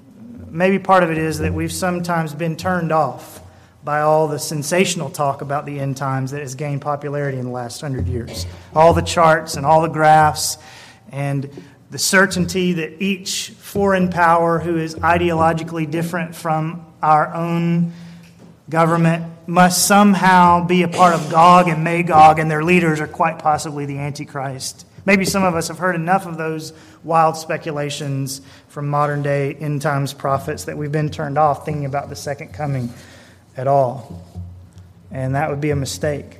maybe 0.50 0.80
part 0.80 1.04
of 1.04 1.12
it 1.12 1.20
is 1.20 1.38
that 1.38 1.54
we've 1.54 1.72
sometimes 1.72 2.34
been 2.34 2.56
turned 2.56 2.92
off 2.92 3.42
by 3.86 4.02
all 4.02 4.28
the 4.28 4.40
sensational 4.40 5.12
talk 5.12 5.42
about 5.42 5.68
the 5.68 5.80
end 5.80 5.96
times 5.96 6.32
that 6.32 6.42
has 6.42 6.56
gained 6.56 6.82
popularity 6.82 7.38
in 7.38 7.46
the 7.46 7.52
last 7.52 7.80
hundred 7.80 8.08
years. 8.08 8.48
All 8.74 8.94
the 8.94 9.04
charts 9.04 9.56
and 9.56 9.66
all 9.66 9.84
the 9.84 9.90
graphs 9.90 10.58
and 11.12 11.48
the 11.92 12.00
certainty 12.00 12.74
that 12.74 13.02
each 13.02 13.52
foreign 13.52 14.10
power 14.10 14.58
who 14.58 14.78
is 14.78 14.96
ideologically 14.96 15.90
different 15.90 16.36
from 16.36 16.84
our 17.04 17.32
own 17.36 17.94
government 18.72 19.32
must 19.48 19.88
somehow 19.88 20.66
be 20.66 20.82
a 20.82 20.88
part 20.88 21.14
of 21.14 21.30
Gog 21.30 21.68
and 21.68 21.84
Magog, 21.84 22.40
and 22.40 22.50
their 22.50 22.64
leaders 22.64 23.00
are 23.00 23.08
quite 23.08 23.38
possibly 23.38 23.86
the 23.86 24.00
Antichrist. 24.00 24.88
Maybe 25.06 25.24
some 25.24 25.44
of 25.44 25.54
us 25.54 25.68
have 25.68 25.78
heard 25.78 25.94
enough 25.94 26.26
of 26.26 26.38
those 26.38 26.74
wild 27.04 27.38
speculations 27.38 28.42
from 28.68 28.88
modern 28.88 29.22
day 29.22 29.54
end 29.54 29.84
times 29.84 30.14
prophets 30.14 30.64
that 30.64 30.76
we've 30.76 30.92
been 30.92 31.12
turned 31.12 31.38
off 31.38 31.64
thinking 31.64 31.86
about 31.86 32.10
the 32.10 32.16
second 32.16 32.54
coming 32.54 32.92
at 33.58 33.68
all. 33.68 34.24
And 35.12 35.36
that 35.36 35.50
would 35.50 35.62
be 35.62 35.70
a 35.70 35.76
mistake. 35.76 36.40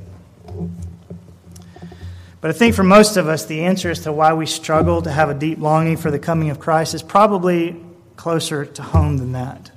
But 2.42 2.52
I 2.52 2.54
think 2.54 2.76
for 2.76 2.84
most 2.84 3.18
of 3.18 3.28
us, 3.28 3.46
the 3.46 3.64
answer 3.64 3.90
as 3.90 4.02
to 4.02 4.12
why 4.12 4.34
we 4.34 4.46
struggle 4.46 5.02
to 5.02 5.12
have 5.12 5.30
a 5.30 5.34
deep 5.34 5.60
longing 5.60 5.98
for 5.98 6.12
the 6.12 6.20
coming 6.20 6.50
of 6.50 6.60
Christ 6.60 6.94
is 6.94 7.02
probably 7.02 7.76
closer 8.16 8.66
to 8.66 8.84
home 8.84 9.18
than 9.18 9.32
that. 9.32 9.72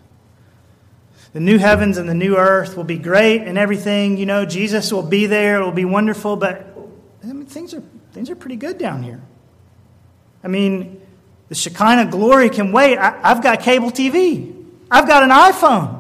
The 1.33 1.41
new 1.41 1.59
heavens 1.59 1.99
and 1.99 2.09
the 2.09 2.15
new 2.15 2.37
earth 2.37 2.77
will 2.77 2.85
be 2.85 2.99
great 2.99 3.43
and 3.43 3.57
everything. 3.57 4.17
You 4.17 4.27
know, 4.27 4.45
Jesus 4.45 4.93
will 4.93 5.03
be 5.03 5.27
there. 5.27 5.61
It 5.61 5.65
will 5.65 5.73
be 5.73 5.85
wonderful. 5.85 6.37
But 6.37 6.67
I 7.23 7.27
mean, 7.29 7.47
things, 7.47 7.75
are, 7.75 7.83
things 8.13 8.31
are 8.31 8.37
pretty 8.37 8.57
good 8.57 8.79
down 8.79 9.03
here. 9.03 9.21
I 10.43 10.49
mean, 10.49 11.01
the 11.49 11.55
Shekinah 11.55 12.11
glory 12.11 12.51
can 12.51 12.73
wait. 12.73 12.99
I, 12.99 13.29
have 13.29 13.43
got 13.43 13.61
cable 13.61 13.91
TV, 13.91 14.55
I've 14.91 15.07
got 15.07 15.23
an 15.23 15.31
iPhone. 15.31 15.98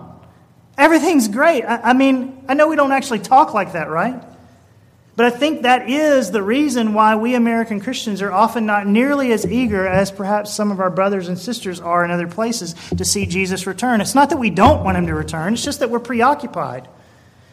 Everything's 0.78 1.26
great. 1.26 1.64
I, 1.64 1.90
I 1.90 1.92
mean, 1.92 2.44
I 2.48 2.54
know 2.54 2.68
we 2.68 2.76
don't 2.76 2.92
actually 2.92 3.18
talk 3.18 3.52
like 3.52 3.72
that, 3.72 3.90
right? 3.90 4.22
But 5.16 5.26
I 5.26 5.30
think 5.30 5.62
that 5.62 5.90
is 5.90 6.30
the 6.30 6.44
reason 6.44 6.94
why 6.94 7.16
we 7.16 7.34
American 7.34 7.80
Christians 7.80 8.22
are 8.22 8.30
often 8.30 8.66
not 8.66 8.86
nearly 8.86 9.32
as 9.32 9.44
eager 9.44 9.84
as 9.84 10.12
perhaps 10.12 10.54
some 10.54 10.70
of 10.70 10.78
our 10.78 10.90
brothers 10.90 11.26
and 11.26 11.36
sisters 11.36 11.80
are 11.80 12.04
in 12.04 12.12
other 12.12 12.28
places 12.28 12.74
to 12.96 13.04
see 13.04 13.26
Jesus 13.26 13.66
return. 13.66 14.00
It's 14.00 14.14
not 14.14 14.30
that 14.30 14.36
we 14.36 14.50
don't 14.50 14.84
want 14.84 14.96
him 14.96 15.08
to 15.08 15.14
return, 15.16 15.54
it's 15.54 15.64
just 15.64 15.80
that 15.80 15.90
we're 15.90 15.98
preoccupied. 15.98 16.86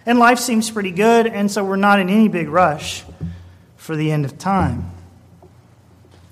And 0.05 0.19
life 0.19 0.37
seems 0.37 0.69
pretty 0.69 0.91
good, 0.91 1.25
and 1.25 1.49
so 1.49 1.65
we're 1.65 1.77
not 1.77 1.99
in 1.99 2.11
any 2.11 2.27
big 2.27 2.49
rush 2.49 3.03
for 3.77 3.95
the 3.95 4.11
end 4.11 4.25
of 4.25 4.37
time. 4.37 4.91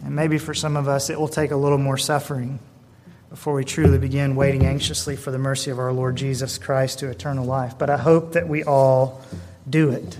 And 0.05 0.15
maybe 0.15 0.37
for 0.37 0.53
some 0.53 0.77
of 0.77 0.87
us, 0.87 1.09
it 1.09 1.19
will 1.19 1.27
take 1.27 1.49
a 1.49 1.55
little 1.55 1.79
more 1.79 1.97
suffering 1.97 2.59
before 3.33 3.55
we 3.55 3.65
truly 3.65 3.97
begin 3.97 4.35
waiting 4.35 4.63
anxiously 4.63 5.15
for 5.15 5.31
the 5.31 5.39
mercy 5.39 5.71
of 5.71 5.79
our 5.79 5.91
Lord 5.91 6.15
Jesus 6.15 6.59
Christ 6.59 6.99
to 6.99 7.09
eternal 7.09 7.43
life. 7.43 7.79
But 7.79 7.89
I 7.89 7.97
hope 7.97 8.33
that 8.33 8.47
we 8.47 8.63
all 8.63 9.23
do 9.67 9.89
it. 9.89 10.19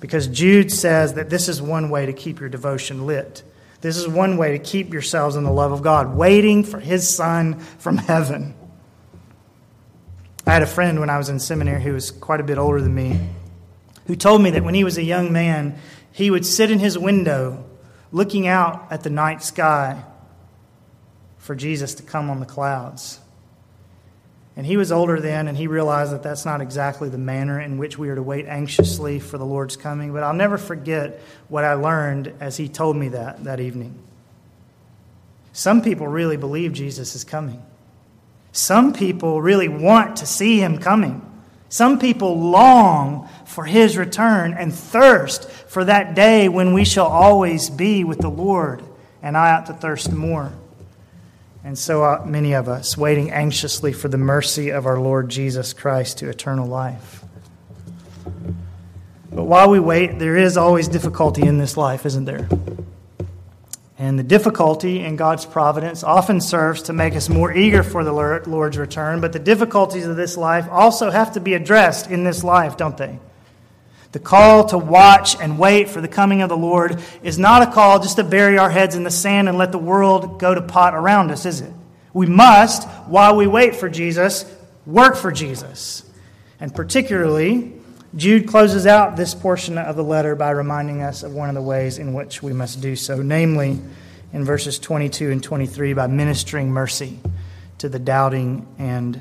Because 0.00 0.26
Jude 0.26 0.72
says 0.72 1.14
that 1.14 1.30
this 1.30 1.48
is 1.48 1.62
one 1.62 1.90
way 1.90 2.06
to 2.06 2.12
keep 2.12 2.40
your 2.40 2.48
devotion 2.48 3.06
lit. 3.06 3.44
This 3.82 3.96
is 3.96 4.08
one 4.08 4.36
way 4.36 4.50
to 4.50 4.58
keep 4.58 4.92
yourselves 4.92 5.36
in 5.36 5.44
the 5.44 5.52
love 5.52 5.70
of 5.70 5.82
God, 5.82 6.16
waiting 6.16 6.64
for 6.64 6.80
His 6.80 7.08
Son 7.08 7.60
from 7.78 7.98
heaven. 7.98 8.56
I 10.44 10.54
had 10.54 10.62
a 10.62 10.66
friend 10.66 10.98
when 10.98 11.10
I 11.10 11.18
was 11.18 11.28
in 11.28 11.38
seminary 11.38 11.84
who 11.84 11.92
was 11.92 12.10
quite 12.10 12.40
a 12.40 12.44
bit 12.44 12.58
older 12.58 12.82
than 12.82 12.96
me, 12.96 13.28
who 14.08 14.16
told 14.16 14.42
me 14.42 14.50
that 14.50 14.64
when 14.64 14.74
he 14.74 14.82
was 14.82 14.98
a 14.98 15.04
young 15.04 15.32
man, 15.32 15.78
he 16.10 16.32
would 16.32 16.44
sit 16.44 16.72
in 16.72 16.80
his 16.80 16.98
window 16.98 17.64
looking 18.10 18.48
out 18.48 18.88
at 18.90 19.04
the 19.04 19.10
night 19.10 19.40
sky 19.40 20.02
for 21.44 21.54
Jesus 21.54 21.96
to 21.96 22.02
come 22.02 22.30
on 22.30 22.40
the 22.40 22.46
clouds. 22.46 23.20
And 24.56 24.64
he 24.64 24.78
was 24.78 24.90
older 24.90 25.20
then, 25.20 25.46
and 25.46 25.58
he 25.58 25.66
realized 25.66 26.10
that 26.12 26.22
that's 26.22 26.46
not 26.46 26.62
exactly 26.62 27.10
the 27.10 27.18
manner 27.18 27.60
in 27.60 27.76
which 27.76 27.98
we 27.98 28.08
are 28.08 28.14
to 28.14 28.22
wait 28.22 28.46
anxiously 28.46 29.20
for 29.20 29.36
the 29.36 29.44
Lord's 29.44 29.76
coming. 29.76 30.10
But 30.14 30.22
I'll 30.22 30.32
never 30.32 30.56
forget 30.56 31.20
what 31.48 31.64
I 31.64 31.74
learned 31.74 32.32
as 32.40 32.56
he 32.56 32.66
told 32.66 32.96
me 32.96 33.08
that 33.08 33.44
that 33.44 33.60
evening. 33.60 33.94
Some 35.52 35.82
people 35.82 36.08
really 36.08 36.38
believe 36.38 36.72
Jesus 36.72 37.14
is 37.14 37.24
coming. 37.24 37.62
Some 38.52 38.94
people 38.94 39.42
really 39.42 39.68
want 39.68 40.16
to 40.18 40.26
see 40.26 40.60
him 40.60 40.78
coming. 40.78 41.30
Some 41.68 41.98
people 41.98 42.40
long 42.40 43.28
for 43.44 43.66
his 43.66 43.98
return 43.98 44.54
and 44.54 44.72
thirst 44.72 45.50
for 45.50 45.84
that 45.84 46.14
day 46.14 46.48
when 46.48 46.72
we 46.72 46.86
shall 46.86 47.08
always 47.08 47.68
be 47.68 48.02
with 48.02 48.20
the 48.20 48.30
Lord. 48.30 48.82
And 49.22 49.36
I 49.36 49.52
ought 49.52 49.66
to 49.66 49.74
thirst 49.74 50.10
more 50.10 50.54
and 51.64 51.78
so 51.78 52.02
are 52.02 52.24
many 52.26 52.52
of 52.52 52.68
us, 52.68 52.96
waiting 52.96 53.30
anxiously 53.30 53.94
for 53.94 54.08
the 54.08 54.18
mercy 54.18 54.68
of 54.68 54.84
our 54.84 55.00
Lord 55.00 55.30
Jesus 55.30 55.72
Christ 55.72 56.18
to 56.18 56.28
eternal 56.28 56.68
life. 56.68 57.24
But 59.32 59.44
while 59.44 59.70
we 59.70 59.80
wait, 59.80 60.18
there 60.18 60.36
is 60.36 60.58
always 60.58 60.86
difficulty 60.88 61.42
in 61.46 61.58
this 61.58 61.76
life, 61.76 62.04
isn't 62.04 62.26
there? 62.26 62.48
And 63.98 64.18
the 64.18 64.22
difficulty 64.22 65.00
in 65.00 65.16
God's 65.16 65.46
providence 65.46 66.04
often 66.04 66.40
serves 66.40 66.82
to 66.82 66.92
make 66.92 67.16
us 67.16 67.30
more 67.30 67.52
eager 67.52 67.82
for 67.82 68.04
the 68.04 68.12
Lord's 68.12 68.76
return, 68.76 69.22
but 69.22 69.32
the 69.32 69.38
difficulties 69.38 70.06
of 70.06 70.16
this 70.16 70.36
life 70.36 70.68
also 70.70 71.10
have 71.10 71.32
to 71.32 71.40
be 71.40 71.54
addressed 71.54 72.10
in 72.10 72.24
this 72.24 72.44
life, 72.44 72.76
don't 72.76 72.98
they? 72.98 73.18
The 74.14 74.20
call 74.20 74.66
to 74.66 74.78
watch 74.78 75.36
and 75.40 75.58
wait 75.58 75.88
for 75.88 76.00
the 76.00 76.06
coming 76.06 76.40
of 76.40 76.48
the 76.48 76.56
Lord 76.56 77.02
is 77.24 77.36
not 77.36 77.62
a 77.62 77.72
call 77.72 77.98
just 77.98 78.14
to 78.14 78.22
bury 78.22 78.56
our 78.58 78.70
heads 78.70 78.94
in 78.94 79.02
the 79.02 79.10
sand 79.10 79.48
and 79.48 79.58
let 79.58 79.72
the 79.72 79.78
world 79.78 80.38
go 80.38 80.54
to 80.54 80.62
pot 80.62 80.94
around 80.94 81.32
us, 81.32 81.44
is 81.44 81.60
it? 81.60 81.72
We 82.12 82.26
must, 82.26 82.88
while 83.08 83.34
we 83.34 83.48
wait 83.48 83.74
for 83.74 83.88
Jesus, 83.88 84.44
work 84.86 85.16
for 85.16 85.32
Jesus. 85.32 86.08
And 86.60 86.72
particularly, 86.72 87.72
Jude 88.14 88.46
closes 88.46 88.86
out 88.86 89.16
this 89.16 89.34
portion 89.34 89.78
of 89.78 89.96
the 89.96 90.04
letter 90.04 90.36
by 90.36 90.50
reminding 90.50 91.02
us 91.02 91.24
of 91.24 91.32
one 91.32 91.48
of 91.48 91.56
the 91.56 91.62
ways 91.62 91.98
in 91.98 92.14
which 92.14 92.40
we 92.40 92.52
must 92.52 92.80
do 92.80 92.94
so, 92.94 93.20
namely 93.20 93.80
in 94.32 94.44
verses 94.44 94.78
22 94.78 95.32
and 95.32 95.42
23 95.42 95.92
by 95.92 96.06
ministering 96.06 96.70
mercy 96.70 97.18
to 97.78 97.88
the 97.88 97.98
doubting 97.98 98.64
and 98.78 99.20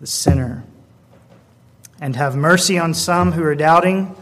the 0.00 0.06
sinner. 0.06 0.64
And 2.00 2.16
have 2.16 2.36
mercy 2.36 2.78
on 2.78 2.94
some 2.94 3.32
who 3.32 3.42
are 3.44 3.54
doubting 3.54 4.16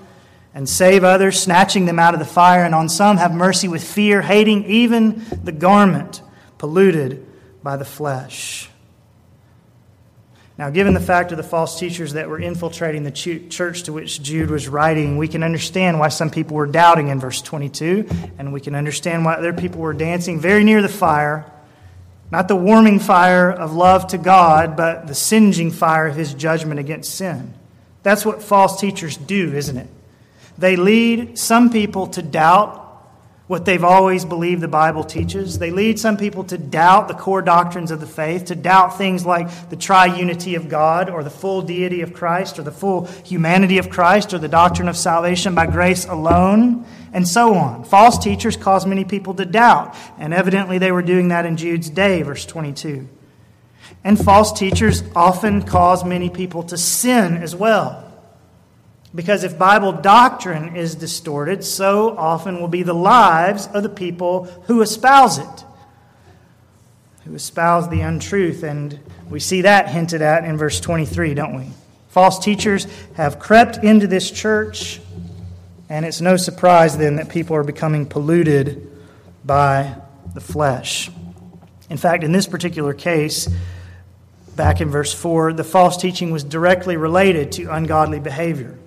and 0.58 0.68
save 0.68 1.04
others, 1.04 1.40
snatching 1.40 1.86
them 1.86 2.00
out 2.00 2.14
of 2.14 2.18
the 2.18 2.26
fire, 2.26 2.64
and 2.64 2.74
on 2.74 2.88
some 2.88 3.16
have 3.16 3.32
mercy 3.32 3.68
with 3.68 3.84
fear, 3.84 4.20
hating 4.20 4.64
even 4.64 5.24
the 5.44 5.52
garment 5.52 6.20
polluted 6.58 7.24
by 7.62 7.76
the 7.76 7.84
flesh. 7.84 8.68
Now, 10.58 10.70
given 10.70 10.94
the 10.94 11.00
fact 11.00 11.30
of 11.30 11.36
the 11.36 11.44
false 11.44 11.78
teachers 11.78 12.14
that 12.14 12.28
were 12.28 12.40
infiltrating 12.40 13.04
the 13.04 13.12
church 13.12 13.84
to 13.84 13.92
which 13.92 14.20
Jude 14.20 14.50
was 14.50 14.66
writing, 14.66 15.16
we 15.16 15.28
can 15.28 15.44
understand 15.44 16.00
why 16.00 16.08
some 16.08 16.28
people 16.28 16.56
were 16.56 16.66
doubting 16.66 17.06
in 17.06 17.20
verse 17.20 17.40
22, 17.40 18.08
and 18.36 18.52
we 18.52 18.60
can 18.60 18.74
understand 18.74 19.24
why 19.24 19.34
other 19.34 19.52
people 19.52 19.80
were 19.80 19.92
dancing 19.92 20.40
very 20.40 20.64
near 20.64 20.82
the 20.82 20.88
fire. 20.88 21.48
Not 22.32 22.48
the 22.48 22.56
warming 22.56 22.98
fire 22.98 23.48
of 23.48 23.74
love 23.74 24.08
to 24.08 24.18
God, 24.18 24.76
but 24.76 25.06
the 25.06 25.14
singeing 25.14 25.70
fire 25.70 26.08
of 26.08 26.16
his 26.16 26.34
judgment 26.34 26.80
against 26.80 27.14
sin. 27.14 27.54
That's 28.02 28.26
what 28.26 28.42
false 28.42 28.80
teachers 28.80 29.16
do, 29.16 29.54
isn't 29.54 29.76
it? 29.76 29.86
They 30.58 30.76
lead 30.76 31.38
some 31.38 31.70
people 31.70 32.08
to 32.08 32.22
doubt 32.22 32.86
what 33.46 33.64
they've 33.64 33.84
always 33.84 34.26
believed 34.26 34.60
the 34.60 34.68
Bible 34.68 35.02
teaches. 35.02 35.58
They 35.58 35.70
lead 35.70 35.98
some 35.98 36.18
people 36.18 36.44
to 36.44 36.58
doubt 36.58 37.08
the 37.08 37.14
core 37.14 37.40
doctrines 37.40 37.90
of 37.90 37.98
the 37.98 38.06
faith, 38.06 38.46
to 38.46 38.54
doubt 38.54 38.98
things 38.98 39.24
like 39.24 39.70
the 39.70 39.76
triunity 39.76 40.54
of 40.54 40.68
God, 40.68 41.08
or 41.08 41.24
the 41.24 41.30
full 41.30 41.62
deity 41.62 42.02
of 42.02 42.12
Christ, 42.12 42.58
or 42.58 42.62
the 42.62 42.70
full 42.70 43.06
humanity 43.24 43.78
of 43.78 43.88
Christ, 43.88 44.34
or 44.34 44.38
the 44.38 44.48
doctrine 44.48 44.88
of 44.88 44.98
salvation 44.98 45.54
by 45.54 45.66
grace 45.66 46.04
alone, 46.04 46.84
and 47.14 47.26
so 47.26 47.54
on. 47.54 47.84
False 47.84 48.18
teachers 48.18 48.56
cause 48.56 48.84
many 48.84 49.06
people 49.06 49.32
to 49.34 49.46
doubt, 49.46 49.96
and 50.18 50.34
evidently 50.34 50.76
they 50.76 50.92
were 50.92 51.02
doing 51.02 51.28
that 51.28 51.46
in 51.46 51.56
Jude's 51.56 51.88
day, 51.88 52.20
verse 52.20 52.44
22. 52.44 53.08
And 54.04 54.22
false 54.22 54.52
teachers 54.52 55.02
often 55.16 55.62
cause 55.62 56.04
many 56.04 56.28
people 56.28 56.64
to 56.64 56.76
sin 56.76 57.38
as 57.38 57.56
well. 57.56 58.07
Because 59.14 59.42
if 59.42 59.58
Bible 59.58 59.92
doctrine 59.92 60.76
is 60.76 60.94
distorted, 60.94 61.64
so 61.64 62.16
often 62.16 62.60
will 62.60 62.68
be 62.68 62.82
the 62.82 62.94
lives 62.94 63.66
of 63.66 63.82
the 63.82 63.88
people 63.88 64.44
who 64.66 64.82
espouse 64.82 65.38
it, 65.38 65.64
who 67.24 67.34
espouse 67.34 67.88
the 67.88 68.00
untruth. 68.00 68.62
And 68.62 69.00
we 69.30 69.40
see 69.40 69.62
that 69.62 69.88
hinted 69.88 70.20
at 70.20 70.44
in 70.44 70.58
verse 70.58 70.78
23, 70.80 71.34
don't 71.34 71.56
we? 71.56 71.66
False 72.08 72.38
teachers 72.38 72.86
have 73.14 73.38
crept 73.38 73.78
into 73.78 74.06
this 74.06 74.30
church, 74.30 75.00
and 75.88 76.04
it's 76.04 76.20
no 76.20 76.36
surprise 76.36 76.98
then 76.98 77.16
that 77.16 77.28
people 77.28 77.56
are 77.56 77.64
becoming 77.64 78.06
polluted 78.06 78.90
by 79.44 79.94
the 80.34 80.40
flesh. 80.40 81.10
In 81.88 81.96
fact, 81.96 82.24
in 82.24 82.32
this 82.32 82.46
particular 82.46 82.92
case, 82.92 83.48
back 84.54 84.80
in 84.80 84.90
verse 84.90 85.14
4, 85.14 85.54
the 85.54 85.64
false 85.64 85.96
teaching 85.96 86.30
was 86.30 86.44
directly 86.44 86.96
related 86.96 87.52
to 87.52 87.72
ungodly 87.72 88.20
behavior. 88.20 88.77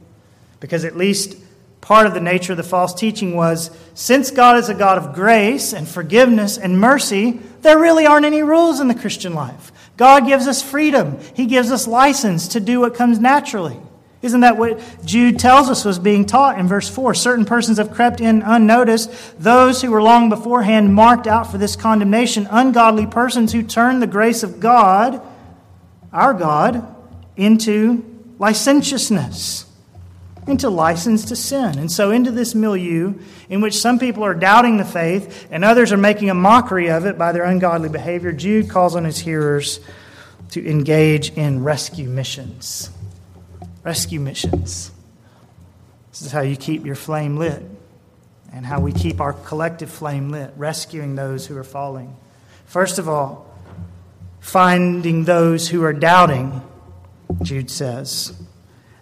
Because 0.61 0.85
at 0.85 0.95
least 0.95 1.35
part 1.81 2.07
of 2.07 2.13
the 2.13 2.21
nature 2.21 2.53
of 2.53 2.57
the 2.57 2.63
false 2.63 2.93
teaching 2.93 3.35
was 3.35 3.69
since 3.93 4.31
God 4.31 4.57
is 4.57 4.69
a 4.69 4.73
God 4.73 4.97
of 4.97 5.13
grace 5.13 5.73
and 5.73 5.85
forgiveness 5.85 6.57
and 6.57 6.79
mercy, 6.79 7.41
there 7.63 7.77
really 7.77 8.05
aren't 8.05 8.25
any 8.25 8.43
rules 8.43 8.79
in 8.79 8.87
the 8.87 8.95
Christian 8.95 9.33
life. 9.33 9.73
God 9.97 10.25
gives 10.25 10.47
us 10.47 10.61
freedom, 10.61 11.19
He 11.35 11.45
gives 11.45 11.69
us 11.69 11.85
license 11.87 12.47
to 12.49 12.61
do 12.61 12.79
what 12.79 12.95
comes 12.95 13.19
naturally. 13.19 13.77
Isn't 14.21 14.41
that 14.41 14.57
what 14.57 14.79
Jude 15.03 15.39
tells 15.39 15.67
us 15.67 15.83
was 15.83 15.97
being 15.97 16.25
taught 16.25 16.59
in 16.59 16.67
verse 16.67 16.87
4? 16.87 17.15
Certain 17.15 17.43
persons 17.43 17.79
have 17.79 17.91
crept 17.91 18.21
in 18.21 18.43
unnoticed, 18.43 19.09
those 19.39 19.81
who 19.81 19.89
were 19.89 20.01
long 20.01 20.29
beforehand 20.29 20.93
marked 20.93 21.25
out 21.25 21.49
for 21.49 21.57
this 21.57 21.75
condemnation, 21.75 22.47
ungodly 22.51 23.07
persons 23.07 23.51
who 23.51 23.63
turn 23.63 23.99
the 23.99 24.07
grace 24.07 24.43
of 24.43 24.59
God, 24.59 25.21
our 26.13 26.35
God, 26.35 26.95
into 27.35 28.05
licentiousness, 28.37 29.65
into 30.47 30.69
license 30.69 31.25
to 31.25 31.35
sin. 31.35 31.77
And 31.77 31.91
so, 31.91 32.11
into 32.11 32.31
this 32.31 32.55
milieu 32.55 33.13
in 33.49 33.61
which 33.61 33.77
some 33.77 33.99
people 33.99 34.23
are 34.23 34.33
doubting 34.33 34.77
the 34.77 34.85
faith 34.85 35.47
and 35.51 35.63
others 35.63 35.91
are 35.91 35.97
making 35.97 36.29
a 36.29 36.33
mockery 36.33 36.89
of 36.89 37.05
it 37.05 37.17
by 37.17 37.31
their 37.31 37.43
ungodly 37.43 37.89
behavior, 37.89 38.31
Jude 38.31 38.69
calls 38.69 38.95
on 38.95 39.03
his 39.03 39.19
hearers 39.19 39.79
to 40.51 40.67
engage 40.67 41.31
in 41.31 41.63
rescue 41.63 42.09
missions 42.09 42.89
rescue 43.83 44.19
missions. 44.19 44.91
This 46.11 46.21
is 46.21 46.31
how 46.31 46.41
you 46.41 46.55
keep 46.55 46.85
your 46.85 46.95
flame 46.95 47.37
lit 47.37 47.63
and 48.53 48.65
how 48.65 48.79
we 48.81 48.91
keep 48.91 49.21
our 49.21 49.33
collective 49.33 49.89
flame 49.89 50.29
lit, 50.29 50.53
rescuing 50.57 51.15
those 51.15 51.47
who 51.47 51.57
are 51.57 51.63
falling. 51.63 52.15
First 52.65 52.99
of 52.99 53.07
all, 53.07 53.49
finding 54.39 55.23
those 55.23 55.69
who 55.69 55.83
are 55.83 55.93
doubting, 55.93 56.61
Jude 57.41 57.71
says, 57.71 58.33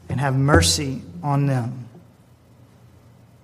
and 0.09 0.19
have 0.19 0.35
mercy 0.35 1.01
on 1.23 1.45
them. 1.45 1.87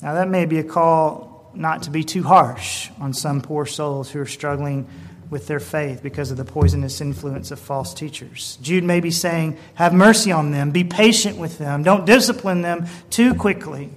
Now, 0.02 0.16
that 0.16 0.28
may 0.28 0.46
be 0.46 0.60
a 0.60 0.64
call 0.64 1.50
not 1.54 1.84
to 1.84 1.90
be 1.90 2.04
too 2.04 2.24
harsh 2.24 2.90
on 3.00 3.14
some 3.14 3.42
poor 3.42 3.66
souls 3.66 4.12
who 4.12 4.20
are 4.20 4.26
struggling 4.26 4.88
with 5.30 5.48
their 5.48 5.60
faith 5.60 6.04
because 6.04 6.32
of 6.32 6.38
the 6.38 6.46
poisonous 6.46 7.02
influence 7.02 7.52
of 7.52 7.60
false 7.60 7.94
teachers. 7.94 8.58
Jude 8.62 8.84
may 8.84 9.00
be 9.00 9.12
saying, 9.12 9.58
Have 9.76 9.94
mercy 9.94 10.32
on 10.32 10.52
them, 10.52 10.72
be 10.72 10.84
patient 10.84 11.38
with 11.38 11.58
them, 11.58 11.84
don't 11.84 12.06
discipline 12.06 12.62
them 12.62 12.86
too 13.10 13.34
quickly 13.34 13.90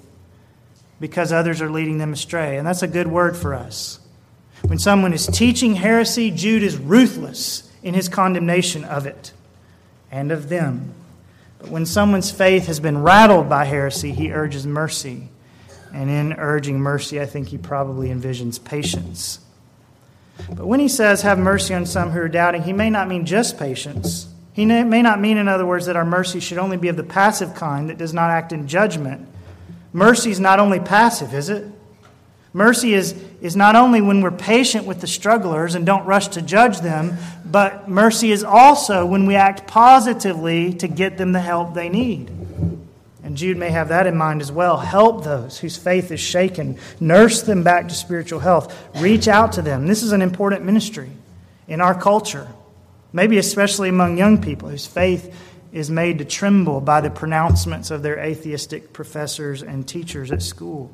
because 1.00 1.32
others 1.32 1.60
are 1.60 1.70
leading 1.70 1.98
them 1.98 2.12
astray. 2.12 2.56
And 2.56 2.66
that's 2.66 2.82
a 2.82 2.88
good 2.88 3.06
word 3.06 3.36
for 3.36 3.54
us. 3.54 4.00
When 4.66 4.78
someone 4.78 5.12
is 5.12 5.26
teaching 5.26 5.76
heresy, 5.76 6.30
Jude 6.30 6.62
is 6.62 6.76
ruthless 6.76 7.70
in 7.82 7.94
his 7.94 8.08
condemnation 8.08 8.84
of 8.84 9.06
it 9.06 9.32
and 10.10 10.32
of 10.32 10.48
them. 10.48 10.94
But 11.58 11.68
when 11.68 11.86
someone's 11.86 12.30
faith 12.30 12.66
has 12.66 12.80
been 12.80 13.02
rattled 13.02 13.48
by 13.48 13.64
heresy, 13.64 14.12
he 14.12 14.32
urges 14.32 14.66
mercy. 14.66 15.28
And 15.92 16.10
in 16.10 16.34
urging 16.34 16.78
mercy, 16.78 17.20
I 17.20 17.26
think 17.26 17.48
he 17.48 17.58
probably 17.58 18.08
envisions 18.08 18.62
patience. 18.62 19.40
But 20.48 20.66
when 20.66 20.80
he 20.80 20.88
says, 20.88 21.22
have 21.22 21.38
mercy 21.38 21.74
on 21.74 21.86
some 21.86 22.10
who 22.10 22.20
are 22.20 22.28
doubting, 22.28 22.62
he 22.62 22.72
may 22.72 22.90
not 22.90 23.08
mean 23.08 23.26
just 23.26 23.58
patience. 23.58 24.28
He 24.52 24.66
may 24.66 25.02
not 25.02 25.20
mean, 25.20 25.36
in 25.36 25.48
other 25.48 25.66
words, 25.66 25.86
that 25.86 25.96
our 25.96 26.04
mercy 26.04 26.40
should 26.40 26.58
only 26.58 26.76
be 26.76 26.88
of 26.88 26.96
the 26.96 27.04
passive 27.04 27.54
kind 27.54 27.90
that 27.90 27.98
does 27.98 28.12
not 28.12 28.30
act 28.30 28.52
in 28.52 28.68
judgment. 28.68 29.26
Mercy 29.92 30.30
is 30.30 30.40
not 30.40 30.60
only 30.60 30.80
passive, 30.80 31.32
is 31.32 31.48
it? 31.48 31.64
Mercy 32.52 32.94
is, 32.94 33.14
is 33.40 33.54
not 33.54 33.76
only 33.76 34.00
when 34.00 34.20
we're 34.20 34.30
patient 34.30 34.86
with 34.86 35.00
the 35.00 35.06
strugglers 35.06 35.74
and 35.74 35.84
don't 35.84 36.06
rush 36.06 36.28
to 36.28 36.42
judge 36.42 36.80
them, 36.80 37.16
but 37.44 37.88
mercy 37.88 38.32
is 38.32 38.42
also 38.42 39.04
when 39.04 39.26
we 39.26 39.34
act 39.34 39.66
positively 39.66 40.72
to 40.74 40.88
get 40.88 41.18
them 41.18 41.32
the 41.32 41.40
help 41.40 41.74
they 41.74 41.88
need. 41.88 42.30
And 43.22 43.36
Jude 43.36 43.58
may 43.58 43.70
have 43.70 43.88
that 43.88 44.06
in 44.06 44.16
mind 44.16 44.40
as 44.40 44.50
well. 44.50 44.78
Help 44.78 45.24
those 45.24 45.58
whose 45.58 45.76
faith 45.76 46.10
is 46.10 46.20
shaken, 46.20 46.78
nurse 46.98 47.42
them 47.42 47.62
back 47.62 47.88
to 47.88 47.94
spiritual 47.94 48.40
health, 48.40 48.74
reach 48.96 49.28
out 49.28 49.52
to 49.52 49.62
them. 49.62 49.86
This 49.86 50.02
is 50.02 50.12
an 50.12 50.22
important 50.22 50.64
ministry 50.64 51.10
in 51.66 51.82
our 51.82 52.00
culture, 52.00 52.48
maybe 53.12 53.36
especially 53.36 53.90
among 53.90 54.16
young 54.16 54.40
people 54.40 54.70
whose 54.70 54.86
faith 54.86 55.34
is 55.72 55.90
made 55.90 56.18
to 56.18 56.24
tremble 56.24 56.80
by 56.80 57.02
the 57.02 57.10
pronouncements 57.10 57.90
of 57.90 58.02
their 58.02 58.18
atheistic 58.18 58.94
professors 58.94 59.62
and 59.62 59.86
teachers 59.86 60.32
at 60.32 60.40
school. 60.40 60.90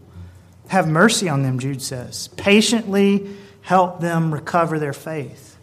Have 0.69 0.89
mercy 0.89 1.29
on 1.29 1.43
them, 1.43 1.59
Jude 1.59 1.83
says. 1.83 2.29
Patiently 2.29 3.31
help 3.61 4.01
them 4.01 4.33
recover 4.33 4.79
their 4.79 4.93
faith. 4.93 5.57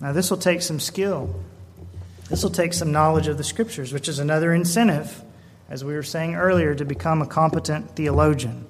Now, 0.00 0.12
this 0.12 0.30
will 0.30 0.38
take 0.38 0.62
some 0.62 0.80
skill. 0.80 1.34
This 2.28 2.42
will 2.42 2.50
take 2.50 2.72
some 2.72 2.92
knowledge 2.92 3.28
of 3.28 3.38
the 3.38 3.44
scriptures, 3.44 3.92
which 3.92 4.08
is 4.08 4.18
another 4.18 4.52
incentive, 4.52 5.22
as 5.68 5.84
we 5.84 5.94
were 5.94 6.02
saying 6.02 6.34
earlier, 6.34 6.74
to 6.74 6.84
become 6.84 7.22
a 7.22 7.26
competent 7.26 7.96
theologian. 7.96 8.66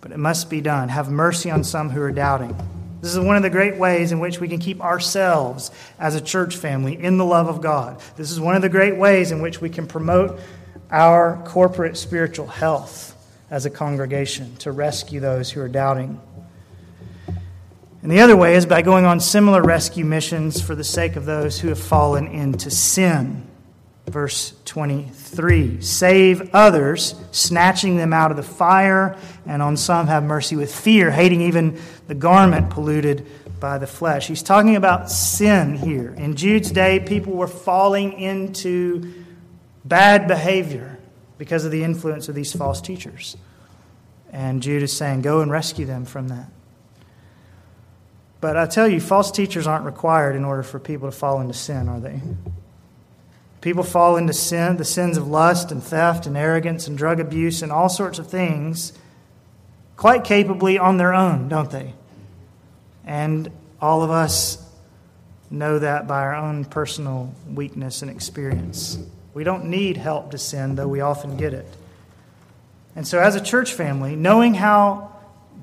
But 0.00 0.12
it 0.12 0.18
must 0.18 0.50
be 0.50 0.60
done. 0.60 0.88
Have 0.88 1.10
mercy 1.10 1.50
on 1.50 1.64
some 1.64 1.90
who 1.90 2.00
are 2.00 2.12
doubting. 2.12 2.56
This 3.00 3.14
is 3.14 3.20
one 3.20 3.36
of 3.36 3.42
the 3.42 3.50
great 3.50 3.76
ways 3.76 4.12
in 4.12 4.20
which 4.20 4.40
we 4.40 4.48
can 4.48 4.58
keep 4.58 4.80
ourselves 4.80 5.70
as 5.98 6.14
a 6.14 6.20
church 6.20 6.56
family 6.56 7.02
in 7.02 7.18
the 7.18 7.24
love 7.24 7.48
of 7.48 7.60
God. 7.60 8.00
This 8.16 8.30
is 8.30 8.40
one 8.40 8.56
of 8.56 8.62
the 8.62 8.68
great 8.68 8.96
ways 8.96 9.32
in 9.32 9.42
which 9.42 9.60
we 9.60 9.68
can 9.68 9.86
promote 9.86 10.38
our 10.90 11.42
corporate 11.46 11.96
spiritual 11.96 12.46
health 12.46 13.15
as 13.50 13.66
a 13.66 13.70
congregation 13.70 14.56
to 14.56 14.72
rescue 14.72 15.20
those 15.20 15.50
who 15.50 15.60
are 15.60 15.68
doubting. 15.68 16.20
And 18.02 18.10
the 18.10 18.20
other 18.20 18.36
way 18.36 18.54
is 18.54 18.66
by 18.66 18.82
going 18.82 19.04
on 19.04 19.20
similar 19.20 19.62
rescue 19.62 20.04
missions 20.04 20.60
for 20.60 20.74
the 20.74 20.84
sake 20.84 21.16
of 21.16 21.24
those 21.24 21.60
who 21.60 21.68
have 21.68 21.78
fallen 21.78 22.26
into 22.28 22.70
sin. 22.70 23.46
Verse 24.06 24.54
23 24.64 25.80
Save 25.80 26.54
others, 26.54 27.14
snatching 27.32 27.96
them 27.96 28.12
out 28.12 28.30
of 28.30 28.36
the 28.36 28.42
fire, 28.42 29.16
and 29.44 29.60
on 29.60 29.76
some 29.76 30.06
have 30.06 30.22
mercy 30.22 30.54
with 30.54 30.72
fear, 30.72 31.10
hating 31.10 31.42
even 31.42 31.80
the 32.06 32.14
garment 32.14 32.70
polluted 32.70 33.26
by 33.58 33.78
the 33.78 33.86
flesh. 33.86 34.28
He's 34.28 34.42
talking 34.42 34.76
about 34.76 35.10
sin 35.10 35.74
here. 35.74 36.14
In 36.16 36.36
Jude's 36.36 36.70
day, 36.70 37.00
people 37.00 37.32
were 37.32 37.48
falling 37.48 38.12
into 38.12 39.24
bad 39.84 40.28
behavior 40.28 40.95
because 41.38 41.64
of 41.64 41.70
the 41.70 41.84
influence 41.84 42.28
of 42.28 42.34
these 42.34 42.52
false 42.52 42.80
teachers. 42.80 43.36
And 44.32 44.62
Jude 44.62 44.82
is 44.82 44.92
saying, 44.92 45.22
Go 45.22 45.40
and 45.40 45.50
rescue 45.50 45.86
them 45.86 46.04
from 46.04 46.28
that. 46.28 46.48
But 48.40 48.56
I 48.56 48.66
tell 48.66 48.86
you, 48.86 49.00
false 49.00 49.30
teachers 49.30 49.66
aren't 49.66 49.84
required 49.84 50.36
in 50.36 50.44
order 50.44 50.62
for 50.62 50.78
people 50.78 51.10
to 51.10 51.16
fall 51.16 51.40
into 51.40 51.54
sin, 51.54 51.88
are 51.88 52.00
they? 52.00 52.20
People 53.60 53.82
fall 53.82 54.16
into 54.16 54.32
sin, 54.32 54.76
the 54.76 54.84
sins 54.84 55.16
of 55.16 55.26
lust 55.26 55.72
and 55.72 55.82
theft 55.82 56.26
and 56.26 56.36
arrogance 56.36 56.86
and 56.86 56.96
drug 56.96 57.18
abuse 57.18 57.62
and 57.62 57.72
all 57.72 57.88
sorts 57.88 58.18
of 58.18 58.28
things, 58.28 58.92
quite 59.96 60.22
capably 60.22 60.78
on 60.78 60.98
their 60.98 61.14
own, 61.14 61.48
don't 61.48 61.70
they? 61.70 61.94
And 63.04 63.50
all 63.80 64.02
of 64.02 64.10
us 64.10 64.62
know 65.50 65.78
that 65.78 66.06
by 66.06 66.20
our 66.20 66.34
own 66.34 66.64
personal 66.64 67.34
weakness 67.48 68.02
and 68.02 68.10
experience. 68.10 68.98
We 69.36 69.44
don't 69.44 69.66
need 69.66 69.98
help 69.98 70.30
to 70.30 70.38
sin, 70.38 70.76
though 70.76 70.88
we 70.88 71.02
often 71.02 71.36
get 71.36 71.52
it. 71.52 71.66
And 72.94 73.06
so, 73.06 73.20
as 73.20 73.34
a 73.34 73.40
church 73.42 73.74
family, 73.74 74.16
knowing 74.16 74.54
how 74.54 75.14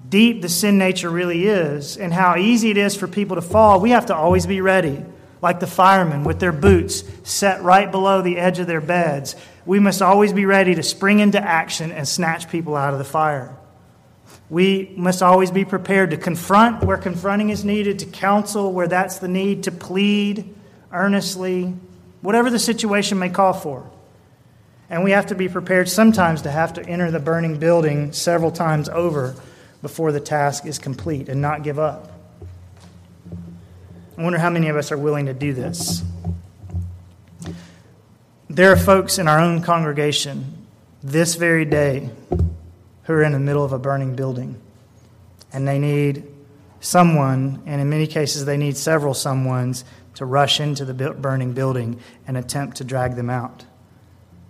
deep 0.08 0.44
the 0.44 0.48
sin 0.48 0.78
nature 0.78 1.10
really 1.10 1.48
is 1.48 1.98
and 1.98 2.14
how 2.14 2.36
easy 2.38 2.70
it 2.70 2.78
is 2.78 2.96
for 2.96 3.08
people 3.08 3.36
to 3.36 3.42
fall, 3.42 3.80
we 3.80 3.90
have 3.90 4.06
to 4.06 4.16
always 4.16 4.46
be 4.46 4.62
ready. 4.62 5.04
Like 5.42 5.60
the 5.60 5.66
firemen 5.66 6.24
with 6.24 6.40
their 6.40 6.52
boots 6.52 7.04
set 7.24 7.64
right 7.64 7.92
below 7.92 8.22
the 8.22 8.38
edge 8.38 8.60
of 8.60 8.68
their 8.68 8.80
beds, 8.80 9.36
we 9.66 9.80
must 9.80 10.04
always 10.04 10.34
be 10.34 10.46
ready 10.46 10.76
to 10.76 10.84
spring 10.84 11.18
into 11.18 11.42
action 11.42 11.92
and 11.92 12.08
snatch 12.08 12.52
people 12.52 12.76
out 12.76 12.94
of 12.94 13.00
the 13.00 13.06
fire. 13.06 13.58
We 14.52 14.94
must 14.96 15.24
always 15.24 15.50
be 15.50 15.66
prepared 15.66 16.12
to 16.12 16.18
confront 16.18 16.84
where 16.84 16.98
confronting 16.98 17.50
is 17.50 17.66
needed, 17.66 17.98
to 18.00 18.06
counsel 18.06 18.72
where 18.72 18.88
that's 18.88 19.18
the 19.18 19.28
need, 19.28 19.64
to 19.64 19.72
plead 19.72 20.54
earnestly, 20.92 21.74
whatever 22.24 22.50
the 22.50 22.58
situation 22.58 23.20
may 23.20 23.30
call 23.30 23.54
for. 23.54 23.88
And 24.90 25.04
we 25.04 25.12
have 25.12 25.28
to 25.28 25.36
be 25.36 25.50
prepared 25.50 25.90
sometimes 25.90 26.44
to 26.44 26.52
have 26.52 26.74
to 26.74 26.86
enter 26.86 27.12
the 27.12 27.20
burning 27.20 27.60
building 27.60 28.14
several 28.14 28.50
times 28.50 28.88
over 28.90 29.36
before 29.82 30.12
the 30.12 30.20
task 30.20 30.66
is 30.66 30.80
complete 30.80 31.28
and 31.28 31.42
not 31.42 31.64
give 31.64 31.78
up. 31.78 32.12
I 34.18 34.24
wonder 34.24 34.40
how 34.40 34.50
many 34.50 34.70
of 34.70 34.78
us 34.78 34.92
are 34.92 34.98
willing 34.98 35.26
to 35.26 35.34
do 35.34 35.54
this. 35.54 36.02
There 38.50 38.72
are 38.72 38.78
folks 38.78 39.18
in 39.20 39.28
our 39.28 39.40
own 39.40 39.62
congregation 39.62 40.66
this 41.04 41.36
very 41.36 41.66
day 41.66 42.10
who 43.04 43.14
are 43.14 43.24
in 43.24 43.34
the 43.34 43.40
middle 43.40 43.66
of 43.66 43.74
a 43.74 43.80
burning 43.80 44.16
building 44.16 44.62
and 45.52 45.68
they 45.68 45.78
need 45.78 46.24
someone, 46.80 47.64
and 47.66 47.82
in 47.82 47.90
many 47.90 48.08
cases, 48.08 48.46
they 48.46 48.58
need 48.58 48.76
several 48.78 49.14
someones 49.14 49.84
to 50.16 50.26
rush 50.26 50.60
into 50.60 50.86
the 50.86 50.94
burning 50.94 51.54
building 51.54 52.00
and 52.28 52.38
attempt 52.38 52.78
to 52.78 52.84
drag 52.84 53.16
them 53.16 53.30
out 53.30 53.66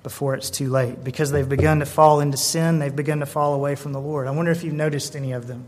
before 0.04 0.36
it's 0.36 0.50
too 0.50 0.70
late 0.70 1.04
because 1.04 1.32
they've 1.32 1.48
begun 1.48 1.80
to 1.80 1.86
fall 1.86 2.20
into 2.20 2.38
sin, 2.38 2.80
they've 2.80 2.96
begun 2.96 3.22
to 3.22 3.26
fall 3.26 3.54
away 3.54 3.76
from 3.76 3.94
the 3.94 4.02
Lord. 4.02 4.28
I 4.28 4.32
wonder 4.32 4.52
if 4.52 4.64
you've 4.64 4.74
noticed 4.74 5.16
any 5.16 5.32
of 5.32 5.48
them. 5.48 5.66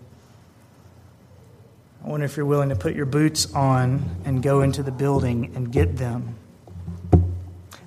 I 2.03 2.09
wonder 2.09 2.25
if 2.25 2.37
you're 2.37 2.45
willing 2.45 2.69
to 2.69 2.75
put 2.75 2.93
your 2.93 3.05
boots 3.05 3.51
on 3.53 4.03
and 4.25 4.43
go 4.43 4.61
into 4.61 4.83
the 4.83 4.91
building 4.91 5.53
and 5.55 5.71
get 5.71 5.97
them. 5.97 6.35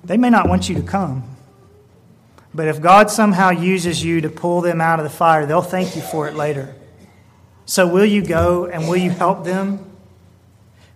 They 0.03 0.17
may 0.17 0.29
not 0.29 0.49
want 0.49 0.67
you 0.67 0.75
to 0.75 0.81
come, 0.81 1.23
but 2.53 2.67
if 2.67 2.81
God 2.81 3.11
somehow 3.11 3.51
uses 3.51 4.03
you 4.03 4.21
to 4.21 4.29
pull 4.29 4.61
them 4.61 4.81
out 4.81 4.99
of 4.99 5.03
the 5.03 5.09
fire, 5.09 5.45
they'll 5.45 5.61
thank 5.61 5.95
you 5.95 6.01
for 6.01 6.27
it 6.27 6.33
later. 6.33 6.75
So, 7.65 7.85
will 7.85 8.05
you 8.05 8.25
go 8.25 8.65
and 8.65 8.89
will 8.89 8.97
you 8.97 9.11
help 9.11 9.45
them? 9.45 9.88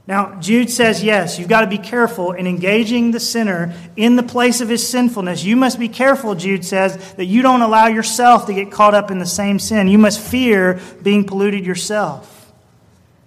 Now, 0.06 0.38
Jude 0.42 0.70
says, 0.70 1.02
yes, 1.02 1.40
you've 1.40 1.48
got 1.48 1.62
to 1.62 1.68
be 1.68 1.78
careful 1.78 2.34
in 2.34 2.46
engaging 2.46 3.12
the 3.12 3.22
sinner 3.22 3.74
in 3.96 4.18
the 4.18 4.24
place 4.24 4.60
of 4.60 4.68
his 4.68 4.86
sinfulness. 4.86 5.46
You 5.46 5.56
must 5.56 5.80
be 5.80 5.88
careful, 5.88 6.36
Jude 6.36 6.66
says, 6.66 7.14
that 7.14 7.26
you 7.26 7.42
don't 7.42 7.62
allow 7.62 7.88
yourself 7.88 8.48
to 8.48 8.54
get 8.54 8.70
caught 8.70 8.94
up 8.94 9.12
in 9.12 9.20
the 9.20 9.26
same 9.26 9.60
sin. 9.60 9.88
You 9.88 9.98
must 9.98 10.20
fear 10.20 10.82
being 11.02 11.24
polluted 11.24 11.66
yourself. 11.66 12.52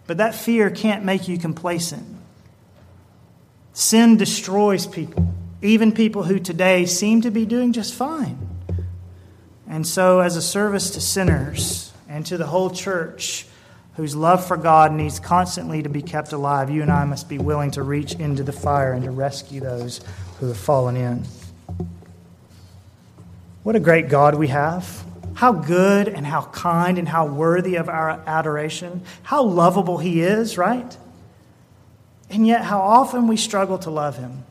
But 0.06 0.18
that 0.18 0.34
fear 0.34 0.70
can't 0.70 1.02
make 1.02 1.28
you 1.28 1.38
complacent. 1.38 2.04
Sin 3.72 4.18
destroys 4.18 4.86
people, 4.86 5.34
even 5.62 5.92
people 5.92 6.24
who 6.24 6.38
today 6.38 6.84
seem 6.84 7.22
to 7.22 7.30
be 7.30 7.46
doing 7.46 7.72
just 7.72 7.94
fine. 7.94 8.38
And 9.68 9.86
so, 9.86 10.20
as 10.20 10.36
a 10.36 10.42
service 10.42 10.90
to 10.90 11.00
sinners 11.00 11.92
and 12.08 12.24
to 12.26 12.36
the 12.36 12.46
whole 12.46 12.70
church, 12.70 13.46
whose 13.96 14.14
love 14.14 14.46
for 14.46 14.58
God 14.58 14.92
needs 14.92 15.18
constantly 15.18 15.82
to 15.82 15.88
be 15.88 16.02
kept 16.02 16.32
alive, 16.32 16.68
you 16.70 16.82
and 16.82 16.92
I 16.92 17.04
must 17.06 17.28
be 17.28 17.38
willing 17.38 17.70
to 17.72 17.82
reach 17.82 18.12
into 18.14 18.42
the 18.42 18.52
fire 18.52 18.92
and 18.92 19.02
to 19.04 19.10
rescue 19.10 19.60
those 19.60 20.02
who 20.38 20.48
have 20.48 20.58
fallen 20.58 20.96
in. 20.96 21.24
What 23.62 23.74
a 23.74 23.80
great 23.80 24.10
God 24.10 24.34
we 24.34 24.48
have. 24.48 25.02
How 25.34 25.52
good 25.52 26.08
and 26.08 26.26
how 26.26 26.42
kind 26.42 26.98
and 26.98 27.08
how 27.08 27.26
worthy 27.26 27.76
of 27.76 27.88
our 27.88 28.10
adoration. 28.26 29.02
How 29.22 29.42
lovable 29.42 29.98
He 29.98 30.20
is, 30.20 30.58
right? 30.58 30.96
And 32.28 32.46
yet, 32.46 32.62
how 32.62 32.80
often 32.80 33.28
we 33.28 33.36
struggle 33.36 33.78
to 33.78 33.90
love 33.90 34.18
Him. 34.18 34.44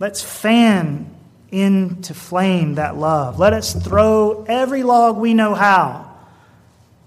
Let's 0.00 0.22
fan 0.22 1.14
into 1.50 2.14
flame 2.14 2.76
that 2.76 2.96
love. 2.96 3.38
Let 3.38 3.52
us 3.52 3.74
throw 3.74 4.44
every 4.48 4.82
log 4.82 5.18
we 5.18 5.34
know 5.34 5.54
how 5.54 6.07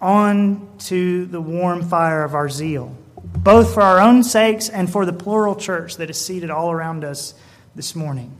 onto 0.01 1.25
the 1.25 1.41
warm 1.41 1.87
fire 1.87 2.23
of 2.23 2.35
our 2.35 2.49
zeal, 2.49 2.95
both 3.37 3.73
for 3.73 3.81
our 3.81 3.99
own 3.99 4.23
sakes 4.23 4.67
and 4.69 4.91
for 4.91 5.05
the 5.05 5.13
plural 5.13 5.55
church 5.55 5.97
that 5.97 6.09
is 6.09 6.19
seated 6.19 6.49
all 6.49 6.71
around 6.71 7.03
us 7.03 7.33
this 7.75 7.95
morning 7.95 8.37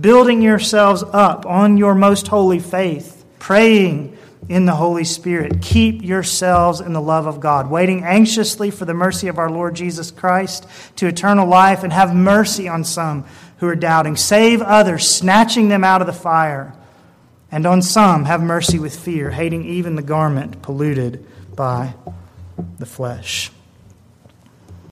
building 0.00 0.42
yourselves 0.42 1.02
up 1.02 1.46
on 1.46 1.76
your 1.76 1.94
most 1.94 2.28
holy 2.28 2.58
faith, 2.58 3.24
praying 3.38 4.16
in 4.48 4.66
the 4.66 4.74
Holy 4.74 5.04
Spirit. 5.04 5.62
Keep 5.62 6.02
yourselves 6.02 6.80
in 6.80 6.92
the 6.92 7.00
love 7.00 7.26
of 7.26 7.40
God, 7.40 7.70
waiting 7.70 8.04
anxiously 8.04 8.70
for 8.70 8.84
the 8.84 8.94
mercy 8.94 9.28
of 9.28 9.38
our 9.38 9.50
Lord 9.50 9.74
Jesus 9.74 10.10
Christ 10.10 10.66
to 10.96 11.06
eternal 11.06 11.46
life, 11.48 11.82
and 11.82 11.92
have 11.92 12.14
mercy 12.14 12.68
on 12.68 12.84
some 12.84 13.24
who 13.58 13.68
are 13.68 13.76
doubting. 13.76 14.16
Save 14.16 14.60
others, 14.62 15.08
snatching 15.08 15.68
them 15.68 15.84
out 15.84 16.00
of 16.00 16.06
the 16.06 16.12
fire. 16.12 16.74
And 17.54 17.66
on 17.66 17.82
some, 17.82 18.24
have 18.24 18.42
mercy 18.42 18.80
with 18.80 18.98
fear, 18.98 19.30
hating 19.30 19.64
even 19.64 19.94
the 19.94 20.02
garment 20.02 20.60
polluted 20.60 21.24
by 21.54 21.94
the 22.80 22.84
flesh. 22.84 23.52